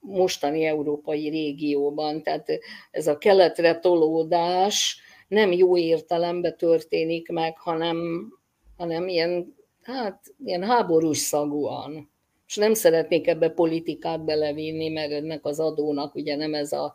mostani 0.00 0.64
európai 0.64 1.28
régióban. 1.28 2.22
Tehát 2.22 2.46
ez 2.90 3.06
a 3.06 3.18
keletre 3.18 3.78
tolódás 3.78 5.00
nem 5.28 5.52
jó 5.52 5.76
értelemben 5.76 6.56
történik 6.56 7.28
meg, 7.28 7.58
hanem, 7.58 8.28
hanem 8.76 9.08
ilyen, 9.08 9.54
hát, 9.82 10.22
ilyen 10.44 10.64
háborús 10.64 11.18
szagúan. 11.18 12.10
És 12.46 12.56
nem 12.56 12.74
szeretnék 12.74 13.26
ebbe 13.26 13.48
politikát 13.48 14.24
belevinni, 14.24 14.88
mert 14.88 15.12
ennek 15.12 15.44
az 15.44 15.60
adónak 15.60 16.14
ugye 16.14 16.36
nem 16.36 16.54
ez 16.54 16.72
a, 16.72 16.94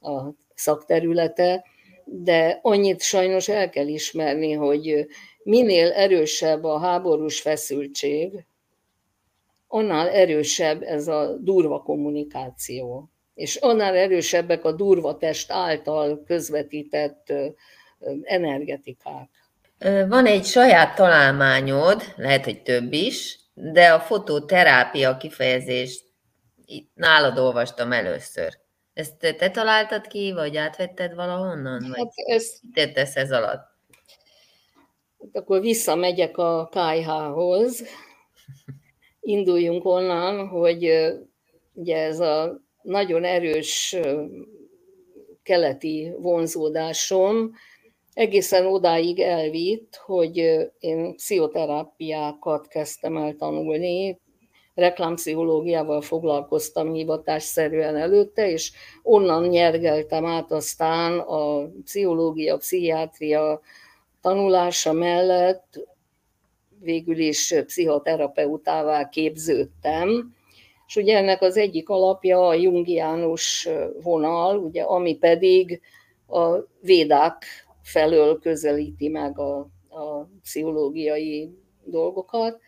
a 0.00 0.34
szakterülete, 0.54 1.64
de 2.04 2.58
annyit 2.62 3.02
sajnos 3.02 3.48
el 3.48 3.70
kell 3.70 3.86
ismerni, 3.86 4.52
hogy 4.52 5.06
minél 5.42 5.92
erősebb 5.92 6.64
a 6.64 6.78
háborús 6.78 7.40
feszültség, 7.40 8.46
annál 9.74 10.08
erősebb 10.08 10.82
ez 10.82 11.08
a 11.08 11.36
durva 11.40 11.82
kommunikáció, 11.82 13.10
és 13.34 13.56
annál 13.56 13.96
erősebbek 13.96 14.64
a 14.64 14.72
durva 14.72 15.16
test 15.16 15.50
által 15.50 16.22
közvetített 16.26 17.32
energetikák. 18.22 19.28
Van 20.08 20.26
egy 20.26 20.44
saját 20.44 20.94
találmányod, 20.94 22.02
lehet, 22.16 22.44
hogy 22.44 22.62
több 22.62 22.92
is, 22.92 23.38
de 23.54 23.92
a 23.92 24.00
fototerápia 24.00 25.16
kifejezést 25.16 26.04
nálad 26.94 27.38
olvastam 27.38 27.92
először. 27.92 28.58
Ezt 28.92 29.16
te, 29.38 29.50
találtad 29.50 30.06
ki, 30.06 30.32
vagy 30.32 30.56
átvetted 30.56 31.14
valahonnan? 31.14 31.82
Hát 31.82 31.96
vagy 31.96 32.08
ez... 32.14 32.58
Mit 32.74 32.96
ez 32.96 33.32
alatt? 33.32 33.66
Hát 35.18 35.30
akkor 35.42 35.60
visszamegyek 35.60 36.38
a 36.38 36.68
KH-hoz, 36.68 37.84
induljunk 39.24 39.84
onnan, 39.84 40.48
hogy 40.48 40.90
ugye 41.74 41.96
ez 41.96 42.20
a 42.20 42.60
nagyon 42.82 43.24
erős 43.24 43.96
keleti 45.42 46.12
vonzódásom 46.18 47.52
egészen 48.12 48.66
odáig 48.66 49.20
elvitt, 49.20 49.96
hogy 50.04 50.36
én 50.78 51.16
pszichoterápiákat 51.16 52.66
kezdtem 52.66 53.16
el 53.16 53.34
tanulni, 53.34 54.20
reklámpszichológiával 54.74 56.00
foglalkoztam 56.00 56.92
hivatásszerűen 56.92 57.96
előtte, 57.96 58.50
és 58.50 58.72
onnan 59.02 59.46
nyergeltem 59.46 60.26
át 60.26 60.52
aztán 60.52 61.18
a 61.18 61.68
pszichológia, 61.84 62.56
pszichiátria 62.56 63.60
tanulása 64.20 64.92
mellett 64.92 65.86
végül 66.84 67.18
is 67.18 67.54
pszichoterapeutává 67.66 69.08
képződtem, 69.08 70.34
és 70.86 70.96
ugye 70.96 71.16
ennek 71.16 71.42
az 71.42 71.56
egyik 71.56 71.88
alapja 71.88 72.46
a 72.46 72.54
jungiánus 72.54 73.68
vonal, 74.02 74.58
ugye, 74.58 74.82
ami 74.82 75.16
pedig 75.16 75.80
a 76.26 76.58
védák 76.80 77.44
felől 77.82 78.38
közelíti 78.38 79.08
meg 79.08 79.38
a, 79.38 79.58
a 79.88 80.28
pszichológiai 80.42 81.50
dolgokat. 81.84 82.60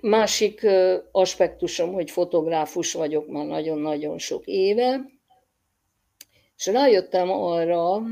Másik 0.00 0.66
aspektusom, 1.10 1.92
hogy 1.92 2.10
fotográfus 2.10 2.92
vagyok 2.92 3.28
már 3.28 3.46
nagyon-nagyon 3.46 4.18
sok 4.18 4.46
éve, 4.46 5.00
és 6.56 6.66
rájöttem 6.66 7.30
arra, 7.30 8.02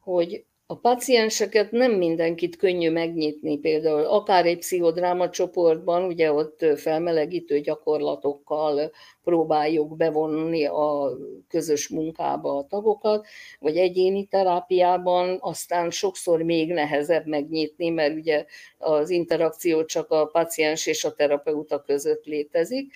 hogy 0.00 0.44
a 0.66 0.76
pacienseket 0.76 1.70
nem 1.70 1.92
mindenkit 1.92 2.56
könnyű 2.56 2.90
megnyitni, 2.90 3.58
például 3.58 4.04
akár 4.04 4.46
egy 4.46 4.58
pszichodráma 4.58 5.30
csoportban, 5.30 6.04
ugye 6.04 6.32
ott 6.32 6.64
felmelegítő 6.76 7.60
gyakorlatokkal 7.60 8.92
próbáljuk 9.24 9.96
bevonni 9.96 10.64
a 10.64 11.10
közös 11.48 11.88
munkába 11.88 12.56
a 12.56 12.66
tagokat, 12.66 13.26
vagy 13.58 13.76
egyéni 13.76 14.26
terápiában 14.26 15.38
aztán 15.40 15.90
sokszor 15.90 16.42
még 16.42 16.72
nehezebb 16.72 17.26
megnyitni, 17.26 17.88
mert 17.88 18.14
ugye 18.14 18.44
az 18.78 19.10
interakció 19.10 19.84
csak 19.84 20.10
a 20.10 20.24
paciens 20.26 20.86
és 20.86 21.04
a 21.04 21.14
terapeuta 21.14 21.82
között 21.82 22.24
létezik, 22.24 22.92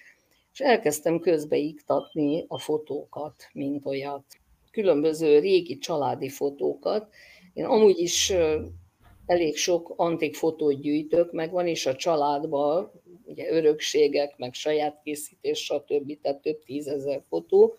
és 0.52 0.60
elkezdtem 0.60 1.18
közbeiktatni 1.18 2.44
a 2.48 2.58
fotókat, 2.58 3.34
mint 3.52 3.86
olyat. 3.86 4.24
Különböző 4.70 5.38
régi 5.38 5.78
családi 5.78 6.28
fotókat, 6.28 7.08
én 7.58 7.64
amúgy 7.64 7.98
is 7.98 8.32
elég 9.26 9.56
sok 9.56 9.92
antik 9.96 10.34
fotót 10.34 10.80
gyűjtök, 10.80 11.32
meg 11.32 11.50
van 11.50 11.66
is 11.66 11.86
a 11.86 11.96
családban, 11.96 12.90
ugye 13.24 13.50
örökségek, 13.50 14.36
meg 14.36 14.54
saját 14.54 15.00
készítés, 15.04 15.64
stb. 15.64 16.20
Tehát 16.22 16.40
több 16.40 16.62
tízezer 16.64 17.22
fotó, 17.28 17.76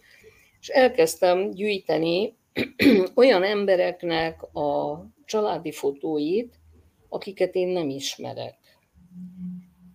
és 0.60 0.68
elkezdtem 0.68 1.52
gyűjteni 1.52 2.36
olyan 3.16 3.44
embereknek 3.44 4.44
a 4.56 5.00
családi 5.26 5.72
fotóit, 5.72 6.60
akiket 7.10 7.56
én 7.56 7.68
nem 7.68 7.90
ismerek. 7.90 8.58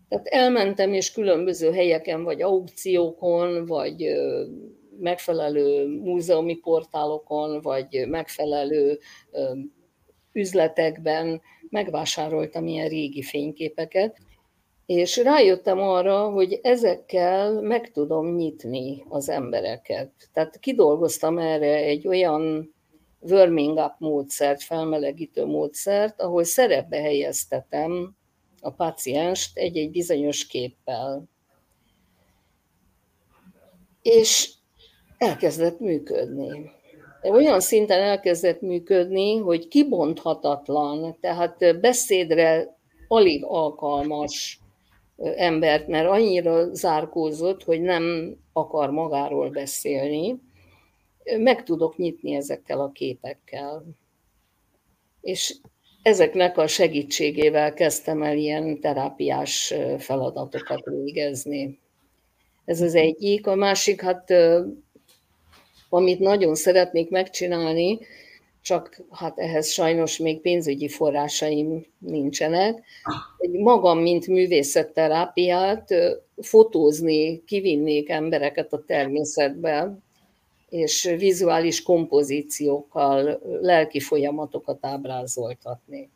Tehát 0.08 0.26
elmentem, 0.26 0.92
és 0.92 1.12
különböző 1.12 1.72
helyeken, 1.72 2.22
vagy 2.22 2.42
aukciókon, 2.42 3.66
vagy 3.66 4.06
megfelelő 5.00 5.86
múzeumi 5.86 6.54
portálokon, 6.54 7.60
vagy 7.60 8.04
megfelelő 8.08 8.98
üzletekben 10.32 11.40
megvásároltam 11.68 12.66
ilyen 12.66 12.88
régi 12.88 13.22
fényképeket, 13.22 14.18
és 14.86 15.16
rájöttem 15.16 15.78
arra, 15.78 16.30
hogy 16.30 16.58
ezekkel 16.62 17.60
meg 17.60 17.90
tudom 17.90 18.34
nyitni 18.34 19.04
az 19.08 19.28
embereket. 19.28 20.10
Tehát 20.32 20.58
kidolgoztam 20.58 21.38
erre 21.38 21.74
egy 21.74 22.06
olyan 22.06 22.74
warming 23.20 23.78
up 23.78 23.94
módszert, 23.98 24.62
felmelegítő 24.62 25.44
módszert, 25.44 26.20
ahol 26.20 26.44
szerepbe 26.44 26.96
helyeztetem 26.96 28.16
a 28.60 28.70
pacienst 28.70 29.58
egy-egy 29.58 29.90
bizonyos 29.90 30.46
képpel. 30.46 31.24
És 34.02 34.52
elkezdett 35.24 35.80
működni. 35.80 36.70
Olyan 37.22 37.60
szinten 37.60 38.00
elkezdett 38.00 38.60
működni, 38.60 39.36
hogy 39.36 39.68
kibonthatatlan, 39.68 41.16
tehát 41.20 41.80
beszédre 41.80 42.76
alig 43.08 43.44
alkalmas 43.44 44.60
embert, 45.36 45.86
mert 45.86 46.08
annyira 46.08 46.74
zárkózott, 46.74 47.62
hogy 47.62 47.80
nem 47.80 48.36
akar 48.52 48.90
magáról 48.90 49.50
beszélni, 49.50 50.40
meg 51.38 51.62
tudok 51.62 51.96
nyitni 51.96 52.34
ezekkel 52.34 52.80
a 52.80 52.90
képekkel. 52.90 53.84
És 55.20 55.54
ezeknek 56.02 56.58
a 56.58 56.66
segítségével 56.66 57.74
kezdtem 57.74 58.22
el 58.22 58.36
ilyen 58.36 58.80
terápiás 58.80 59.74
feladatokat 59.98 60.84
végezni. 60.84 61.78
Ez 62.64 62.80
az 62.80 62.94
egyik. 62.94 63.46
A 63.46 63.54
másik, 63.54 64.00
hát 64.00 64.32
amit 65.88 66.18
nagyon 66.18 66.54
szeretnék 66.54 67.10
megcsinálni, 67.10 67.98
csak 68.62 69.02
hát 69.10 69.38
ehhez 69.38 69.68
sajnos 69.68 70.18
még 70.18 70.40
pénzügyi 70.40 70.88
forrásaim 70.88 71.86
nincsenek. 71.98 72.82
Magam, 73.52 73.98
mint 73.98 74.26
művészetterápiát 74.26 75.94
fotózni, 76.36 77.44
kivinnék 77.44 78.08
embereket 78.08 78.72
a 78.72 78.84
természetbe, 78.86 79.98
és 80.68 81.14
vizuális 81.18 81.82
kompozíciókkal 81.82 83.40
lelki 83.60 84.00
folyamatokat 84.00 84.78
ábrázoltatni. 84.80 86.10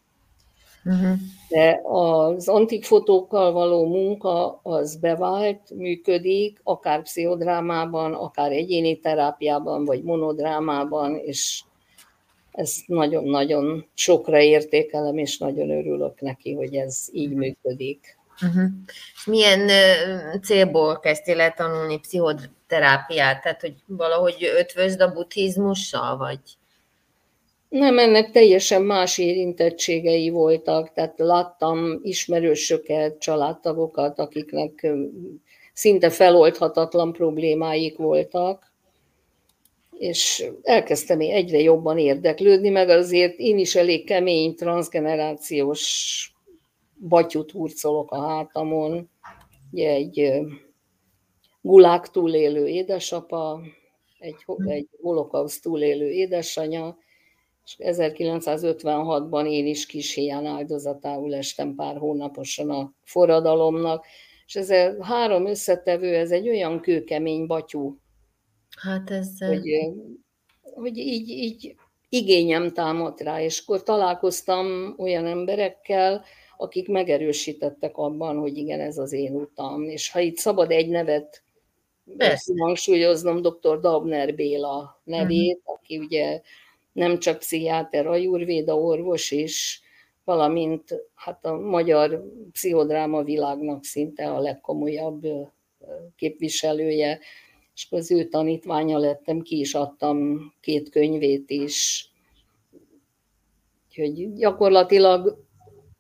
Uh-huh. 0.85 1.17
De 1.49 1.81
az 1.83 2.49
antik 2.49 2.85
fotókkal 2.85 3.53
való 3.53 3.87
munka 3.87 4.61
az 4.63 4.97
bevált, 4.97 5.71
működik, 5.71 6.61
akár 6.63 7.03
pszichodrámában, 7.03 8.15
akár 8.15 8.53
egyéni 8.53 8.99
terápiában, 9.01 9.85
vagy 9.85 10.03
monodrámában, 10.03 11.17
és 11.17 11.63
ezt 12.53 12.87
nagyon-nagyon 12.87 13.87
sokra 13.95 14.41
értékelem, 14.41 15.19
és 15.19 15.39
nagyon 15.39 15.71
örülök 15.71 16.21
neki, 16.21 16.55
hogy 16.55 16.75
ez 16.75 17.07
így 17.13 17.33
működik. 17.33 18.19
Uh-huh. 18.43 18.71
Milyen 19.27 19.71
célból 20.43 20.99
kezdtél 20.99 21.41
el 21.41 21.53
tanulni 21.53 21.99
pszichoterápiát? 21.99 23.43
Tehát, 23.43 23.61
hogy 23.61 23.75
valahogy 23.87 24.51
ötvözd 24.59 25.01
a 25.01 25.13
buddhizmussal, 25.13 26.17
vagy? 26.17 26.41
Nem, 27.69 27.99
ennek 27.99 28.31
teljesen 28.31 28.83
más 28.83 29.19
érintettségei 29.19 30.31
voltak, 30.31 30.93
tehát 30.93 31.15
láttam 31.17 32.01
ismerősöket, 32.03 33.19
családtagokat, 33.19 34.19
akiknek 34.19 34.87
szinte 35.73 36.11
feloldhatatlan 36.11 37.13
problémáik 37.13 37.97
voltak, 37.97 38.73
és 39.99 40.51
elkezdtem 40.63 41.21
én 41.21 41.33
egyre 41.33 41.59
jobban 41.59 41.99
érdeklődni, 41.99 42.69
meg 42.69 42.89
azért 42.89 43.39
én 43.39 43.59
is 43.59 43.75
elég 43.75 44.07
kemény, 44.07 44.55
transgenerációs 44.55 46.33
batyut 47.09 47.51
hurcolok 47.51 48.11
a 48.11 48.21
hátamon, 48.21 49.11
ugye 49.73 49.91
egy 49.91 50.33
gulák 51.61 52.09
túlélő 52.09 52.67
édesapa, 52.67 53.61
egy, 54.19 54.45
egy 54.67 54.89
holokauszt 55.03 55.63
túlélő 55.63 56.11
édesanya, 56.11 56.97
és 57.77 57.77
1956-ban 57.79 59.49
én 59.51 59.67
is 59.67 59.87
kis 59.87 60.15
hián 60.15 60.47
áldozatául 60.47 61.35
estem 61.35 61.75
pár 61.75 61.97
hónaposan 61.97 62.71
a 62.71 62.93
forradalomnak, 63.05 64.05
és 64.47 64.57
ez 64.57 64.71
a 64.71 65.05
három 65.05 65.47
összetevő, 65.47 66.15
ez 66.15 66.31
egy 66.31 66.49
olyan 66.49 66.81
kőkemény 66.81 67.47
batyú, 67.47 67.99
hát 68.77 69.11
ez... 69.11 69.39
hogy, 69.39 69.71
hogy 70.75 70.97
így, 70.97 71.29
így 71.29 71.75
igényem 72.09 72.73
támadt 72.73 73.21
rá, 73.21 73.43
és 73.43 73.61
akkor 73.61 73.83
találkoztam 73.83 74.95
olyan 74.99 75.27
emberekkel, 75.27 76.25
akik 76.57 76.89
megerősítettek 76.89 77.97
abban, 77.97 78.37
hogy 78.37 78.57
igen, 78.57 78.81
ez 78.81 78.99
az 78.99 79.13
én 79.13 79.35
utam. 79.35 79.83
És 79.83 80.11
ha 80.11 80.21
itt 80.21 80.37
szabad 80.37 80.71
egy 80.71 80.89
nevet 80.89 81.43
hangsúlyoznom, 82.57 83.43
dr. 83.43 83.81
Dabner 83.81 84.35
Béla 84.35 85.01
nevét, 85.05 85.59
uh-huh. 85.59 85.75
aki 85.75 85.99
ugye 85.99 86.41
nem 86.99 87.19
csak 87.19 87.39
pszichiáter, 87.39 88.07
ajurvéda 88.07 88.77
orvos 88.77 89.31
is, 89.31 89.83
valamint 90.25 90.95
hát 91.15 91.45
a 91.45 91.59
magyar 91.59 92.25
pszichodráma 92.53 93.23
világnak 93.23 93.85
szinte 93.85 94.31
a 94.31 94.41
legkomolyabb 94.41 95.27
képviselője, 96.17 97.19
és 97.75 97.87
az 97.91 98.11
ő 98.11 98.25
tanítványa 98.25 98.99
lettem, 98.99 99.41
ki 99.41 99.59
is 99.59 99.75
adtam 99.75 100.39
két 100.61 100.91
könyvét 100.91 101.51
is. 101.51 102.09
Úgyhogy 103.89 104.35
gyakorlatilag 104.35 105.45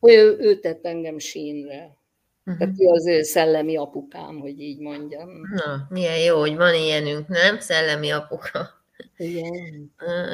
ő, 0.01 0.36
ő 0.38 0.61
tett 0.61 0.84
engem 0.84 1.18
sínre. 1.18 1.96
Uh-huh. 2.44 2.59
Tehát 2.59 2.80
ő 2.80 2.86
az 2.86 3.07
ő 3.07 3.22
szellemi 3.22 3.76
apukám, 3.76 4.38
hogy 4.38 4.61
így 4.61 4.78
mondjam. 4.78 5.28
Na, 5.55 5.86
milyen 5.88 6.18
jó, 6.18 6.38
hogy 6.38 6.57
van 6.57 6.74
ilyenünk, 6.74 7.28
nem? 7.28 7.59
Szellemi 7.59 8.11
apuka. 8.11 8.78
Igen. 9.16 9.92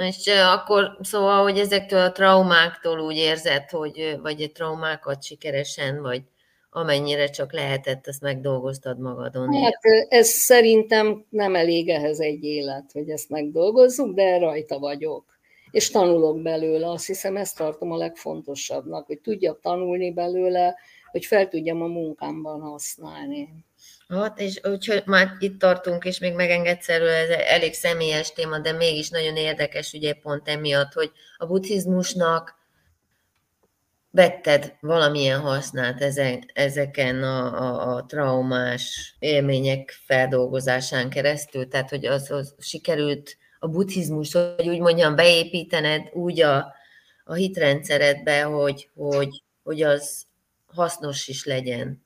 És 0.09 0.27
akkor 0.27 0.99
szóval, 1.01 1.43
hogy 1.43 1.59
ezektől 1.59 2.01
a 2.01 2.13
traumáktól 2.13 3.01
úgy 3.01 3.17
érzed, 3.17 3.71
hogy 3.71 4.19
vagy 4.23 4.43
a 4.43 4.53
traumákat 4.53 5.23
sikeresen, 5.23 6.03
vagy 6.03 6.23
amennyire 6.71 7.27
csak 7.27 7.53
lehetett, 7.53 8.07
ezt 8.07 8.21
megdolgoztad 8.21 8.99
magadon. 8.99 9.63
Hát 9.63 9.81
ez 10.09 10.29
szerintem 10.29 11.25
nem 11.29 11.55
elég 11.55 11.89
ehhez 11.89 12.21
egy 12.21 12.45
élet, 12.45 12.93
hogy 12.93 13.09
ezt 13.09 13.29
megdolgozzuk, 13.29 14.15
de 14.15 14.39
rajta 14.39 14.79
vagyok. 14.79 15.25
És 15.71 15.91
tanulok 15.91 16.43
belőle, 16.43 16.91
azt 16.91 17.07
hiszem 17.07 17.37
ezt 17.37 17.57
tartom 17.57 17.93
a 17.93 17.97
legfontosabbnak, 17.97 19.07
hogy 19.07 19.21
tudjak 19.21 19.61
tanulni 19.61 20.13
belőle, 20.13 20.75
hogy 21.11 21.25
fel 21.25 21.49
tudjam 21.49 21.83
a 21.83 21.87
munkámban 21.87 22.61
használni. 22.61 23.49
Hát, 24.23 24.41
és 24.41 24.61
úgyhogy 24.63 25.03
már 25.07 25.37
itt 25.39 25.59
tartunk, 25.59 26.05
és 26.05 26.19
még 26.19 26.35
megengedsz 26.35 26.89
erről, 26.89 27.09
ez 27.09 27.29
elég 27.29 27.75
személyes 27.75 28.33
téma, 28.33 28.59
de 28.59 28.73
mégis 28.73 29.11
nagyon 29.11 29.37
érdekes, 29.37 29.93
ugye 29.93 30.15
pont 30.15 30.49
emiatt, 30.49 30.93
hogy 30.93 31.13
a 31.37 31.47
buddhizmusnak 31.47 32.63
vetted 34.11 34.77
valamilyen 34.81 35.41
hasznát 35.41 36.01
ezeken 36.53 37.23
a, 37.23 37.63
a, 37.63 37.95
a 37.95 38.05
traumás 38.07 39.17
élmények 39.19 40.01
feldolgozásán 40.07 41.11
keresztül, 41.11 41.69
tehát 41.69 41.91
hogy 41.91 42.07
az, 42.07 42.31
az 42.31 42.55
sikerült 42.59 43.37
a 43.59 43.69
buddhizmus, 43.69 44.33
hogy 44.33 44.69
úgy 44.69 44.81
mondjam, 44.81 45.15
beépítened 45.15 46.09
úgy 46.13 46.41
a, 46.41 46.75
a 47.25 47.35
hitrendszeredbe, 47.35 48.43
hogy, 48.43 48.91
hogy, 48.95 49.43
hogy 49.63 49.83
az 49.83 50.27
hasznos 50.67 51.29
is 51.29 51.45
legyen. 51.45 52.04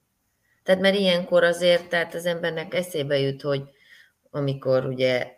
Tehát 0.68 0.82
mert 0.82 0.96
ilyenkor 0.96 1.44
azért, 1.44 1.88
tehát 1.88 2.14
az 2.14 2.26
embernek 2.26 2.74
eszébe 2.74 3.18
jut, 3.18 3.42
hogy 3.42 3.62
amikor 4.30 4.86
ugye 4.86 5.36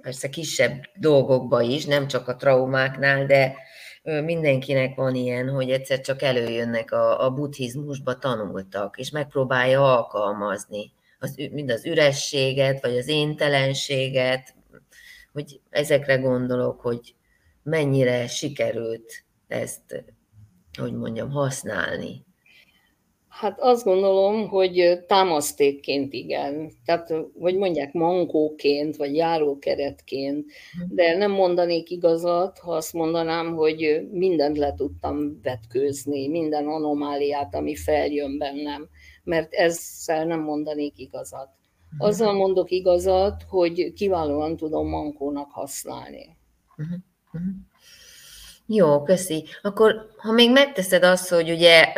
persze 0.00 0.28
kisebb 0.28 0.82
dolgokba 0.94 1.60
is, 1.60 1.84
nem 1.84 2.06
csak 2.06 2.28
a 2.28 2.36
traumáknál, 2.36 3.26
de 3.26 3.54
mindenkinek 4.02 4.94
van 4.94 5.14
ilyen, 5.14 5.48
hogy 5.48 5.70
egyszer 5.70 6.00
csak 6.00 6.22
előjönnek 6.22 6.92
a, 6.92 7.24
a 7.24 7.30
buddhizmusba 7.30 8.18
tanultak, 8.18 8.98
és 8.98 9.10
megpróbálja 9.10 9.96
alkalmazni 9.96 10.92
az, 11.18 11.34
mind 11.50 11.70
az 11.70 11.86
ürességet, 11.86 12.82
vagy 12.82 12.96
az 12.96 13.08
éntelenséget, 13.08 14.54
hogy 15.32 15.60
ezekre 15.70 16.16
gondolok, 16.16 16.80
hogy 16.80 17.14
mennyire 17.62 18.26
sikerült 18.26 19.24
ezt, 19.48 20.04
hogy 20.78 20.92
mondjam, 20.92 21.30
használni. 21.30 22.25
Hát 23.38 23.60
azt 23.60 23.84
gondolom, 23.84 24.48
hogy 24.48 25.04
támasztékként 25.06 26.12
igen. 26.12 26.70
Tehát, 26.84 27.14
vagy 27.38 27.56
mondják 27.56 27.92
mankóként, 27.92 28.96
vagy 28.96 29.14
járókeretként, 29.14 30.52
de 30.88 31.16
nem 31.16 31.30
mondanék 31.30 31.90
igazat, 31.90 32.58
ha 32.58 32.72
azt 32.72 32.92
mondanám, 32.92 33.54
hogy 33.54 34.08
mindent 34.10 34.58
le 34.58 34.74
tudtam 34.74 35.40
vetkőzni, 35.42 36.28
minden 36.28 36.66
anomáliát, 36.66 37.54
ami 37.54 37.74
feljön 37.74 38.38
bennem, 38.38 38.88
mert 39.24 39.52
ezzel 39.52 40.24
nem 40.24 40.40
mondanék 40.40 40.98
igazat. 40.98 41.48
Azzal 41.98 42.32
mondok 42.32 42.70
igazat, 42.70 43.42
hogy 43.48 43.92
kiválóan 43.92 44.56
tudom 44.56 44.88
mankónak 44.88 45.50
használni. 45.50 46.36
Uh-huh. 46.76 46.98
Uh-huh. 47.32 47.54
Jó, 48.68 49.02
köszi. 49.02 49.44
Akkor, 49.62 50.10
ha 50.16 50.32
még 50.32 50.50
megteszed 50.50 51.04
azt, 51.04 51.28
hogy 51.28 51.50
ugye 51.50 51.92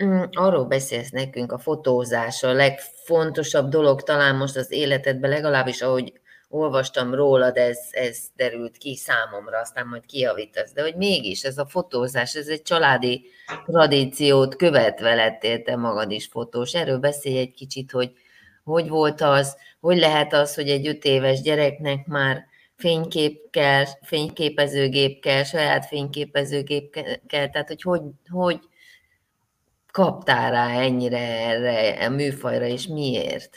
um, 0.00 0.28
arról 0.32 0.64
beszélsz 0.64 1.10
nekünk, 1.10 1.52
a 1.52 1.58
fotózás 1.58 2.42
a 2.42 2.52
legfontosabb 2.52 3.68
dolog 3.68 4.02
talán 4.02 4.36
most 4.36 4.56
az 4.56 4.72
életedben, 4.72 5.30
legalábbis 5.30 5.82
ahogy 5.82 6.12
olvastam 6.48 7.14
rólad, 7.14 7.56
ez, 7.56 7.78
ez 7.90 8.18
derült 8.36 8.76
ki 8.76 8.96
számomra, 8.96 9.58
aztán 9.58 9.86
majd 9.86 10.06
kijavítasz. 10.06 10.72
De 10.72 10.82
hogy 10.82 10.96
mégis 10.96 11.42
ez 11.42 11.58
a 11.58 11.66
fotózás, 11.66 12.34
ez 12.34 12.46
egy 12.46 12.62
családi 12.62 13.24
tradíciót 13.66 14.56
követve 14.56 15.14
lettél 15.14 15.62
te 15.62 15.76
magad 15.76 16.10
is 16.10 16.26
fotós. 16.26 16.74
Erről 16.74 16.98
beszélj 16.98 17.38
egy 17.38 17.54
kicsit, 17.54 17.90
hogy 17.90 18.12
hogy 18.64 18.88
volt 18.88 19.20
az, 19.20 19.56
hogy 19.80 19.98
lehet 19.98 20.32
az, 20.32 20.54
hogy 20.54 20.68
egy 20.68 20.86
öt 20.86 21.04
éves 21.04 21.40
gyereknek 21.40 22.06
már 22.06 22.44
fénykép 22.80 23.50
kell, 23.50 23.84
fényképezőgép 24.02 25.20
kell, 25.20 25.42
saját 25.42 25.86
fényképezőgép 25.86 26.90
kell, 27.26 27.48
tehát 27.48 27.68
hogy 27.68 27.82
hogy, 27.82 28.02
hogy 28.28 28.58
kaptál 29.92 30.50
rá 30.50 30.80
ennyire 30.80 31.18
erre 31.18 32.06
a 32.06 32.10
műfajra, 32.10 32.66
és 32.66 32.86
miért? 32.86 33.56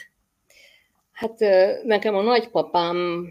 Hát 1.12 1.38
nekem 1.84 2.14
a 2.14 2.22
nagypapám 2.22 3.26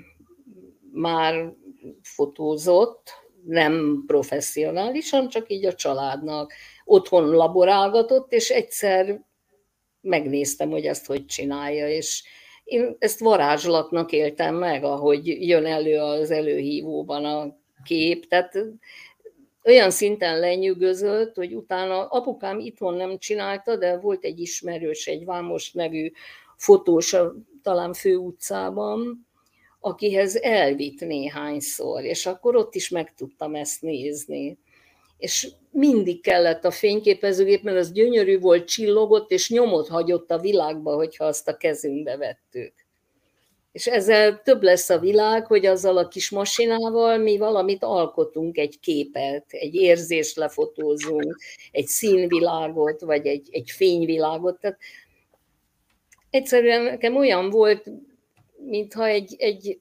már 0.93 1.53
fotózott, 2.01 3.21
nem 3.45 4.03
professzionálisan, 4.07 5.29
csak 5.29 5.51
így 5.51 5.65
a 5.65 5.73
családnak. 5.73 6.53
Otthon 6.85 7.29
laborálgatott, 7.29 8.31
és 8.31 8.49
egyszer 8.49 9.21
megnéztem, 10.01 10.69
hogy 10.69 10.85
ezt 10.85 11.05
hogy 11.05 11.25
csinálja, 11.25 11.87
és 11.89 12.23
én 12.63 12.95
ezt 12.99 13.19
varázslatnak 13.19 14.11
éltem 14.11 14.55
meg, 14.55 14.83
ahogy 14.83 15.47
jön 15.47 15.65
elő 15.65 15.99
az 15.99 16.31
előhívóban 16.31 17.25
a 17.25 17.57
kép, 17.83 18.27
tehát 18.27 18.57
olyan 19.63 19.91
szinten 19.91 20.39
lenyűgözött, 20.39 21.35
hogy 21.35 21.53
utána 21.53 22.05
apukám 22.05 22.59
itthon 22.59 22.93
nem 22.93 23.17
csinálta, 23.17 23.75
de 23.75 23.97
volt 23.97 24.23
egy 24.23 24.39
ismerős, 24.39 25.07
egy 25.07 25.25
Vámos 25.25 25.71
nevű 25.71 26.11
fotós, 26.55 27.15
talán 27.63 27.93
főutcában, 27.93 29.27
akihez 29.79 30.35
elvitt 30.35 30.99
néhányszor, 30.99 32.03
és 32.03 32.25
akkor 32.25 32.55
ott 32.55 32.75
is 32.75 32.89
meg 32.89 33.13
tudtam 33.13 33.55
ezt 33.55 33.81
nézni 33.81 34.57
és 35.23 35.47
mindig 35.71 36.21
kellett 36.21 36.65
a 36.65 36.71
fényképezőgép, 36.71 37.63
mert 37.63 37.77
az 37.77 37.91
gyönyörű 37.91 38.39
volt, 38.39 38.67
csillogott, 38.67 39.31
és 39.31 39.49
nyomot 39.49 39.87
hagyott 39.87 40.31
a 40.31 40.39
világba, 40.39 40.95
hogyha 40.95 41.25
azt 41.25 41.47
a 41.47 41.57
kezünkbe 41.57 42.17
vettük. 42.17 42.73
És 43.71 43.87
ezzel 43.87 44.41
több 44.41 44.63
lesz 44.63 44.89
a 44.89 44.99
világ, 44.99 45.45
hogy 45.45 45.65
azzal 45.65 45.97
a 45.97 46.07
kis 46.07 46.29
masinával 46.29 47.17
mi 47.17 47.37
valamit 47.37 47.83
alkotunk, 47.83 48.57
egy 48.57 48.79
képet, 48.79 49.45
egy 49.49 49.75
érzést 49.75 50.35
lefotózunk, 50.35 51.37
egy 51.71 51.87
színvilágot, 51.87 53.01
vagy 53.01 53.25
egy, 53.25 53.47
egy 53.51 53.71
fényvilágot. 53.71 54.59
Tehát 54.59 54.79
egyszerűen 56.29 56.81
nekem 56.81 57.15
olyan 57.15 57.49
volt, 57.49 57.89
mintha 58.65 59.05
egy, 59.05 59.35
egy 59.37 59.79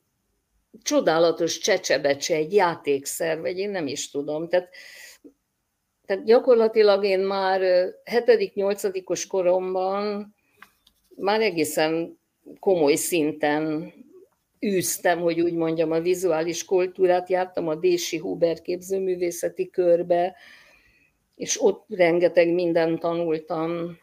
csodálatos 0.83 1.59
csecsebecse, 1.59 2.35
egy 2.35 2.55
játékszer, 2.55 3.41
vagy 3.41 3.59
én 3.59 3.71
nem 3.71 3.87
is 3.87 4.11
tudom. 4.11 4.49
Tehát 4.49 4.69
tehát 6.07 6.25
gyakorlatilag 6.25 7.05
én 7.05 7.21
már 7.21 7.61
7.-8. 8.05 9.25
koromban 9.29 10.35
már 11.17 11.41
egészen 11.41 12.19
komoly 12.59 12.95
szinten 12.95 13.93
űztem, 14.67 15.21
hogy 15.21 15.41
úgy 15.41 15.53
mondjam, 15.53 15.91
a 15.91 16.01
vizuális 16.01 16.65
kultúrát, 16.65 17.29
jártam 17.29 17.69
a 17.69 17.75
Dési 17.75 18.17
Huber 18.17 18.63
képzőművészeti 18.63 19.71
körbe, 19.71 20.37
és 21.37 21.63
ott 21.63 21.85
rengeteg 21.89 22.53
mindent 22.53 23.01
tanultam. 23.01 23.99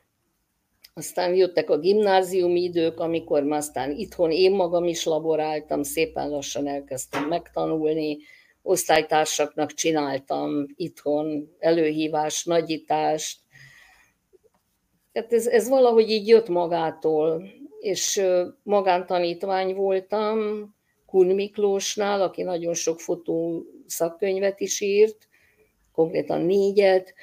Aztán 0.93 1.36
jöttek 1.36 1.70
a 1.70 1.80
gimnáziumi 1.80 2.62
idők, 2.62 3.00
amikor 3.00 3.43
már 3.43 3.60
aztán 3.60 3.91
itthon 3.91 4.32
én 4.32 4.52
magam 4.52 4.84
is 4.84 5.06
laboráltam, 5.06 5.84
szépen 5.84 6.30
lassan 6.30 6.68
elkezdtem 6.68 7.28
megtanulni, 7.28 8.18
osztálytársaknak 8.70 9.74
csináltam 9.74 10.65
itthon 10.76 11.55
előhívás, 11.59 12.45
nagyítást. 12.45 13.39
Tehát 15.11 15.34
ez, 15.34 15.47
ez 15.47 15.70
valahogy 15.70 16.09
így 16.09 16.28
jött 16.28 16.49
magától, 16.49 17.43
és 17.80 18.22
magántanítvány 18.63 19.76
voltam 19.76 20.67
Kun 21.05 21.28
Miklósnál, 21.28 22.22
aki 22.22 22.43
nagyon 22.43 22.74
sok 22.74 22.99
fotó 22.99 23.65
szakkönyvet 23.86 24.59
is 24.59 24.82
írt, 24.82 25.28
konkrétan 25.91 26.41
négyet, 26.41 27.13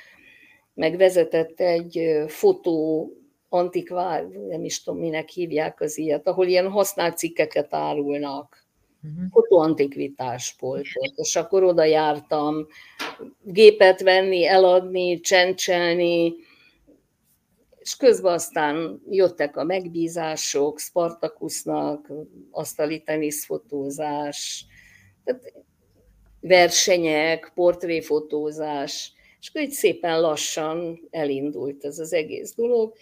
meg 0.74 0.97
vezetett 0.97 1.61
egy 1.61 2.01
fotó 2.26 3.11
antikvár, 3.49 4.24
nem 4.24 4.64
is 4.64 4.82
tudom, 4.82 5.01
minek 5.01 5.28
hívják 5.28 5.80
az 5.80 5.99
ilyet, 5.99 6.26
ahol 6.26 6.47
ilyen 6.47 6.70
használt 6.70 7.18
cikkeket 7.18 7.74
árulnak 7.74 8.66
uh-huh. 9.07 9.27
és 11.15 11.37
akkor 11.37 11.65
oda 11.65 11.85
jártam 11.85 12.67
gépet 13.43 14.01
venni, 14.01 14.47
eladni, 14.47 15.21
csendcselni, 15.21 16.35
és 17.79 17.97
közben 17.97 18.33
aztán 18.33 19.03
jöttek 19.11 19.57
a 19.57 19.65
megbízások, 19.65 20.79
Spartakusznak, 20.79 22.13
asztali 22.51 23.03
teniszfotózás, 23.03 24.67
tehát 25.25 25.53
versenyek, 26.41 27.53
portréfotózás, 27.55 29.13
és 29.41 29.49
akkor 29.49 29.63
így 29.63 29.71
szépen 29.71 30.21
lassan 30.21 31.01
elindult 31.11 31.85
ez 31.85 31.99
az 31.99 32.13
egész 32.13 32.55
dolog, 32.55 32.95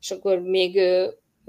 és 0.00 0.10
akkor 0.10 0.40
még 0.40 0.80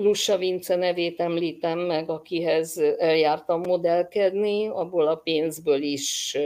Lussa 0.02 0.38
Vince 0.38 0.76
nevét 0.76 1.20
említem 1.20 1.80
meg, 1.80 2.10
akihez 2.10 2.78
eljártam 2.98 3.62
modellkedni, 3.62 4.68
abból 4.68 5.08
a 5.08 5.16
pénzből 5.16 5.82
is, 5.82 6.38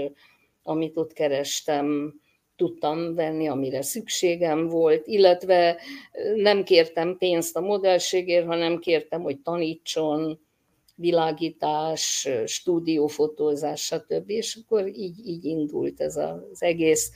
amit 0.63 0.97
ott 0.97 1.13
kerestem, 1.13 2.13
tudtam 2.55 3.15
venni, 3.15 3.47
amire 3.47 3.81
szükségem 3.81 4.67
volt, 4.67 5.07
illetve 5.07 5.77
nem 6.35 6.63
kértem 6.63 7.17
pénzt 7.17 7.55
a 7.55 7.61
modellségért, 7.61 8.45
hanem 8.45 8.79
kértem, 8.79 9.21
hogy 9.21 9.39
tanítson, 9.39 10.39
világítás, 10.95 12.27
stúdiófotózás, 12.45 13.81
stb. 13.81 14.29
És 14.29 14.59
akkor 14.63 14.87
így, 14.87 15.27
így 15.27 15.45
indult 15.45 16.01
ez 16.01 16.15
az 16.15 16.61
egész. 16.63 17.11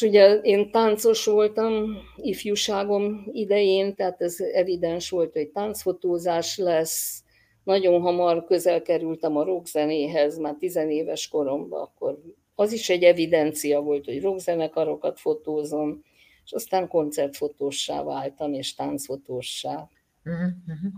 És 0.00 0.06
ugye 0.06 0.34
én 0.34 0.70
táncos 0.70 1.24
voltam 1.24 1.96
ifjúságom 2.16 3.28
idején, 3.32 3.94
tehát 3.94 4.20
ez 4.20 4.40
evidens 4.40 5.10
volt, 5.10 5.32
hogy 5.32 5.48
táncfotózás 5.48 6.56
lesz. 6.56 7.22
Nagyon 7.64 8.00
hamar 8.00 8.44
közel 8.44 8.82
kerültem 8.82 9.36
a 9.36 9.44
rockzenéhez, 9.44 10.38
már 10.38 10.54
tizenéves 10.58 11.28
koromban, 11.28 11.80
akkor 11.80 12.18
az 12.54 12.72
is 12.72 12.88
egy 12.88 13.02
evidencia 13.02 13.80
volt, 13.80 14.04
hogy 14.04 14.22
rockzenekarokat 14.22 15.20
fotózom, 15.20 16.04
és 16.44 16.52
aztán 16.52 16.88
koncertfotóssá 16.88 18.02
váltam, 18.02 18.52
és 18.54 18.74
táncfotóssá. 18.74 19.88
Uh-huh. 20.24 20.92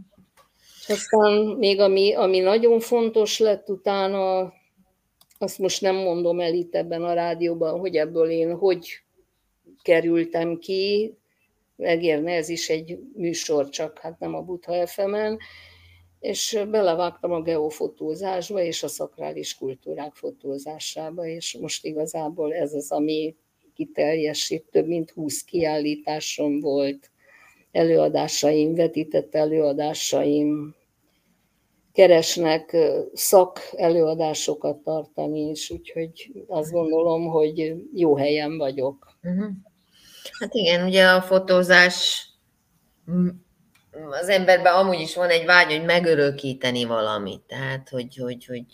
És 0.80 0.88
aztán 0.88 1.56
még 1.58 1.80
ami, 1.80 2.14
ami 2.14 2.38
nagyon 2.38 2.80
fontos 2.80 3.38
lett 3.38 3.68
utána, 3.68 4.52
azt 5.42 5.58
most 5.58 5.80
nem 5.80 5.96
mondom 5.96 6.40
el 6.40 6.54
itt 6.54 6.74
ebben 6.74 7.04
a 7.04 7.12
rádióban, 7.12 7.78
hogy 7.78 7.96
ebből 7.96 8.30
én 8.30 8.56
hogy 8.56 9.02
kerültem 9.82 10.58
ki, 10.58 11.14
megérne 11.76 12.32
ez 12.32 12.48
is 12.48 12.68
egy 12.68 12.98
műsor, 13.14 13.68
csak 13.68 13.98
hát 13.98 14.18
nem 14.18 14.34
a 14.34 14.42
Butha 14.42 14.86
fm 14.86 15.14
és 16.22 16.60
belevágtam 16.70 17.32
a 17.32 17.42
geofotózásba 17.42 18.60
és 18.60 18.82
a 18.82 18.88
szakrális 18.88 19.56
kultúrák 19.56 20.14
fotózásába, 20.14 21.26
és 21.26 21.56
most 21.60 21.84
igazából 21.84 22.54
ez 22.54 22.72
az, 22.72 22.90
ami 22.90 23.36
kiteljesít, 23.74 24.64
több 24.70 24.86
mint 24.86 25.10
20 25.10 25.42
kiállításom 25.42 26.60
volt, 26.60 27.10
előadásaim, 27.72 28.74
vetített 28.74 29.34
előadásaim, 29.34 30.74
keresnek 31.92 32.76
szak 33.12 33.60
előadásokat 33.76 34.76
tartani 34.76 35.40
is, 35.40 35.70
úgyhogy 35.70 36.32
azt 36.46 36.70
gondolom, 36.70 37.26
hogy 37.26 37.74
jó 37.94 38.16
helyen 38.16 38.58
vagyok. 38.58 39.16
Uh-huh. 39.22 39.50
Hát 40.40 40.54
igen, 40.54 40.86
ugye 40.86 41.06
a 41.06 41.22
fotózás 41.22 42.26
az 44.10 44.28
emberben 44.28 44.74
amúgy 44.74 45.00
is 45.00 45.14
van 45.14 45.28
egy 45.28 45.44
vágy, 45.44 45.72
hogy 45.72 45.84
megörökíteni 45.84 46.84
valamit. 46.84 47.40
Tehát, 47.40 47.88
hogy, 47.88 48.16
hogy, 48.16 48.46
hogy 48.46 48.64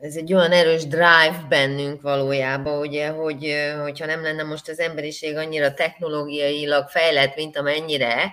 ez 0.00 0.16
egy 0.16 0.32
olyan 0.32 0.52
erős 0.52 0.86
drive 0.86 1.46
bennünk 1.48 2.02
valójában, 2.02 2.80
ugye, 2.80 3.08
hogy, 3.08 3.54
hogyha 3.82 4.06
nem 4.06 4.22
lenne 4.22 4.42
most 4.42 4.68
az 4.68 4.78
emberiség 4.78 5.36
annyira 5.36 5.74
technológiailag 5.74 6.88
fejlett, 6.88 7.36
mint 7.36 7.56
amennyire, 7.56 8.32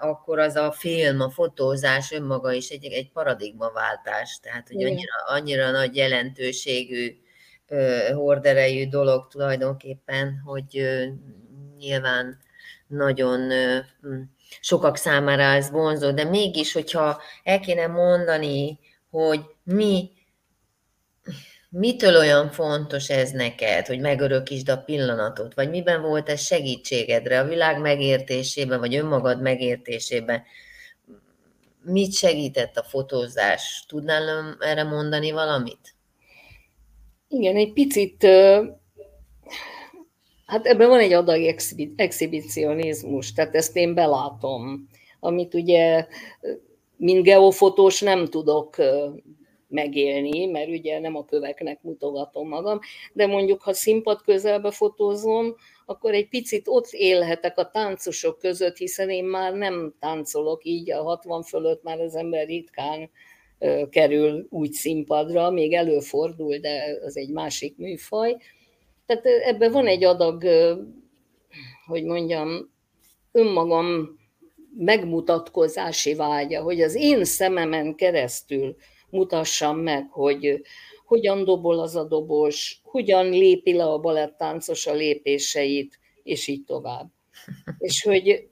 akkor 0.00 0.38
az 0.38 0.56
a 0.56 0.72
film, 0.72 1.20
a 1.20 1.30
fotózás 1.30 2.12
önmaga 2.12 2.52
is 2.52 2.68
egy, 2.68 2.84
egy 2.84 3.10
paradigmaváltás. 3.12 4.38
Tehát, 4.42 4.68
hogy 4.68 4.84
annyira, 4.84 5.14
annyira 5.26 5.70
nagy 5.70 5.96
jelentőségű, 5.96 7.16
horderejű 8.14 8.88
dolog 8.88 9.28
tulajdonképpen, 9.28 10.42
hogy 10.44 10.88
nyilván 11.78 12.38
nagyon 12.86 13.50
sokak 14.60 14.96
számára 14.96 15.42
ez 15.42 15.70
vonzó, 15.70 16.10
de 16.10 16.24
mégis, 16.24 16.72
hogyha 16.72 17.20
el 17.42 17.60
kéne 17.60 17.86
mondani, 17.86 18.78
hogy 19.10 19.40
mi 19.62 20.10
mitől 21.78 22.16
olyan 22.16 22.50
fontos 22.50 23.08
ez 23.08 23.30
neked, 23.30 23.86
hogy 23.86 24.00
megörökítsd 24.00 24.68
a 24.68 24.78
pillanatot, 24.78 25.54
vagy 25.54 25.70
miben 25.70 26.02
volt 26.02 26.28
ez 26.28 26.40
segítségedre 26.40 27.40
a 27.40 27.48
világ 27.48 27.80
megértésében, 27.80 28.78
vagy 28.78 28.94
önmagad 28.96 29.40
megértésében? 29.40 30.42
Mit 31.82 32.12
segített 32.12 32.76
a 32.76 32.82
fotózás? 32.82 33.84
Tudnál 33.88 34.56
erre 34.60 34.82
mondani 34.82 35.30
valamit? 35.30 35.94
Igen, 37.28 37.56
egy 37.56 37.72
picit, 37.72 38.26
hát 40.46 40.66
ebben 40.66 40.88
van 40.88 40.98
egy 40.98 41.12
adag 41.12 41.56
exhibicionizmus, 41.96 43.32
tehát 43.32 43.54
ezt 43.54 43.76
én 43.76 43.94
belátom, 43.94 44.88
amit 45.20 45.54
ugye, 45.54 46.06
mint 46.96 47.22
geofotós 47.22 48.00
nem 48.00 48.26
tudok 48.26 48.76
megélni, 49.68 50.46
mert 50.46 50.68
ugye 50.68 50.98
nem 50.98 51.16
a 51.16 51.24
köveknek 51.24 51.82
mutogatom 51.82 52.48
magam, 52.48 52.78
de 53.12 53.26
mondjuk, 53.26 53.62
ha 53.62 53.72
színpad 53.72 54.22
közelbe 54.22 54.70
fotózom, 54.70 55.54
akkor 55.86 56.14
egy 56.14 56.28
picit 56.28 56.68
ott 56.68 56.88
élhetek 56.90 57.58
a 57.58 57.70
táncosok 57.70 58.38
között, 58.38 58.76
hiszen 58.76 59.10
én 59.10 59.24
már 59.24 59.52
nem 59.52 59.94
táncolok, 60.00 60.64
így 60.64 60.90
a 60.90 61.02
60 61.02 61.42
fölött 61.42 61.82
már 61.82 62.00
az 62.00 62.16
ember 62.16 62.46
ritkán 62.46 63.10
kerül 63.90 64.46
úgy 64.50 64.72
színpadra, 64.72 65.50
még 65.50 65.72
előfordul, 65.72 66.56
de 66.56 66.98
az 67.04 67.16
egy 67.16 67.30
másik 67.30 67.76
műfaj. 67.76 68.36
Tehát 69.06 69.26
ebben 69.26 69.72
van 69.72 69.86
egy 69.86 70.04
adag, 70.04 70.44
hogy 71.86 72.04
mondjam, 72.04 72.74
önmagam 73.32 74.18
megmutatkozási 74.78 76.14
vágya, 76.14 76.62
hogy 76.62 76.80
az 76.80 76.94
én 76.94 77.24
szememen 77.24 77.94
keresztül 77.94 78.76
mutassam 79.10 79.78
meg, 79.78 80.08
hogy 80.10 80.62
hogyan 81.06 81.44
dobol 81.44 81.80
az 81.80 81.96
a 81.96 82.04
dobos, 82.04 82.80
hogyan 82.82 83.28
lépi 83.28 83.72
le 83.72 83.84
a 83.84 83.98
balettáncos 83.98 84.86
a 84.86 84.92
lépéseit, 84.92 85.98
és 86.22 86.46
így 86.46 86.64
tovább. 86.64 87.10
És 87.78 88.02
hogy 88.02 88.48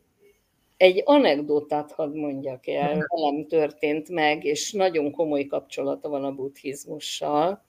egy 0.77 1.03
anekdotát 1.05 1.93
hadd 1.93 2.15
mondjak 2.15 2.67
el, 2.67 3.07
velem 3.09 3.47
történt 3.47 4.09
meg, 4.09 4.45
és 4.45 4.73
nagyon 4.73 5.11
komoly 5.11 5.47
kapcsolata 5.47 6.09
van 6.09 6.25
a 6.25 6.35
buddhizmussal. 6.35 7.65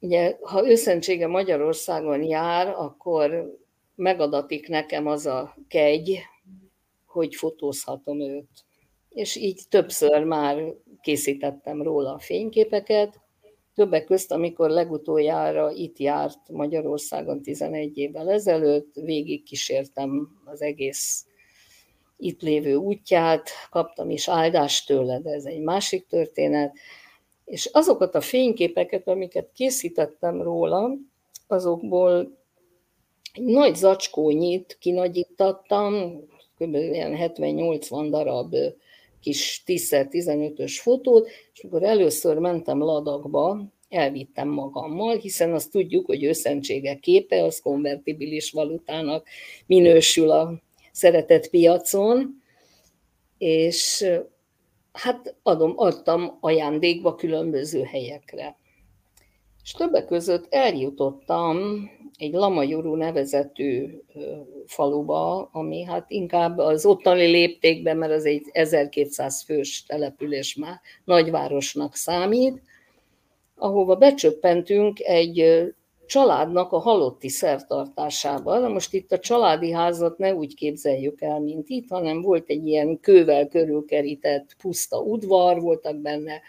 Ugye, 0.00 0.36
ha 0.40 0.68
őszentsége 0.68 1.26
Magyarországon 1.26 2.22
jár, 2.22 2.68
akkor 2.68 3.56
megadatik 3.94 4.68
nekem 4.68 5.06
az 5.06 5.26
a 5.26 5.56
kegy, 5.68 6.20
hogy 7.06 7.34
fotózhatom 7.34 8.20
őt. 8.20 8.64
És 9.08 9.36
így 9.36 9.62
többször 9.68 10.24
már 10.24 10.74
készítettem 11.00 11.82
róla 11.82 12.14
a 12.14 12.18
fényképeket, 12.18 13.20
többek 13.74 14.04
közt, 14.04 14.32
amikor 14.32 14.70
legutoljára 14.70 15.70
itt 15.70 15.98
járt 15.98 16.38
Magyarországon 16.48 17.42
11 17.42 17.98
évvel 17.98 18.30
ezelőtt, 18.30 18.94
végig 18.94 19.42
kísértem 19.42 20.28
az 20.44 20.62
egész 20.62 21.26
itt 22.16 22.42
lévő 22.42 22.74
útját, 22.74 23.50
kaptam 23.70 24.10
is 24.10 24.28
áldást 24.28 24.86
tőle, 24.86 25.20
de 25.20 25.30
ez 25.30 25.44
egy 25.44 25.60
másik 25.60 26.06
történet. 26.06 26.76
És 27.44 27.66
azokat 27.66 28.14
a 28.14 28.20
fényképeket, 28.20 29.08
amiket 29.08 29.52
készítettem 29.54 30.42
róla, 30.42 30.90
azokból 31.46 32.38
egy 33.32 33.44
nagy 33.44 33.74
zacskónyit 33.74 34.76
kinagyítattam, 34.80 36.20
kb. 36.58 36.76
70-80 36.76 38.06
darab 38.10 38.54
kis 39.20 39.62
10x15-ös 39.66 40.78
fotót, 40.80 41.28
és 41.52 41.64
akkor 41.64 41.82
először 41.82 42.38
mentem 42.38 42.78
ladakba, 42.78 43.72
elvittem 43.88 44.48
magammal, 44.48 45.16
hiszen 45.16 45.54
azt 45.54 45.70
tudjuk, 45.70 46.06
hogy 46.06 46.24
őszentsége 46.24 46.94
képe, 46.94 47.42
az 47.42 47.60
konvertibilis 47.60 48.50
valutának 48.50 49.26
minősül 49.66 50.30
a 50.30 50.62
szeretett 50.92 51.50
piacon, 51.50 52.42
és 53.38 54.06
hát 54.92 55.36
adom, 55.42 55.72
adtam 55.76 56.36
ajándékba 56.40 57.14
különböző 57.14 57.82
helyekre. 57.82 58.56
És 59.62 59.72
többek 59.72 60.06
között 60.06 60.46
eljutottam 60.50 61.56
egy 62.18 62.32
Lamajorú 62.32 62.94
nevezetű 62.94 64.00
faluba, 64.66 65.48
ami 65.52 65.82
hát 65.82 66.10
inkább 66.10 66.58
az 66.58 66.86
ottani 66.86 67.26
léptékben, 67.26 67.96
mert 67.96 68.12
az 68.12 68.24
egy 68.24 68.42
1200 68.52 69.42
fős 69.42 69.84
település 69.86 70.54
már 70.54 70.80
nagyvárosnak 71.04 71.94
számít, 71.94 72.62
ahova 73.56 73.96
becsöppentünk 73.96 75.00
egy 75.00 75.64
családnak 76.06 76.72
a 76.72 76.78
halotti 76.78 77.28
szertartásába. 77.28 78.58
Na 78.58 78.68
most 78.68 78.94
itt 78.94 79.12
a 79.12 79.18
családi 79.18 79.72
házat 79.72 80.18
ne 80.18 80.34
úgy 80.34 80.54
képzeljük 80.54 81.20
el, 81.20 81.40
mint 81.40 81.68
itt, 81.68 81.88
hanem 81.88 82.22
volt 82.22 82.48
egy 82.48 82.66
ilyen 82.66 83.00
kővel 83.00 83.48
körülkerített 83.48 84.56
puszta 84.58 84.98
udvar, 84.98 85.60
voltak 85.60 85.96
benne 85.96 86.40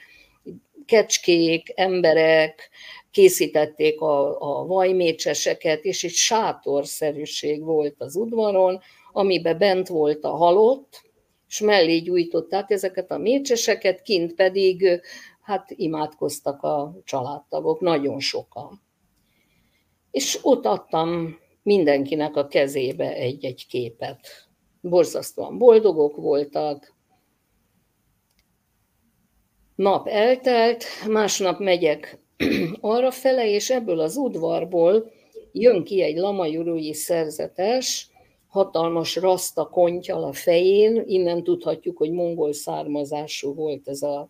kecskék, 0.85 1.71
emberek, 1.75 2.69
készítették 3.11 4.01
a, 4.01 4.41
a 4.41 4.65
vajmécseseket, 4.65 5.83
és 5.83 6.03
egy 6.03 6.11
sátorszerűség 6.11 7.63
volt 7.63 7.95
az 7.97 8.15
udvaron, 8.15 8.79
amiben 9.11 9.57
bent 9.57 9.87
volt 9.87 10.23
a 10.23 10.35
halott, 10.35 11.01
és 11.47 11.59
mellé 11.59 11.97
gyújtották 11.97 12.69
ezeket 12.69 13.11
a 13.11 13.17
mécseseket, 13.17 14.01
kint 14.01 14.35
pedig 14.35 15.01
hát 15.41 15.71
imádkoztak 15.75 16.63
a 16.63 16.99
családtagok, 17.03 17.79
nagyon 17.79 18.19
sokan. 18.19 18.81
és 20.11 20.39
ott 20.41 20.65
adtam 20.65 21.39
mindenkinek 21.63 22.35
a 22.35 22.47
kezébe 22.47 23.13
egy-egy 23.13 23.67
képet. 23.67 24.47
Borzasztóan 24.81 25.57
boldogok 25.57 26.15
voltak. 26.15 26.95
Nap 29.75 30.07
eltelt, 30.07 30.83
másnap 31.07 31.59
megyek 31.59 32.18
arra 32.79 33.11
fele, 33.11 33.49
és 33.49 33.69
ebből 33.69 33.99
az 33.99 34.15
udvarból 34.15 35.11
jön 35.51 35.83
ki 35.83 36.01
egy 36.01 36.17
lamajurúi 36.17 36.93
szerzetes, 36.93 38.09
hatalmas 38.47 39.15
raszta 39.15 39.69
kontyal 39.69 40.23
a 40.23 40.33
fején, 40.33 41.03
innen 41.05 41.43
tudhatjuk, 41.43 41.97
hogy 41.97 42.11
mongol 42.11 42.53
származású 42.53 43.53
volt 43.53 43.87
ez 43.87 44.01
a 44.01 44.29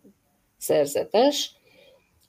szerzetes, 0.56 1.54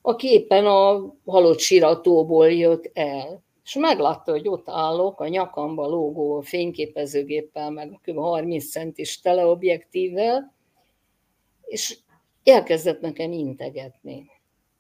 aki 0.02 0.28
éppen 0.28 0.66
a 0.66 1.14
halott 1.26 1.60
siratóból 1.60 2.52
jött 2.52 2.90
el. 2.94 3.44
És 3.64 3.76
meglátta, 3.76 4.32
hogy 4.32 4.48
ott 4.48 4.70
állok, 4.70 5.20
a 5.20 5.28
nyakamba 5.28 5.88
lógó 5.88 6.40
fényképezőgéppel, 6.40 7.70
meg 7.70 7.92
a 7.92 8.12
kb. 8.12 8.18
30 8.18 8.70
centis 8.70 9.20
teleobjektívvel, 9.20 10.54
és 11.62 11.98
elkezdett 12.44 13.02
nekem 13.02 13.32
integetni. 13.32 14.31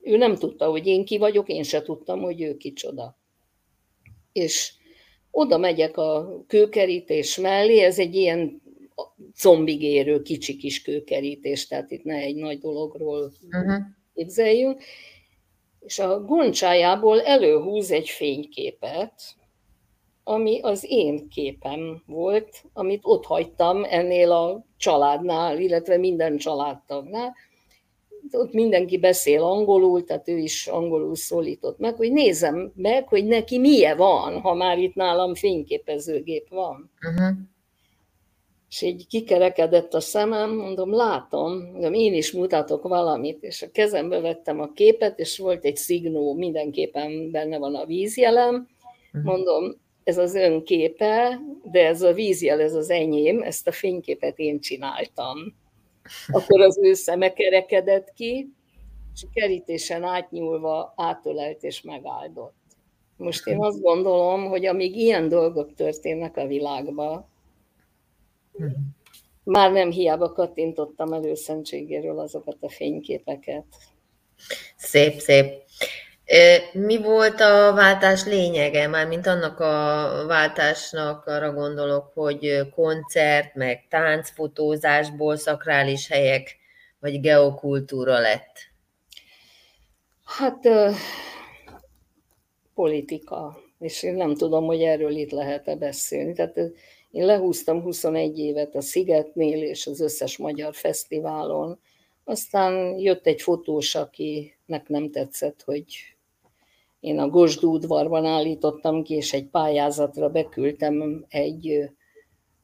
Ő 0.02 0.18
nem 0.18 0.36
tudta, 0.36 0.70
hogy 0.70 0.88
én 0.88 1.06
ki 1.06 1.18
vagyok, 1.18 1.50
én 1.50 1.64
se 1.64 1.82
tudtam, 1.82 2.22
hogy 2.22 2.42
ő 2.42 2.58
kicsoda. 2.58 3.18
És 4.32 4.74
oda 5.32 5.58
megyek 5.58 5.98
a 5.98 6.44
kőkerítés 6.48 7.38
mellé, 7.38 7.80
ez 7.80 8.00
egy 8.00 8.16
ilyen 8.16 8.62
combigérő 9.36 10.22
kicsi 10.22 10.58
kis 10.58 10.82
kőkerítés, 10.82 11.68
tehát 11.68 11.92
itt 11.92 12.04
ne 12.04 12.16
egy 12.16 12.36
nagy 12.36 12.60
dologról 12.60 13.32
uh-huh. 13.52 13.82
képzeljünk, 14.14 14.84
és 15.80 16.00
a 16.00 16.22
goncsájából 16.22 17.22
előhúz 17.22 17.92
egy 17.92 18.10
fényképet, 18.10 19.14
ami 20.24 20.60
az 20.62 20.86
én 20.88 21.30
képem 21.30 22.04
volt, 22.06 22.64
amit 22.74 23.02
ott 23.04 23.26
hagytam 23.26 23.84
ennél 23.84 24.32
a 24.32 24.66
családnál, 24.78 25.60
illetve 25.60 25.98
minden 25.98 26.38
családtagnál, 26.38 27.36
ott 28.36 28.54
mindenki 28.54 28.98
beszél 28.98 29.44
angolul, 29.44 30.04
tehát 30.04 30.28
ő 30.28 30.38
is 30.38 30.68
angolul 30.68 31.16
szólított 31.16 31.78
meg, 31.78 31.96
hogy 31.96 32.12
nézem 32.12 32.72
meg, 32.76 33.08
hogy 33.08 33.26
neki 33.26 33.60
milyen 33.60 33.98
van, 33.98 34.40
ha 34.40 34.54
már 34.54 34.78
itt 34.78 34.96
nálam 34.96 35.36
fényképezőgép 35.36 36.50
van. 36.50 36.92
Uh-huh. 37.10 37.38
És 38.70 38.82
így 38.82 39.08
kikerekedett 39.08 39.94
a 39.94 40.00
szemem, 40.00 40.56
mondom, 40.56 40.94
látom, 40.94 41.52
mondom, 41.52 41.94
én 41.94 42.14
is 42.14 42.32
mutatok 42.32 42.88
valamit, 42.88 43.44
és 43.44 43.62
a 43.62 43.72
kezembe 43.72 44.20
vettem 44.20 44.60
a 44.60 44.72
képet, 44.72 45.20
és 45.20 45.38
volt 45.38 45.66
egy 45.66 45.78
szignó, 45.78 46.34
mindenképpen 46.34 47.32
benne 47.32 47.58
van 47.58 47.76
a 47.76 47.86
vízjelem, 47.86 48.68
uh-huh. 49.14 49.24
mondom, 49.24 49.76
ez 50.04 50.18
az 50.18 50.36
ön 50.36 50.64
képe, 50.64 51.40
de 51.72 51.88
ez 51.88 52.02
a 52.02 52.14
vízjel, 52.14 52.62
ez 52.62 52.74
az 52.74 52.90
enyém, 52.90 53.42
ezt 53.42 53.68
a 53.68 53.72
fényképet 53.72 54.40
én 54.40 54.60
csináltam 54.60 55.38
akkor 56.28 56.62
az 56.62 56.80
ő 56.82 56.94
szeme 56.94 57.34
kerekedett 57.34 58.14
ki, 58.14 58.54
és 59.14 59.26
kerítésen 59.34 60.04
átnyúlva 60.04 60.94
átölelt 60.96 61.64
és 61.64 61.82
megáldott. 61.82 62.56
Most 63.18 63.48
én 63.48 63.64
azt 63.64 63.82
gondolom, 63.82 64.46
hogy 64.46 64.66
amíg 64.66 64.96
ilyen 64.96 65.30
dolgok 65.30 65.74
történnek 65.74 66.38
a 66.38 66.48
világban, 66.48 67.30
már 69.44 69.72
nem 69.72 69.92
hiába 69.92 70.32
kattintottam 70.32 71.14
előszentségéről 71.14 72.20
azokat 72.20 72.58
a 72.60 72.70
fényképeket. 72.70 73.66
Szép, 74.76 75.20
szép. 75.20 75.64
Mi 76.74 76.98
volt 76.98 77.40
a 77.40 77.74
váltás 77.74 78.26
lényege? 78.26 78.88
Mármint 78.88 79.28
annak 79.28 79.60
a 79.60 80.26
váltásnak 80.28 81.26
arra 81.26 81.54
gondolok, 81.54 82.12
hogy 82.14 82.70
koncert, 82.76 83.56
meg 83.56 83.86
táncfotózásból 83.90 85.36
szakrális 85.36 86.08
helyek, 86.08 86.58
vagy 87.00 87.20
geokultúra 87.20 88.20
lett? 88.20 88.58
Hát 90.24 90.68
politika, 92.74 93.58
és 93.80 94.04
én 94.04 94.14
nem 94.14 94.36
tudom, 94.36 94.66
hogy 94.66 94.82
erről 94.82 95.16
itt 95.16 95.32
lehet-e 95.32 95.76
beszélni. 95.76 96.34
Tehát 96.34 96.58
én 97.12 97.26
lehúztam 97.26 97.82
21 97.82 98.40
évet 98.40 98.76
a 98.76 98.82
Szigetnél 98.82 99.64
és 99.64 99.88
az 99.88 100.02
összes 100.02 100.38
magyar 100.38 100.76
fesztiválon, 100.76 101.80
aztán 102.24 103.00
jött 103.00 103.26
egy 103.26 103.42
fotós, 103.42 103.96
akinek 103.96 104.88
nem 104.88 105.12
tetszett, 105.12 105.62
hogy 105.62 105.86
én 107.02 107.20
a 107.20 107.30
Gosdú 107.30 107.74
udvarban 107.74 108.26
állítottam 108.26 109.04
ki, 109.04 109.14
és 109.14 109.34
egy 109.34 109.46
pályázatra 109.46 110.30
beküldtem 110.30 111.26
egy 111.30 111.90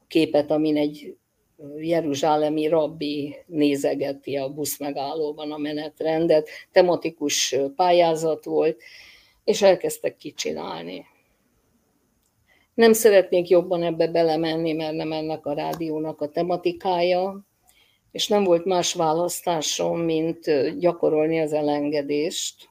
képet, 0.08 0.52
amin 0.52 0.78
egy 0.78 1.18
jeruzsálemi 1.78 2.68
rabbi 2.68 3.36
nézegeti 3.46 4.36
a 4.36 4.50
busz 4.50 4.80
megállóban 4.80 5.52
a 5.52 5.58
menetrendet. 5.58 6.50
Tematikus 6.72 7.56
pályázat 7.76 8.46
volt, 8.46 8.82
és 9.44 9.62
elkezdtek 9.62 10.18
kicsinálni. 10.18 11.06
Nem 12.74 12.94
szeretnék 12.94 13.48
jobban 13.48 13.84
ebbe 13.84 14.08
belemenni, 14.08 14.74
mert 14.74 14.96
nem 14.96 15.12
ennek 15.12 15.46
a 15.46 15.54
rádiónak 15.54 16.22
a 16.22 16.30
tematikája, 16.30 17.46
és 18.12 18.28
nem 18.28 18.44
volt 18.44 18.66
más 18.66 18.94
választásom, 18.94 20.00
mint 20.00 20.40
gyakorolni 20.80 21.40
az 21.40 21.54
elengedést, 21.54 22.70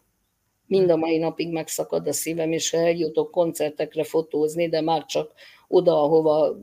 mind 0.66 0.90
a 0.90 0.96
mai 0.96 1.18
napig 1.18 1.52
megszakad 1.52 2.06
a 2.06 2.12
szívem, 2.12 2.52
és 2.52 2.72
eljutok 2.72 3.30
koncertekre 3.30 4.04
fotózni, 4.04 4.68
de 4.68 4.80
már 4.80 5.04
csak 5.04 5.32
oda, 5.68 6.02
ahova 6.02 6.56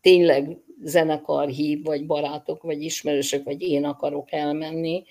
tényleg 0.00 0.58
zenekar 0.82 1.48
hív, 1.48 1.84
vagy 1.84 2.06
barátok, 2.06 2.62
vagy 2.62 2.82
ismerősök, 2.82 3.44
vagy 3.44 3.62
én 3.62 3.84
akarok 3.84 4.32
elmenni. 4.32 5.04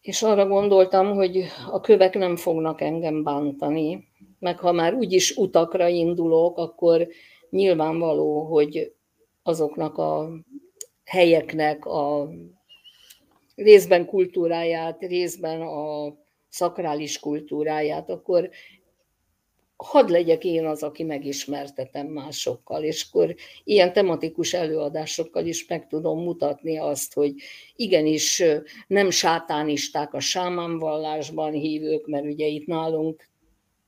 És 0.00 0.22
arra 0.22 0.46
gondoltam, 0.46 1.14
hogy 1.14 1.44
a 1.70 1.80
kövek 1.80 2.14
nem 2.14 2.36
fognak 2.36 2.80
engem 2.80 3.22
bántani, 3.22 4.08
meg 4.38 4.58
ha 4.58 4.72
már 4.72 4.94
úgyis 4.94 5.36
utakra 5.36 5.88
indulok, 5.88 6.58
akkor 6.58 7.08
nyilvánvaló, 7.50 8.42
hogy 8.42 8.92
azoknak 9.42 9.98
a 9.98 10.30
helyeknek 11.04 11.84
a 11.86 12.28
részben 13.54 14.06
kultúráját, 14.06 15.00
részben 15.00 15.60
a 15.60 16.14
szakrális 16.56 17.18
kultúráját, 17.18 18.10
akkor 18.10 18.50
hadd 19.76 20.10
legyek 20.10 20.44
én 20.44 20.66
az, 20.66 20.82
aki 20.82 21.02
megismertetem 21.02 22.06
másokkal, 22.06 22.82
és 22.82 23.06
akkor 23.08 23.34
ilyen 23.64 23.92
tematikus 23.92 24.54
előadásokkal 24.54 25.46
is 25.46 25.66
meg 25.66 25.86
tudom 25.86 26.22
mutatni 26.22 26.78
azt, 26.78 27.14
hogy 27.14 27.34
igenis 27.76 28.42
nem 28.86 29.10
sátánisták 29.10 30.14
a 30.14 30.20
sámánvallásban 30.20 31.52
hívők, 31.52 32.06
mert 32.06 32.24
ugye 32.24 32.46
itt 32.46 32.66
nálunk 32.66 33.28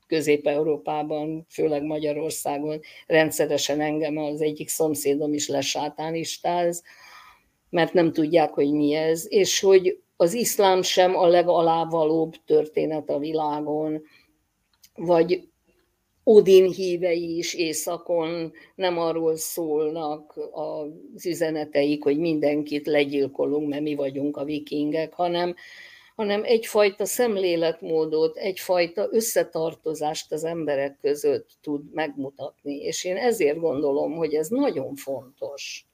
Közép-Európában, 0.07 1.45
főleg 1.49 1.83
Magyarországon 1.83 2.79
rendszeresen 3.07 3.81
engem 3.81 4.17
az 4.17 4.41
egyik 4.41 4.69
szomszédom 4.69 5.33
is 5.33 5.47
lesátánistáz, 5.47 6.83
mert 7.69 7.93
nem 7.93 8.13
tudják, 8.13 8.49
hogy 8.49 8.71
mi 8.71 8.93
ez, 8.93 9.25
és 9.29 9.59
hogy 9.59 9.99
az 10.21 10.33
iszlám 10.33 10.81
sem 10.81 11.15
a 11.15 11.27
legalávalóbb 11.27 12.33
történet 12.45 13.09
a 13.09 13.19
világon, 13.19 14.01
vagy 14.95 15.47
Odin 16.23 16.71
hívei 16.71 17.37
is 17.37 17.53
északon 17.53 18.51
nem 18.75 18.97
arról 18.97 19.35
szólnak 19.35 20.39
az 20.51 21.25
üzeneteik, 21.25 22.03
hogy 22.03 22.17
mindenkit 22.17 22.87
legyilkolunk, 22.87 23.69
mert 23.69 23.81
mi 23.81 23.95
vagyunk 23.95 24.37
a 24.37 24.43
vikingek, 24.43 25.13
hanem, 25.13 25.55
hanem 26.15 26.43
egyfajta 26.43 27.05
szemléletmódot, 27.05 28.37
egyfajta 28.37 29.07
összetartozást 29.11 30.31
az 30.31 30.43
emberek 30.43 30.97
között 31.01 31.49
tud 31.61 31.93
megmutatni. 31.93 32.75
És 32.75 33.03
én 33.03 33.17
ezért 33.17 33.59
gondolom, 33.59 34.15
hogy 34.15 34.33
ez 34.33 34.47
nagyon 34.47 34.95
fontos 34.95 35.88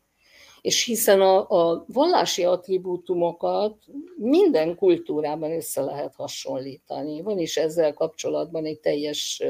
és 0.65 0.83
hiszen 0.83 1.21
a, 1.21 1.49
a 1.49 1.85
vallási 1.87 2.43
attribútumokat 2.43 3.77
minden 4.17 4.75
kultúrában 4.75 5.51
össze 5.51 5.81
lehet 5.81 6.15
hasonlítani. 6.15 7.21
Van 7.21 7.39
is 7.39 7.57
ezzel 7.57 7.93
kapcsolatban 7.93 8.65
egy 8.65 8.79
teljes 8.79 9.43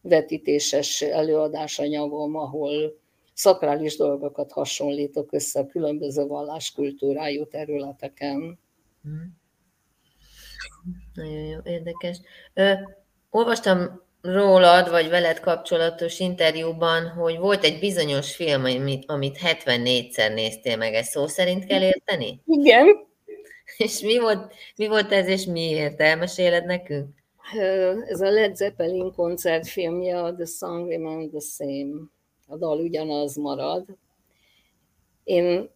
vetítéses 0.00 1.02
előadásanyagom, 1.02 2.36
ahol 2.36 2.98
szakrális 3.32 3.96
dolgokat 3.96 4.52
hasonlítok 4.52 5.32
össze 5.32 5.60
a 5.60 5.66
különböző 5.66 6.26
valláskultúrájú 6.26 7.46
területeken. 7.46 8.58
Hmm. 9.02 9.38
Nagyon 11.14 11.44
jó, 11.44 11.58
érdekes. 11.64 12.20
Ö, 12.54 12.72
olvastam 13.30 14.02
rólad, 14.24 14.90
vagy 14.90 15.08
veled 15.08 15.40
kapcsolatos 15.40 16.20
interjúban, 16.20 17.08
hogy 17.08 17.38
volt 17.38 17.64
egy 17.64 17.78
bizonyos 17.78 18.34
film, 18.34 18.64
amit, 18.64 19.10
amit 19.10 19.38
74-szer 19.42 20.34
néztél 20.34 20.76
meg, 20.76 20.94
ezt 20.94 21.10
szó 21.10 21.26
szerint 21.26 21.66
kell 21.66 21.82
érteni? 21.82 22.42
Igen. 22.46 22.86
És 23.76 24.00
mi 24.00 24.18
volt, 24.18 24.54
mi 24.76 24.86
volt 24.86 25.12
ez, 25.12 25.28
és 25.28 25.44
miért? 25.44 26.00
Elmeséled 26.00 26.64
nekünk? 26.64 27.08
Ez 28.06 28.20
a 28.20 28.30
Led 28.30 28.56
Zeppelin 28.56 29.12
koncertfilmje, 29.12 30.22
a 30.22 30.34
The 30.34 30.44
Song 30.44 30.90
Remains 30.90 31.30
the 31.30 31.40
Same. 31.40 32.02
A 32.46 32.56
dal 32.56 32.78
ugyanaz 32.78 33.36
marad. 33.36 33.84
Én 35.24 35.70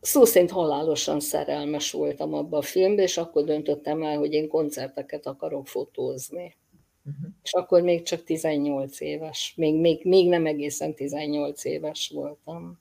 szó 0.00 0.24
szerint 0.24 0.50
halálosan 0.50 1.20
szerelmes 1.20 1.92
voltam 1.92 2.34
abba 2.34 2.56
a 2.56 2.62
filmbe, 2.62 3.02
és 3.02 3.16
akkor 3.16 3.44
döntöttem 3.44 4.02
el, 4.02 4.18
hogy 4.18 4.32
én 4.32 4.48
koncerteket 4.48 5.26
akarok 5.26 5.66
fotózni. 5.66 6.58
Uh-huh. 7.04 7.30
És 7.42 7.52
akkor 7.52 7.82
még 7.82 8.02
csak 8.02 8.24
18 8.24 9.00
éves, 9.00 9.52
még, 9.56 9.80
még, 9.80 10.04
még 10.04 10.28
nem 10.28 10.46
egészen 10.46 10.94
18 10.94 11.64
éves 11.64 12.10
voltam. 12.14 12.78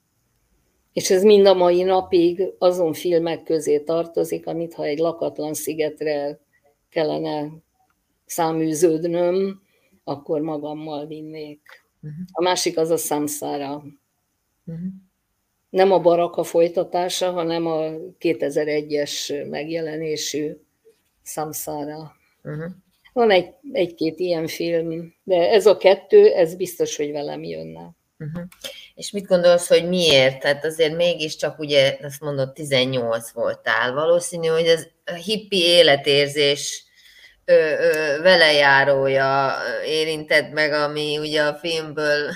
És 0.94 1.10
ez 1.10 1.24
mind 1.24 1.46
a 1.46 1.54
mai 1.54 1.84
napig 1.84 2.44
azon 2.58 2.94
filmek 2.94 3.44
közé 3.44 3.80
tartozik, 3.80 4.48
amit 4.48 4.74
ha 4.74 4.84
egy 4.84 4.98
lakatlan 4.98 5.54
szigetre 5.54 6.40
kellene 6.90 7.52
száműződnöm, 8.26 9.62
akkor 10.04 10.42
magammal 10.42 11.06
vinnék. 11.06 11.62
Uh-huh. 12.02 12.20
A 12.32 12.42
másik 12.42 12.78
az 12.78 12.90
a 12.90 12.98
számszára. 12.98 13.84
Uh-huh. 14.66 14.88
Nem 15.70 15.92
a 15.92 16.00
baraka 16.00 16.44
folytatása, 16.44 17.32
hanem 17.32 17.66
a 17.66 17.82
2001-es 18.20 19.50
megjelenésű 19.50 20.58
számszára. 21.22 22.16
Uh-huh. 22.44 22.72
Van 23.20 23.32
egy, 23.32 23.54
egy-két 23.72 24.20
ilyen 24.20 24.48
film, 24.48 25.14
de 25.24 25.50
ez 25.50 25.66
a 25.66 25.78
kettő, 25.78 26.26
ez 26.26 26.56
biztos, 26.56 26.96
hogy 26.96 27.12
velem 27.12 27.44
jönne. 27.44 27.96
Uh-huh. 28.20 28.44
És 28.96 29.12
mit 29.12 29.26
gondolsz, 29.26 29.68
hogy 29.68 29.88
miért? 29.88 30.40
Tehát 30.40 30.66
azért 30.66 30.96
mégiscsak 30.96 31.60
ugye, 31.60 31.98
azt 32.02 32.22
mondod, 32.22 32.54
18 32.54 33.32
voltál. 33.32 33.94
Valószínű, 33.94 34.48
hogy 34.48 34.68
az 34.68 34.88
a 35.06 35.14
hippi 35.14 35.58
életérzés 35.58 36.84
ö, 37.46 37.54
ö, 37.54 38.22
velejárója 38.22 39.54
érintett 39.86 40.52
meg, 40.52 40.74
ami 40.74 41.18
ugye 41.18 41.42
a 41.42 41.54
filmből 41.54 42.30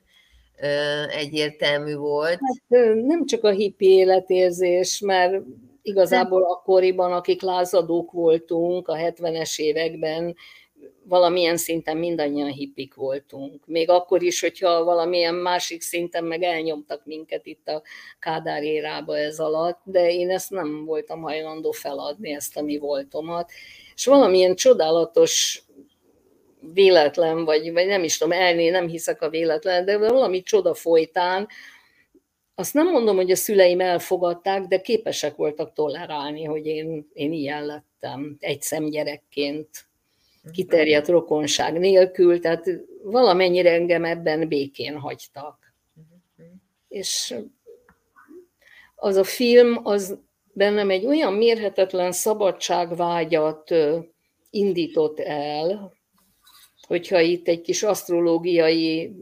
ö, 0.60 1.02
egyértelmű 1.08 1.94
volt. 1.94 2.38
Hát, 2.68 2.84
nem 2.94 3.26
csak 3.26 3.44
a 3.44 3.50
hippi 3.50 3.86
életérzés, 3.86 5.00
mert 5.00 5.32
igazából 5.82 6.42
akkoriban, 6.42 7.12
akik 7.12 7.42
lázadók 7.42 8.12
voltunk 8.12 8.88
a 8.88 8.94
70-es 8.94 9.58
években, 9.58 10.36
valamilyen 11.04 11.56
szinten 11.56 11.96
mindannyian 11.96 12.48
hippik 12.48 12.94
voltunk. 12.94 13.66
Még 13.66 13.90
akkor 13.90 14.22
is, 14.22 14.40
hogyha 14.40 14.84
valamilyen 14.84 15.34
másik 15.34 15.80
szinten 15.80 16.24
meg 16.24 16.42
elnyomtak 16.42 17.04
minket 17.04 17.46
itt 17.46 17.68
a 17.68 17.82
Kádár 18.18 18.62
érába 18.62 19.18
ez 19.18 19.38
alatt, 19.38 19.80
de 19.84 20.12
én 20.12 20.30
ezt 20.30 20.50
nem 20.50 20.84
voltam 20.84 21.22
hajlandó 21.22 21.70
feladni, 21.70 22.32
ezt 22.32 22.56
a 22.56 22.62
mi 22.62 22.78
voltomat. 22.78 23.50
És 23.94 24.06
valamilyen 24.06 24.54
csodálatos 24.54 25.62
véletlen, 26.74 27.44
vagy, 27.44 27.72
vagy 27.72 27.86
nem 27.86 28.04
is 28.04 28.18
tudom, 28.18 28.38
elné, 28.38 28.70
nem 28.70 28.88
hiszek 28.88 29.22
a 29.22 29.28
véletlen, 29.28 29.84
de 29.84 29.98
valami 29.98 30.42
csoda 30.42 30.74
folytán, 30.74 31.48
azt 32.60 32.74
nem 32.74 32.90
mondom, 32.90 33.16
hogy 33.16 33.30
a 33.30 33.36
szüleim 33.36 33.80
elfogadták, 33.80 34.66
de 34.66 34.80
képesek 34.80 35.36
voltak 35.36 35.72
tolerálni, 35.72 36.44
hogy 36.44 36.66
én, 36.66 37.08
én 37.12 37.32
ilyen 37.32 37.66
lettem, 37.66 38.36
egy 38.40 38.62
szemgyerekként, 38.62 39.68
kiterjedt 40.52 41.08
rokonság 41.08 41.78
nélkül, 41.78 42.40
tehát 42.40 42.64
valamennyire 43.02 43.72
engem 43.72 44.04
ebben 44.04 44.48
békén 44.48 44.98
hagytak. 44.98 45.74
És 46.88 47.34
az 48.96 49.16
a 49.16 49.24
film, 49.24 49.80
az 49.82 50.18
bennem 50.52 50.90
egy 50.90 51.06
olyan 51.06 51.32
mérhetetlen 51.32 52.12
szabadságvágyat 52.12 53.74
indított 54.50 55.20
el, 55.20 55.92
hogyha 56.86 57.20
itt 57.20 57.48
egy 57.48 57.60
kis 57.60 57.82
asztrológiai 57.82 59.14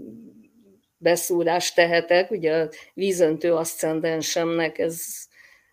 beszúrást 0.98 1.74
tehetek, 1.74 2.30
ugye 2.30 2.56
a 2.56 2.68
vízöntő 2.94 3.54
aszcendensemnek 3.54 4.78
ez, 4.78 5.04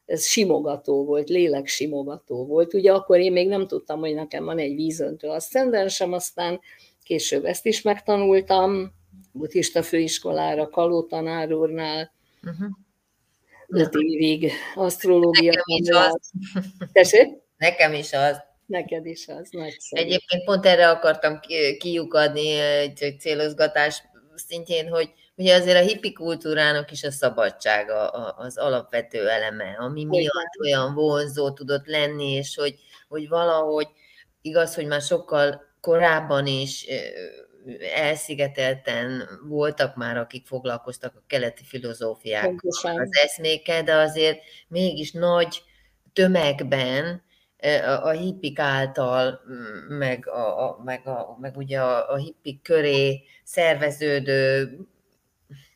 ez 0.05 0.26
simogató 0.26 1.05
volt, 1.05 1.30
lélek 1.30 1.67
simogató 1.67 2.45
volt. 2.45 2.73
Ugye 2.73 2.91
akkor 2.93 3.19
én 3.19 3.32
még 3.32 3.47
nem 3.47 3.67
tudtam, 3.67 3.99
hogy 3.99 4.13
nekem 4.13 4.45
van 4.45 4.57
egy 4.57 4.76
vízöntő 4.76 5.28
aszcendensem, 5.28 6.13
aztán 6.13 6.59
később 7.03 7.45
ezt 7.45 7.65
is 7.65 7.82
megtanultam, 7.82 8.93
buddhista 9.32 9.84
főiskolára, 9.84 10.69
Kaló 10.69 11.03
tanár 11.03 11.53
úrnál, 11.53 12.11
uh-huh. 12.43 12.67
öt 13.67 13.93
évig 13.93 14.51
asztrológia. 14.76 15.51
Nekem 15.51 15.63
is 15.65 15.89
az. 15.89 16.32
Tessék? 16.91 17.28
Nekem 17.57 17.93
is 17.93 18.13
az. 18.13 18.38
Neked 18.65 19.05
is 19.05 19.28
az, 19.28 19.47
nagyszerű. 19.51 20.01
Egyébként 20.01 20.43
pont 20.43 20.65
erre 20.65 20.89
akartam 20.89 21.39
kiukadni 21.78 22.59
egy 22.59 23.15
célozgatás 23.19 24.03
szintjén, 24.38 24.90
hogy 24.90 25.10
ugye 25.36 25.56
azért 25.56 25.78
a 25.78 25.88
hippi 25.88 26.14
kultúrának 26.14 26.92
is 26.92 27.04
a 27.04 27.12
szabadsága 27.12 28.10
az 28.10 28.58
alapvető 28.58 29.30
eleme, 29.30 29.76
ami 29.80 30.06
miatt 30.06 30.60
olyan 30.62 30.94
vonzó 30.94 31.52
tudott 31.52 31.86
lenni, 31.86 32.32
és 32.32 32.56
hogy, 32.56 32.76
hogy 33.08 33.28
valahogy 33.28 33.88
igaz, 34.42 34.76
hogy 34.76 34.86
már 34.86 35.02
sokkal 35.02 35.62
korábban 35.82 36.48
is 36.48 36.86
elszigetelten 37.96 39.24
voltak 39.48 39.96
már, 39.96 40.18
akik 40.18 40.46
foglalkoztak 40.46 41.16
a 41.16 41.24
keleti 41.28 41.64
filozófiák 41.64 42.54
az 42.82 43.10
eszmékkel, 43.24 43.84
de 43.84 43.96
azért 43.96 44.40
mégis 44.68 45.12
nagy 45.12 45.64
tömegben 46.14 47.24
a 48.03 48.09
hippik 48.09 48.59
által, 48.59 49.41
meg, 49.88 50.28
a, 50.28 50.82
meg, 50.84 51.07
a, 51.07 51.38
meg 51.39 51.57
ugye 51.57 51.80
a, 51.80 52.11
a 52.11 52.16
hippik 52.16 52.61
köré 52.61 53.24
szerveződő 53.43 54.78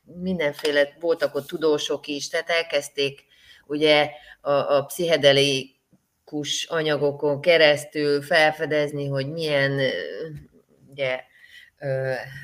mindenféle, 0.03 0.95
voltak 0.99 1.35
ott 1.35 1.47
tudósok 1.47 2.07
is, 2.07 2.27
tehát 2.27 2.49
elkezdték 2.49 3.25
ugye 3.67 4.09
a, 4.41 4.51
a 4.51 4.85
pszichedelikus 4.85 6.63
anyagokon 6.67 7.41
keresztül 7.41 8.21
felfedezni, 8.21 9.07
hogy 9.07 9.31
milyen 9.31 9.79
ugye, 10.89 11.23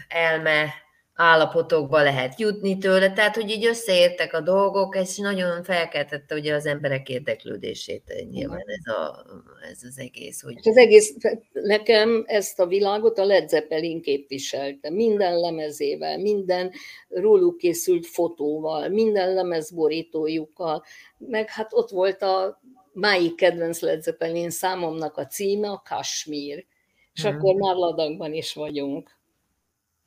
elme 0.08 0.85
állapotokba 1.16 2.04
lehet 2.04 2.40
jutni 2.40 2.78
tőle, 2.78 3.14
tehát 3.14 3.36
hogy 3.36 3.50
így 3.50 3.66
összeértek 3.66 4.34
a 4.34 4.42
dolgok, 4.42 4.96
ez 4.96 5.16
nagyon 5.18 5.64
felkeltette 5.64 6.36
ugye 6.36 6.54
az 6.54 6.66
emberek 6.66 7.10
érdeklődését 7.10 8.26
nyilván 8.30 8.64
ez, 8.66 8.94
a, 8.94 9.26
ez 9.72 9.84
az 9.84 10.00
egész. 10.00 10.42
Hogy... 10.42 10.56
Az 10.64 10.78
egész, 10.78 11.16
nekem 11.52 12.24
ezt 12.26 12.60
a 12.60 12.68
világot 12.68 13.18
a 13.18 13.26
Led 13.26 13.50
Zeppelin 13.50 14.02
képviselte, 14.02 14.90
minden 14.90 15.40
lemezével, 15.40 16.18
minden 16.18 16.72
róluk 17.10 17.58
készült 17.58 18.06
fotóval, 18.06 18.90
minden 18.90 19.34
lemezborítójukkal, 19.34 20.84
meg 21.18 21.50
hát 21.50 21.74
ott 21.74 21.90
volt 21.90 22.22
a 22.22 22.62
máig 22.94 23.36
kedvenc 23.36 23.80
Led 23.82 24.04
Zeppelin 24.04 24.50
számomnak 24.50 25.18
a 25.18 25.26
címe, 25.26 25.70
a 25.70 25.84
Kashmir, 25.90 26.66
és 27.14 27.22
hmm. 27.22 27.36
akkor 27.36 27.56
már 27.56 27.76
ladakban 27.76 28.34
is 28.34 28.54
vagyunk. 28.54 29.10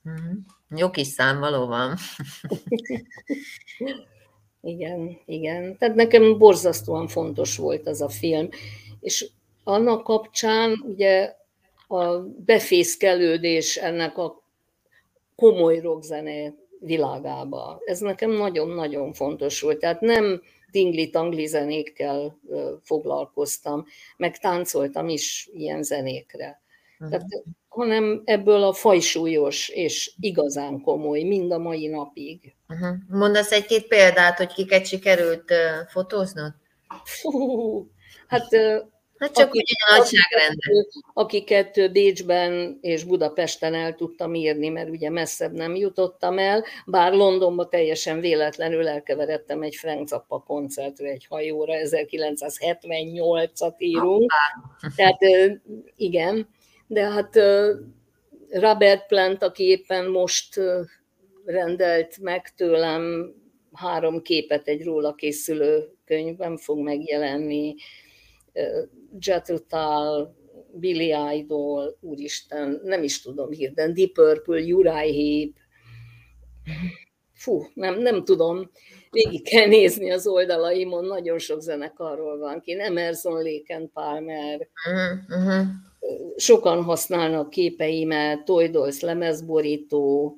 Hmm. 0.03 0.57
Jó 0.77 0.91
kis 0.91 1.07
szám, 1.07 1.39
valóban. 1.39 1.97
igen, 4.61 5.19
igen. 5.25 5.79
Tehát 5.79 5.95
nekem 5.95 6.39
borzasztóan 6.39 7.09
fontos 7.09 7.57
volt 7.57 7.87
az 7.87 8.01
a 8.01 8.09
film. 8.09 8.49
És 9.01 9.31
annak 9.65 10.05
kapcsán 10.05 10.85
ugye 10.87 11.35
a 11.89 12.19
befészkelődés 12.45 13.77
ennek 13.77 14.19
a 14.19 14.43
komoly 15.37 15.81
rockzene 15.81 16.55
világába. 16.81 17.81
Ez 17.85 18.01
nekem 18.01 18.31
nagyon-nagyon 18.31 19.13
fontos 19.13 19.61
volt. 19.61 19.79
Tehát 19.79 20.01
nem 20.01 20.43
dingli-tangli 20.71 21.47
zenékkel 21.47 22.39
foglalkoztam, 22.83 23.85
meg 24.17 24.39
táncoltam 24.39 25.09
is 25.09 25.49
ilyen 25.53 25.83
zenékre. 25.83 26.61
Tehát 27.11 27.25
hanem 27.69 28.23
ebből 28.25 28.63
a 28.63 28.73
fajsúlyos 28.73 29.69
és 29.69 30.13
igazán 30.21 30.81
komoly, 30.81 31.23
mind 31.23 31.53
a 31.53 31.59
mai 31.59 31.87
napig. 31.87 32.55
Uh-huh. 32.69 32.97
Mondasz 33.09 33.53
egy-két 33.53 33.87
példát, 33.87 34.37
hogy 34.37 34.53
kiket 34.53 34.87
sikerült 34.87 35.51
uh, 35.51 35.89
fotóznod? 35.89 36.53
Fú, 37.05 37.91
hát 38.27 38.49
Hát 39.19 39.35
csak 39.35 39.55
úgy 39.55 39.65
a 39.87 39.97
nagyságrendben. 39.97 40.87
Akiket 41.13 41.93
Bécsben 41.93 42.79
és 42.81 43.05
Budapesten 43.05 43.75
el 43.75 43.95
tudtam 43.95 44.35
írni, 44.35 44.69
mert 44.69 44.89
ugye 44.89 45.11
messzebb 45.11 45.53
nem 45.53 45.75
jutottam 45.75 46.39
el, 46.39 46.65
bár 46.87 47.13
Londonba 47.13 47.69
teljesen 47.69 48.21
véletlenül 48.21 48.89
elkeveredtem 48.89 49.63
egy 49.63 49.75
Frank 49.75 50.09
Zappa 50.09 50.43
koncertre, 50.47 51.09
egy 51.09 51.27
hajóra, 51.29 51.75
1978-at 51.77 53.75
írunk. 53.79 54.33
Tehát 54.97 55.21
igen, 55.97 56.49
de 56.89 57.11
hát 57.11 57.39
Robert 58.51 59.07
Plant, 59.07 59.43
aki 59.43 59.65
éppen 59.65 60.11
most 60.11 60.61
rendelt 61.45 62.19
meg 62.19 62.55
tőlem 62.55 63.35
három 63.73 64.23
képet 64.23 64.69
egy 64.69 64.85
róla 64.85 65.15
készülő 65.15 65.93
könyvben 66.05 66.57
fog 66.57 66.79
megjelenni, 66.79 67.75
Jetrutal, 69.19 70.37
Billy 70.73 71.15
Idol, 71.35 71.97
úristen, 72.01 72.81
nem 72.85 73.03
is 73.03 73.21
tudom 73.21 73.51
hirden, 73.51 73.95
Deep 73.95 74.13
Purple, 74.13 74.75
Uriah 74.75 74.95
Heep, 74.95 75.53
fú, 77.33 77.67
nem, 77.75 78.01
nem 78.01 78.25
tudom, 78.25 78.71
végig 79.11 79.49
kell 79.49 79.67
nézni 79.67 80.11
az 80.11 80.27
oldalaimon, 80.27 81.05
nagyon 81.05 81.39
sok 81.39 81.61
zenekarról 81.61 82.39
van 82.39 82.61
ki, 82.61 82.81
Emerson, 82.81 83.43
Lake 83.43 83.89
Palmer, 83.93 84.69
uh-huh, 84.87 85.41
uh-huh. 85.41 85.67
Sokan 86.37 86.83
használnak 86.83 87.51
képeimet, 87.51 88.45
Toy 88.45 88.69
Dolls 88.69 89.01
lemezborító, 89.01 90.37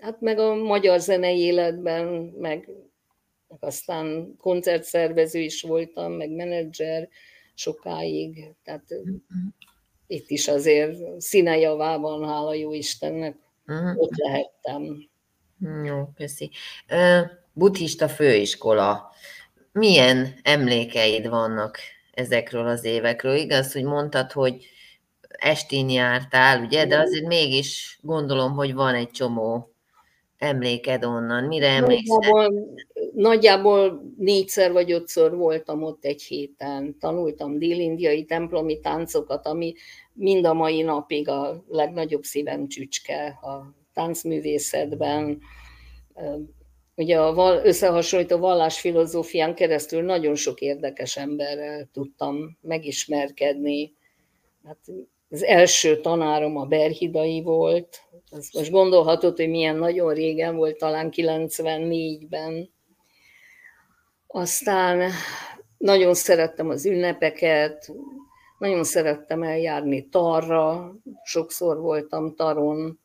hát, 0.00 0.20
meg 0.20 0.38
a 0.38 0.54
magyar 0.54 1.00
zenei 1.00 1.38
életben, 1.38 2.06
meg, 2.38 2.68
meg 3.48 3.60
aztán 3.60 4.36
koncertszervező 4.38 5.40
is 5.40 5.62
voltam, 5.62 6.12
meg 6.12 6.30
menedzser 6.30 7.08
sokáig, 7.54 8.54
tehát 8.64 8.84
uh-huh. 8.88 9.16
itt 10.06 10.30
is 10.30 10.48
azért 10.48 11.20
színejavában, 11.20 12.28
hála 12.28 12.54
jó 12.54 12.72
Istennek, 12.72 13.36
uh-huh. 13.66 14.00
ott 14.02 14.16
lehettem. 14.16 15.08
Jó, 15.84 16.08
köszi. 16.16 16.50
Buddhista 17.52 18.08
főiskola. 18.08 19.12
Milyen 19.72 20.34
emlékeid 20.42 21.28
vannak 21.28 21.78
ezekről 22.14 22.66
az 22.66 22.84
évekről? 22.84 23.34
Igaz, 23.34 23.72
hogy 23.72 23.84
mondtad, 23.84 24.32
hogy 24.32 24.66
estén 25.28 25.88
jártál, 25.88 26.64
ugye, 26.64 26.86
de 26.86 26.98
azért 26.98 27.26
mégis 27.26 27.98
gondolom, 28.02 28.52
hogy 28.52 28.74
van 28.74 28.94
egy 28.94 29.10
csomó 29.10 29.74
emléked 30.38 31.04
onnan. 31.04 31.44
Mire 31.44 31.68
emlékszel? 31.68 32.18
Nagyjából, 32.18 32.74
nagyjából 33.14 34.12
négyszer 34.18 34.72
vagy 34.72 34.92
ötször 34.92 35.34
voltam 35.34 35.82
ott 35.82 36.04
egy 36.04 36.22
héten. 36.22 36.96
Tanultam 36.98 37.58
dél-indiai 37.58 38.24
templomi 38.24 38.80
táncokat, 38.80 39.46
ami 39.46 39.74
mind 40.12 40.46
a 40.46 40.54
mai 40.54 40.82
napig 40.82 41.28
a 41.28 41.64
legnagyobb 41.68 42.22
szívem 42.22 42.68
csücske 42.68 43.26
a 43.26 43.74
táncművészetben. 43.92 45.38
Ugye 46.96 47.20
a 47.20 47.60
összehasonlító 47.64 48.38
vallásfilozófián 48.38 49.54
keresztül 49.54 50.02
nagyon 50.02 50.34
sok 50.34 50.60
érdekes 50.60 51.16
emberrel 51.16 51.88
tudtam 51.92 52.58
megismerkedni. 52.60 53.94
Hát 54.64 54.78
az 55.30 55.42
első 55.42 56.00
tanárom 56.00 56.56
a 56.56 56.64
Berhidai 56.64 57.42
volt, 57.42 58.00
az 58.30 58.50
most 58.52 58.70
gondolhatod, 58.70 59.36
hogy 59.36 59.48
milyen 59.48 59.76
nagyon 59.76 60.14
régen 60.14 60.56
volt, 60.56 60.78
talán 60.78 61.12
94-ben. 61.16 62.70
Aztán 64.26 65.10
nagyon 65.78 66.14
szerettem 66.14 66.68
az 66.68 66.86
ünnepeket, 66.86 67.92
nagyon 68.58 68.84
szerettem 68.84 69.42
eljárni 69.42 70.08
tarra, 70.08 70.94
sokszor 71.24 71.80
voltam 71.80 72.34
taron, 72.34 73.00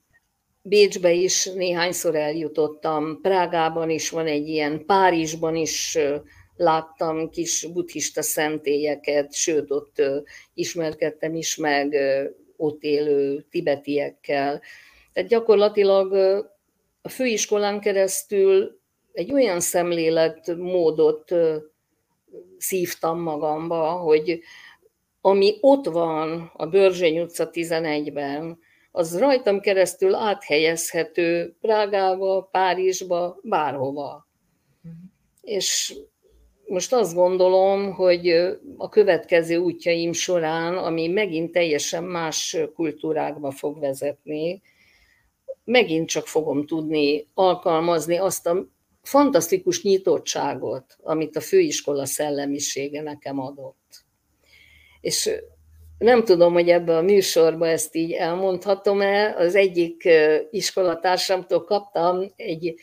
Bécsbe 0.61 1.11
is 1.11 1.45
néhányszor 1.45 2.15
eljutottam, 2.15 3.21
Prágában 3.21 3.89
is 3.89 4.09
van 4.09 4.27
egy 4.27 4.47
ilyen, 4.47 4.85
Párizsban 4.85 5.55
is 5.55 5.97
láttam 6.55 7.29
kis 7.29 7.67
buddhista 7.73 8.21
szentélyeket, 8.21 9.33
sőt, 9.33 9.71
ott 9.71 10.01
ismerkedtem 10.53 11.35
is 11.35 11.55
meg 11.55 11.95
ott 12.57 12.81
élő 12.81 13.45
tibetiekkel. 13.49 14.61
Tehát 15.13 15.29
gyakorlatilag 15.29 16.13
a 17.01 17.09
főiskolán 17.09 17.79
keresztül 17.79 18.79
egy 19.11 19.33
olyan 19.33 19.59
szemléletmódot 19.59 21.31
szívtam 22.57 23.21
magamba, 23.21 23.91
hogy 23.91 24.39
ami 25.21 25.57
ott 25.61 25.85
van 25.85 26.51
a 26.53 26.65
Börzsény 26.65 27.19
utca 27.19 27.49
11-ben, 27.51 28.59
az 28.91 29.17
rajtam 29.17 29.59
keresztül 29.59 30.15
áthelyezhető 30.15 31.55
Prágába, 31.61 32.49
Párizsba, 32.51 33.39
bárhova. 33.43 34.27
Uh-huh. 34.83 34.99
És 35.41 35.95
most 36.69 36.93
azt 36.93 37.13
gondolom, 37.13 37.93
hogy 37.93 38.29
a 38.77 38.89
következő 38.89 39.57
útjaim 39.57 40.13
során, 40.13 40.77
ami 40.77 41.07
megint 41.07 41.51
teljesen 41.51 42.03
más 42.03 42.57
kultúrákba 42.75 43.51
fog 43.51 43.79
vezetni, 43.79 44.61
megint 45.63 46.09
csak 46.09 46.27
fogom 46.27 46.65
tudni 46.65 47.27
alkalmazni 47.33 48.17
azt 48.17 48.47
a 48.47 48.67
fantasztikus 49.01 49.83
nyitottságot, 49.83 50.97
amit 51.01 51.35
a 51.35 51.41
főiskola 51.41 52.05
szellemisége 52.05 53.01
nekem 53.01 53.39
adott. 53.39 54.03
És 55.01 55.29
nem 55.99 56.23
tudom, 56.23 56.53
hogy 56.53 56.69
ebbe 56.69 56.97
a 56.97 57.01
műsorba 57.01 57.67
ezt 57.67 57.95
így 57.95 58.11
elmondhatom-e. 58.11 59.35
Az 59.35 59.55
egyik 59.55 60.09
iskolatársamtól 60.51 61.63
kaptam 61.63 62.25
egy 62.35 62.75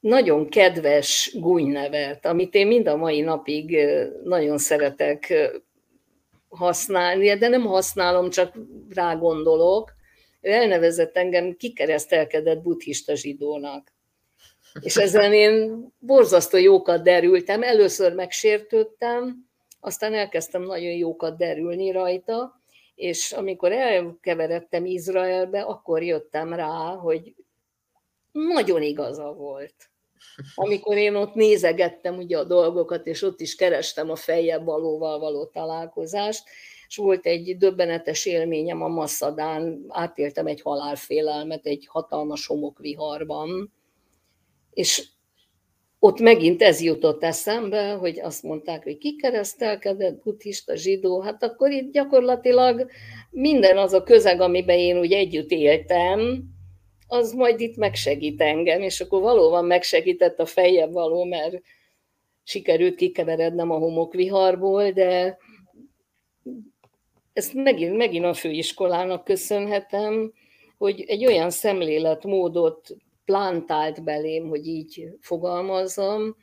nagyon 0.00 0.48
kedves 0.48 1.36
gúnynevet, 1.38 2.26
amit 2.26 2.54
én 2.54 2.66
mind 2.66 2.86
a 2.86 2.96
mai 2.96 3.20
napig 3.20 3.78
nagyon 4.24 4.58
szeretek 4.58 5.34
használni, 6.48 7.38
de 7.38 7.48
nem 7.48 7.64
használom, 7.64 8.30
csak 8.30 8.54
rá 8.94 9.14
gondolok. 9.14 9.94
Ő 10.40 10.50
elnevezett 10.50 11.16
engem 11.16 11.56
kikeresztelkedett 11.56 12.62
buddhista 12.62 13.14
zsidónak. 13.14 13.94
És 14.80 14.96
ezen 14.96 15.32
én 15.32 15.86
borzasztó 15.98 16.56
jókat 16.56 17.02
derültem, 17.02 17.62
először 17.62 18.14
megsértődtem, 18.14 19.45
aztán 19.86 20.14
elkezdtem 20.14 20.62
nagyon 20.62 20.92
jókat 20.92 21.36
derülni 21.36 21.90
rajta, 21.90 22.60
és 22.94 23.32
amikor 23.32 23.72
elkeveredtem 23.72 24.84
Izraelbe, 24.84 25.60
akkor 25.60 26.02
jöttem 26.02 26.54
rá, 26.54 26.94
hogy 26.94 27.34
nagyon 28.32 28.82
igaza 28.82 29.32
volt. 29.32 29.74
Amikor 30.54 30.96
én 30.96 31.14
ott 31.14 31.34
nézegettem 31.34 32.16
ugye 32.16 32.38
a 32.38 32.44
dolgokat, 32.44 33.06
és 33.06 33.22
ott 33.22 33.40
is 33.40 33.54
kerestem 33.54 34.10
a 34.10 34.16
fejjel 34.16 34.64
valóval 34.64 35.18
való 35.18 35.44
találkozást, 35.44 36.42
és 36.88 36.96
volt 36.96 37.26
egy 37.26 37.56
döbbenetes 37.56 38.26
élményem 38.26 38.82
a 38.82 38.88
Masszadán, 38.88 39.84
átéltem 39.88 40.46
egy 40.46 40.60
halálfélelmet 40.60 41.66
egy 41.66 41.86
hatalmas 41.86 42.46
homokviharban, 42.46 43.72
és 44.70 45.08
ott 46.06 46.20
megint 46.20 46.62
ez 46.62 46.80
jutott 46.80 47.22
eszembe, 47.22 47.92
hogy 47.92 48.20
azt 48.20 48.42
mondták, 48.42 48.82
hogy 48.82 48.98
kikeresztelkedett, 48.98 50.22
buddhista, 50.22 50.76
zsidó, 50.76 51.20
hát 51.20 51.42
akkor 51.42 51.70
itt 51.70 51.92
gyakorlatilag 51.92 52.90
minden 53.30 53.78
az 53.78 53.92
a 53.92 54.02
közeg, 54.02 54.40
amiben 54.40 54.78
én 54.78 54.98
úgy 54.98 55.12
együtt 55.12 55.50
éltem, 55.50 56.42
az 57.08 57.32
majd 57.32 57.60
itt 57.60 57.76
megsegít 57.76 58.40
engem, 58.40 58.82
és 58.82 59.00
akkor 59.00 59.20
valóban 59.20 59.64
megsegített 59.64 60.38
a 60.38 60.46
fejjebb 60.46 60.92
való, 60.92 61.24
mert 61.24 61.62
sikerült 62.42 62.94
kikeverednem 62.94 63.70
a 63.70 63.78
homokviharból, 63.78 64.90
de 64.90 65.38
ezt 67.32 67.54
megint, 67.54 67.96
megint 67.96 68.24
a 68.24 68.34
főiskolának 68.34 69.24
köszönhetem, 69.24 70.32
hogy 70.78 71.04
egy 71.06 71.26
olyan 71.26 71.50
szemléletmódot 71.50 72.96
plantált 73.26 74.04
belém, 74.04 74.48
hogy 74.48 74.66
így 74.66 75.08
fogalmazom, 75.20 76.36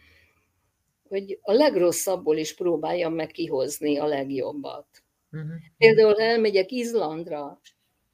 hogy 1.07 1.39
a 1.41 1.51
legrosszabbból 1.51 2.37
is 2.37 2.55
próbáljam 2.55 3.13
meg 3.13 3.27
kihozni 3.27 3.97
a 3.97 4.05
legjobbat. 4.05 4.87
Uh-huh. 5.31 5.51
Például 5.77 6.21
elmegyek 6.21 6.71
Izlandra, 6.71 7.61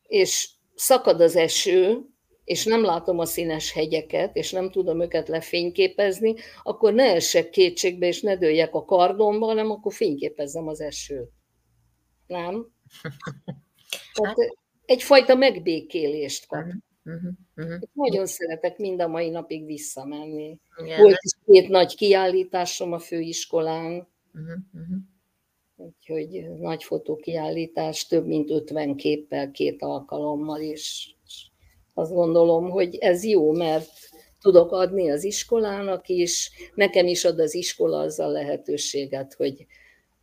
és 0.04 0.50
szakad 0.76 1.22
az 1.22 1.36
eső, 1.36 2.06
és 2.44 2.66
nem 2.66 2.84
látom 2.84 3.20
a 3.20 3.26
színes 3.26 3.72
hegyeket, 3.72 4.36
és 4.36 4.52
nem 4.52 4.72
tudom 4.72 5.02
őket 5.02 5.28
lefényképezni, 5.28 6.36
akkor 6.64 6.94
ne 6.94 7.14
essek 7.14 7.50
kétségbe, 7.50 8.08
és 8.08 8.22
ne 8.22 8.38
dőljek 8.38 8.74
a 8.74 8.86
kardomba, 8.86 9.46
hanem 9.46 9.72
akkor 9.72 9.94
fényképezzem 9.94 10.68
az 10.68 10.82
esőt. 10.82 11.32
Nem? 12.28 12.68
Tehát 14.14 14.38
egyfajta 14.86 15.36
megbékélést 15.36 16.48
kap. 16.48 16.60
Uh-huh. 16.60 16.82
Uh-huh, 17.06 17.32
uh-huh. 17.56 17.80
Nagyon 17.94 18.26
szeretek 18.26 18.78
mind 18.78 19.02
a 19.02 19.08
mai 19.08 19.30
napig 19.30 19.66
visszamenni. 19.66 20.60
Igen. 20.84 21.02
Volt 21.02 21.18
is 21.22 21.32
két 21.46 21.70
nagy 21.70 21.96
kiállításom 21.96 22.92
a 22.92 23.00
főiskolán, 23.00 24.08
uh-huh, 24.34 24.58
uh-huh. 24.74 24.98
úgyhogy 25.76 26.50
nagy 26.60 26.84
fotókiállítás, 26.84 28.08
több 28.08 28.26
mint 28.26 28.50
50 28.50 28.96
képpel, 28.96 29.52
két 29.52 29.82
alkalommal 29.82 30.62
is. 30.62 31.16
Azt 31.94 32.14
gondolom, 32.14 32.70
hogy 32.70 32.96
ez 32.96 33.24
jó, 33.24 33.52
mert 33.52 33.90
tudok 34.42 34.72
adni 34.72 35.12
az 35.12 35.24
iskolának 35.24 36.08
is, 36.08 36.52
nekem 36.76 37.08
is 37.08 37.26
ad 37.26 37.40
az 37.40 37.54
iskola 37.54 38.00
azzal 38.00 38.32
lehetőséget, 38.32 39.34
hogy 39.34 39.66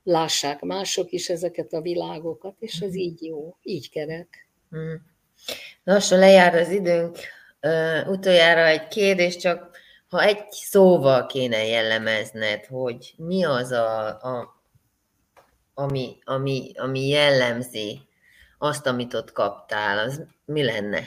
lássák 0.03 0.61
mások 0.61 1.12
is 1.12 1.29
ezeket 1.29 1.72
a 1.72 1.81
világokat, 1.81 2.57
és 2.59 2.81
ez 2.81 2.95
így 2.95 3.22
jó, 3.22 3.57
így 3.62 3.91
kerek. 3.91 4.49
Uh-huh. 4.70 5.01
Lassan 5.84 6.18
lejár 6.18 6.55
az 6.55 6.70
időnk. 6.70 7.18
Uh, 7.62 8.09
utoljára 8.09 8.66
egy 8.66 8.88
kérdés, 8.88 9.36
csak 9.36 9.76
ha 10.09 10.22
egy 10.22 10.51
szóval 10.51 11.26
kéne 11.26 11.64
jellemezned, 11.64 12.64
hogy 12.64 13.14
mi 13.16 13.44
az 13.44 13.70
a, 13.70 14.07
a 14.07 14.55
ami, 15.74 16.18
ami, 16.24 16.72
ami 16.76 17.09
jellemzi 17.09 18.01
azt, 18.59 18.86
amit 18.86 19.14
ott 19.14 19.32
kaptál, 19.32 19.99
az 19.99 20.26
mi 20.44 20.64
lenne? 20.64 21.01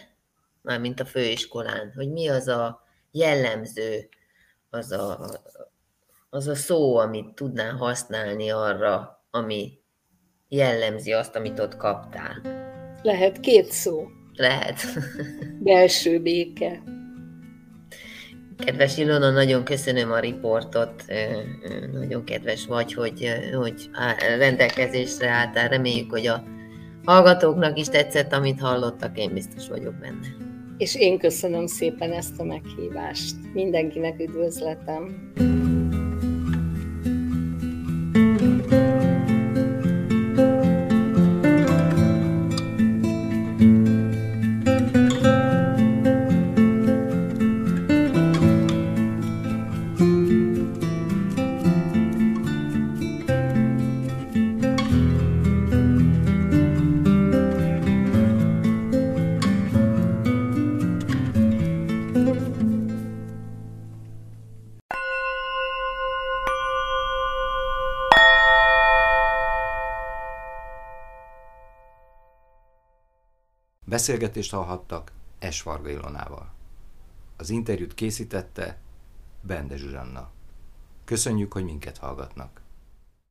Mármint 0.62 1.00
a 1.00 1.06
főiskolán, 1.06 1.92
hogy 1.96 2.12
mi 2.12 2.28
az 2.30 2.48
a 2.48 2.84
jellemző, 3.12 4.10
az 4.70 4.92
a, 4.92 5.30
az 6.30 6.48
a 6.48 6.56
szó, 6.56 6.98
amit 6.98 7.36
tudnál 7.36 7.74
használni 7.74 8.50
arra, 8.50 9.24
ami 9.32 9.80
jellemzi 10.48 11.14
azt, 11.14 11.36
amit 11.36 11.60
ott 11.60 11.78
kaptál. 11.78 12.42
Lehet 13.02 13.40
két 13.40 13.72
szó. 13.72 14.08
Lehet. 14.40 14.80
Belső 15.64 16.20
béke. 16.20 16.84
Kedves 18.58 18.98
Ilona, 18.98 19.32
nagyon 19.32 19.64
köszönöm 19.64 20.12
a 20.12 20.20
riportot, 20.20 21.04
nagyon 21.92 22.24
kedves 22.24 22.66
vagy, 22.66 22.94
hogy, 22.94 23.32
hogy 23.54 23.90
rendelkezésre 24.38 25.30
álltál. 25.30 25.68
Reméljük, 25.68 26.12
hogy 26.12 26.28
a 26.28 26.44
hallgatóknak 27.06 27.78
is 27.80 27.88
tetszett, 27.88 28.34
amit 28.34 28.60
hallottak, 28.60 29.18
én 29.18 29.34
biztos 29.34 29.68
vagyok 29.68 29.94
benne. 29.94 30.28
És 30.78 30.96
én 30.96 31.18
köszönöm 31.18 31.68
szépen 31.68 32.12
ezt 32.12 32.40
a 32.40 32.44
meghívást. 32.44 33.36
Mindenkinek 33.54 34.20
üdvözletem. 34.20 35.32
Beszélgetést 74.00 74.52
hallhattak 74.52 75.12
Es 75.39 75.62
Varga 75.62 75.89
Ilonával. 75.89 76.52
Az 77.38 77.50
interjút 77.50 77.93
készítette 77.93 78.78
Bende 79.41 79.78
Zsuzsanna. 79.78 80.30
Köszönjük, 81.06 81.54
hogy 81.54 81.64
minket 81.64 81.97
hallgatnak. 81.97 82.62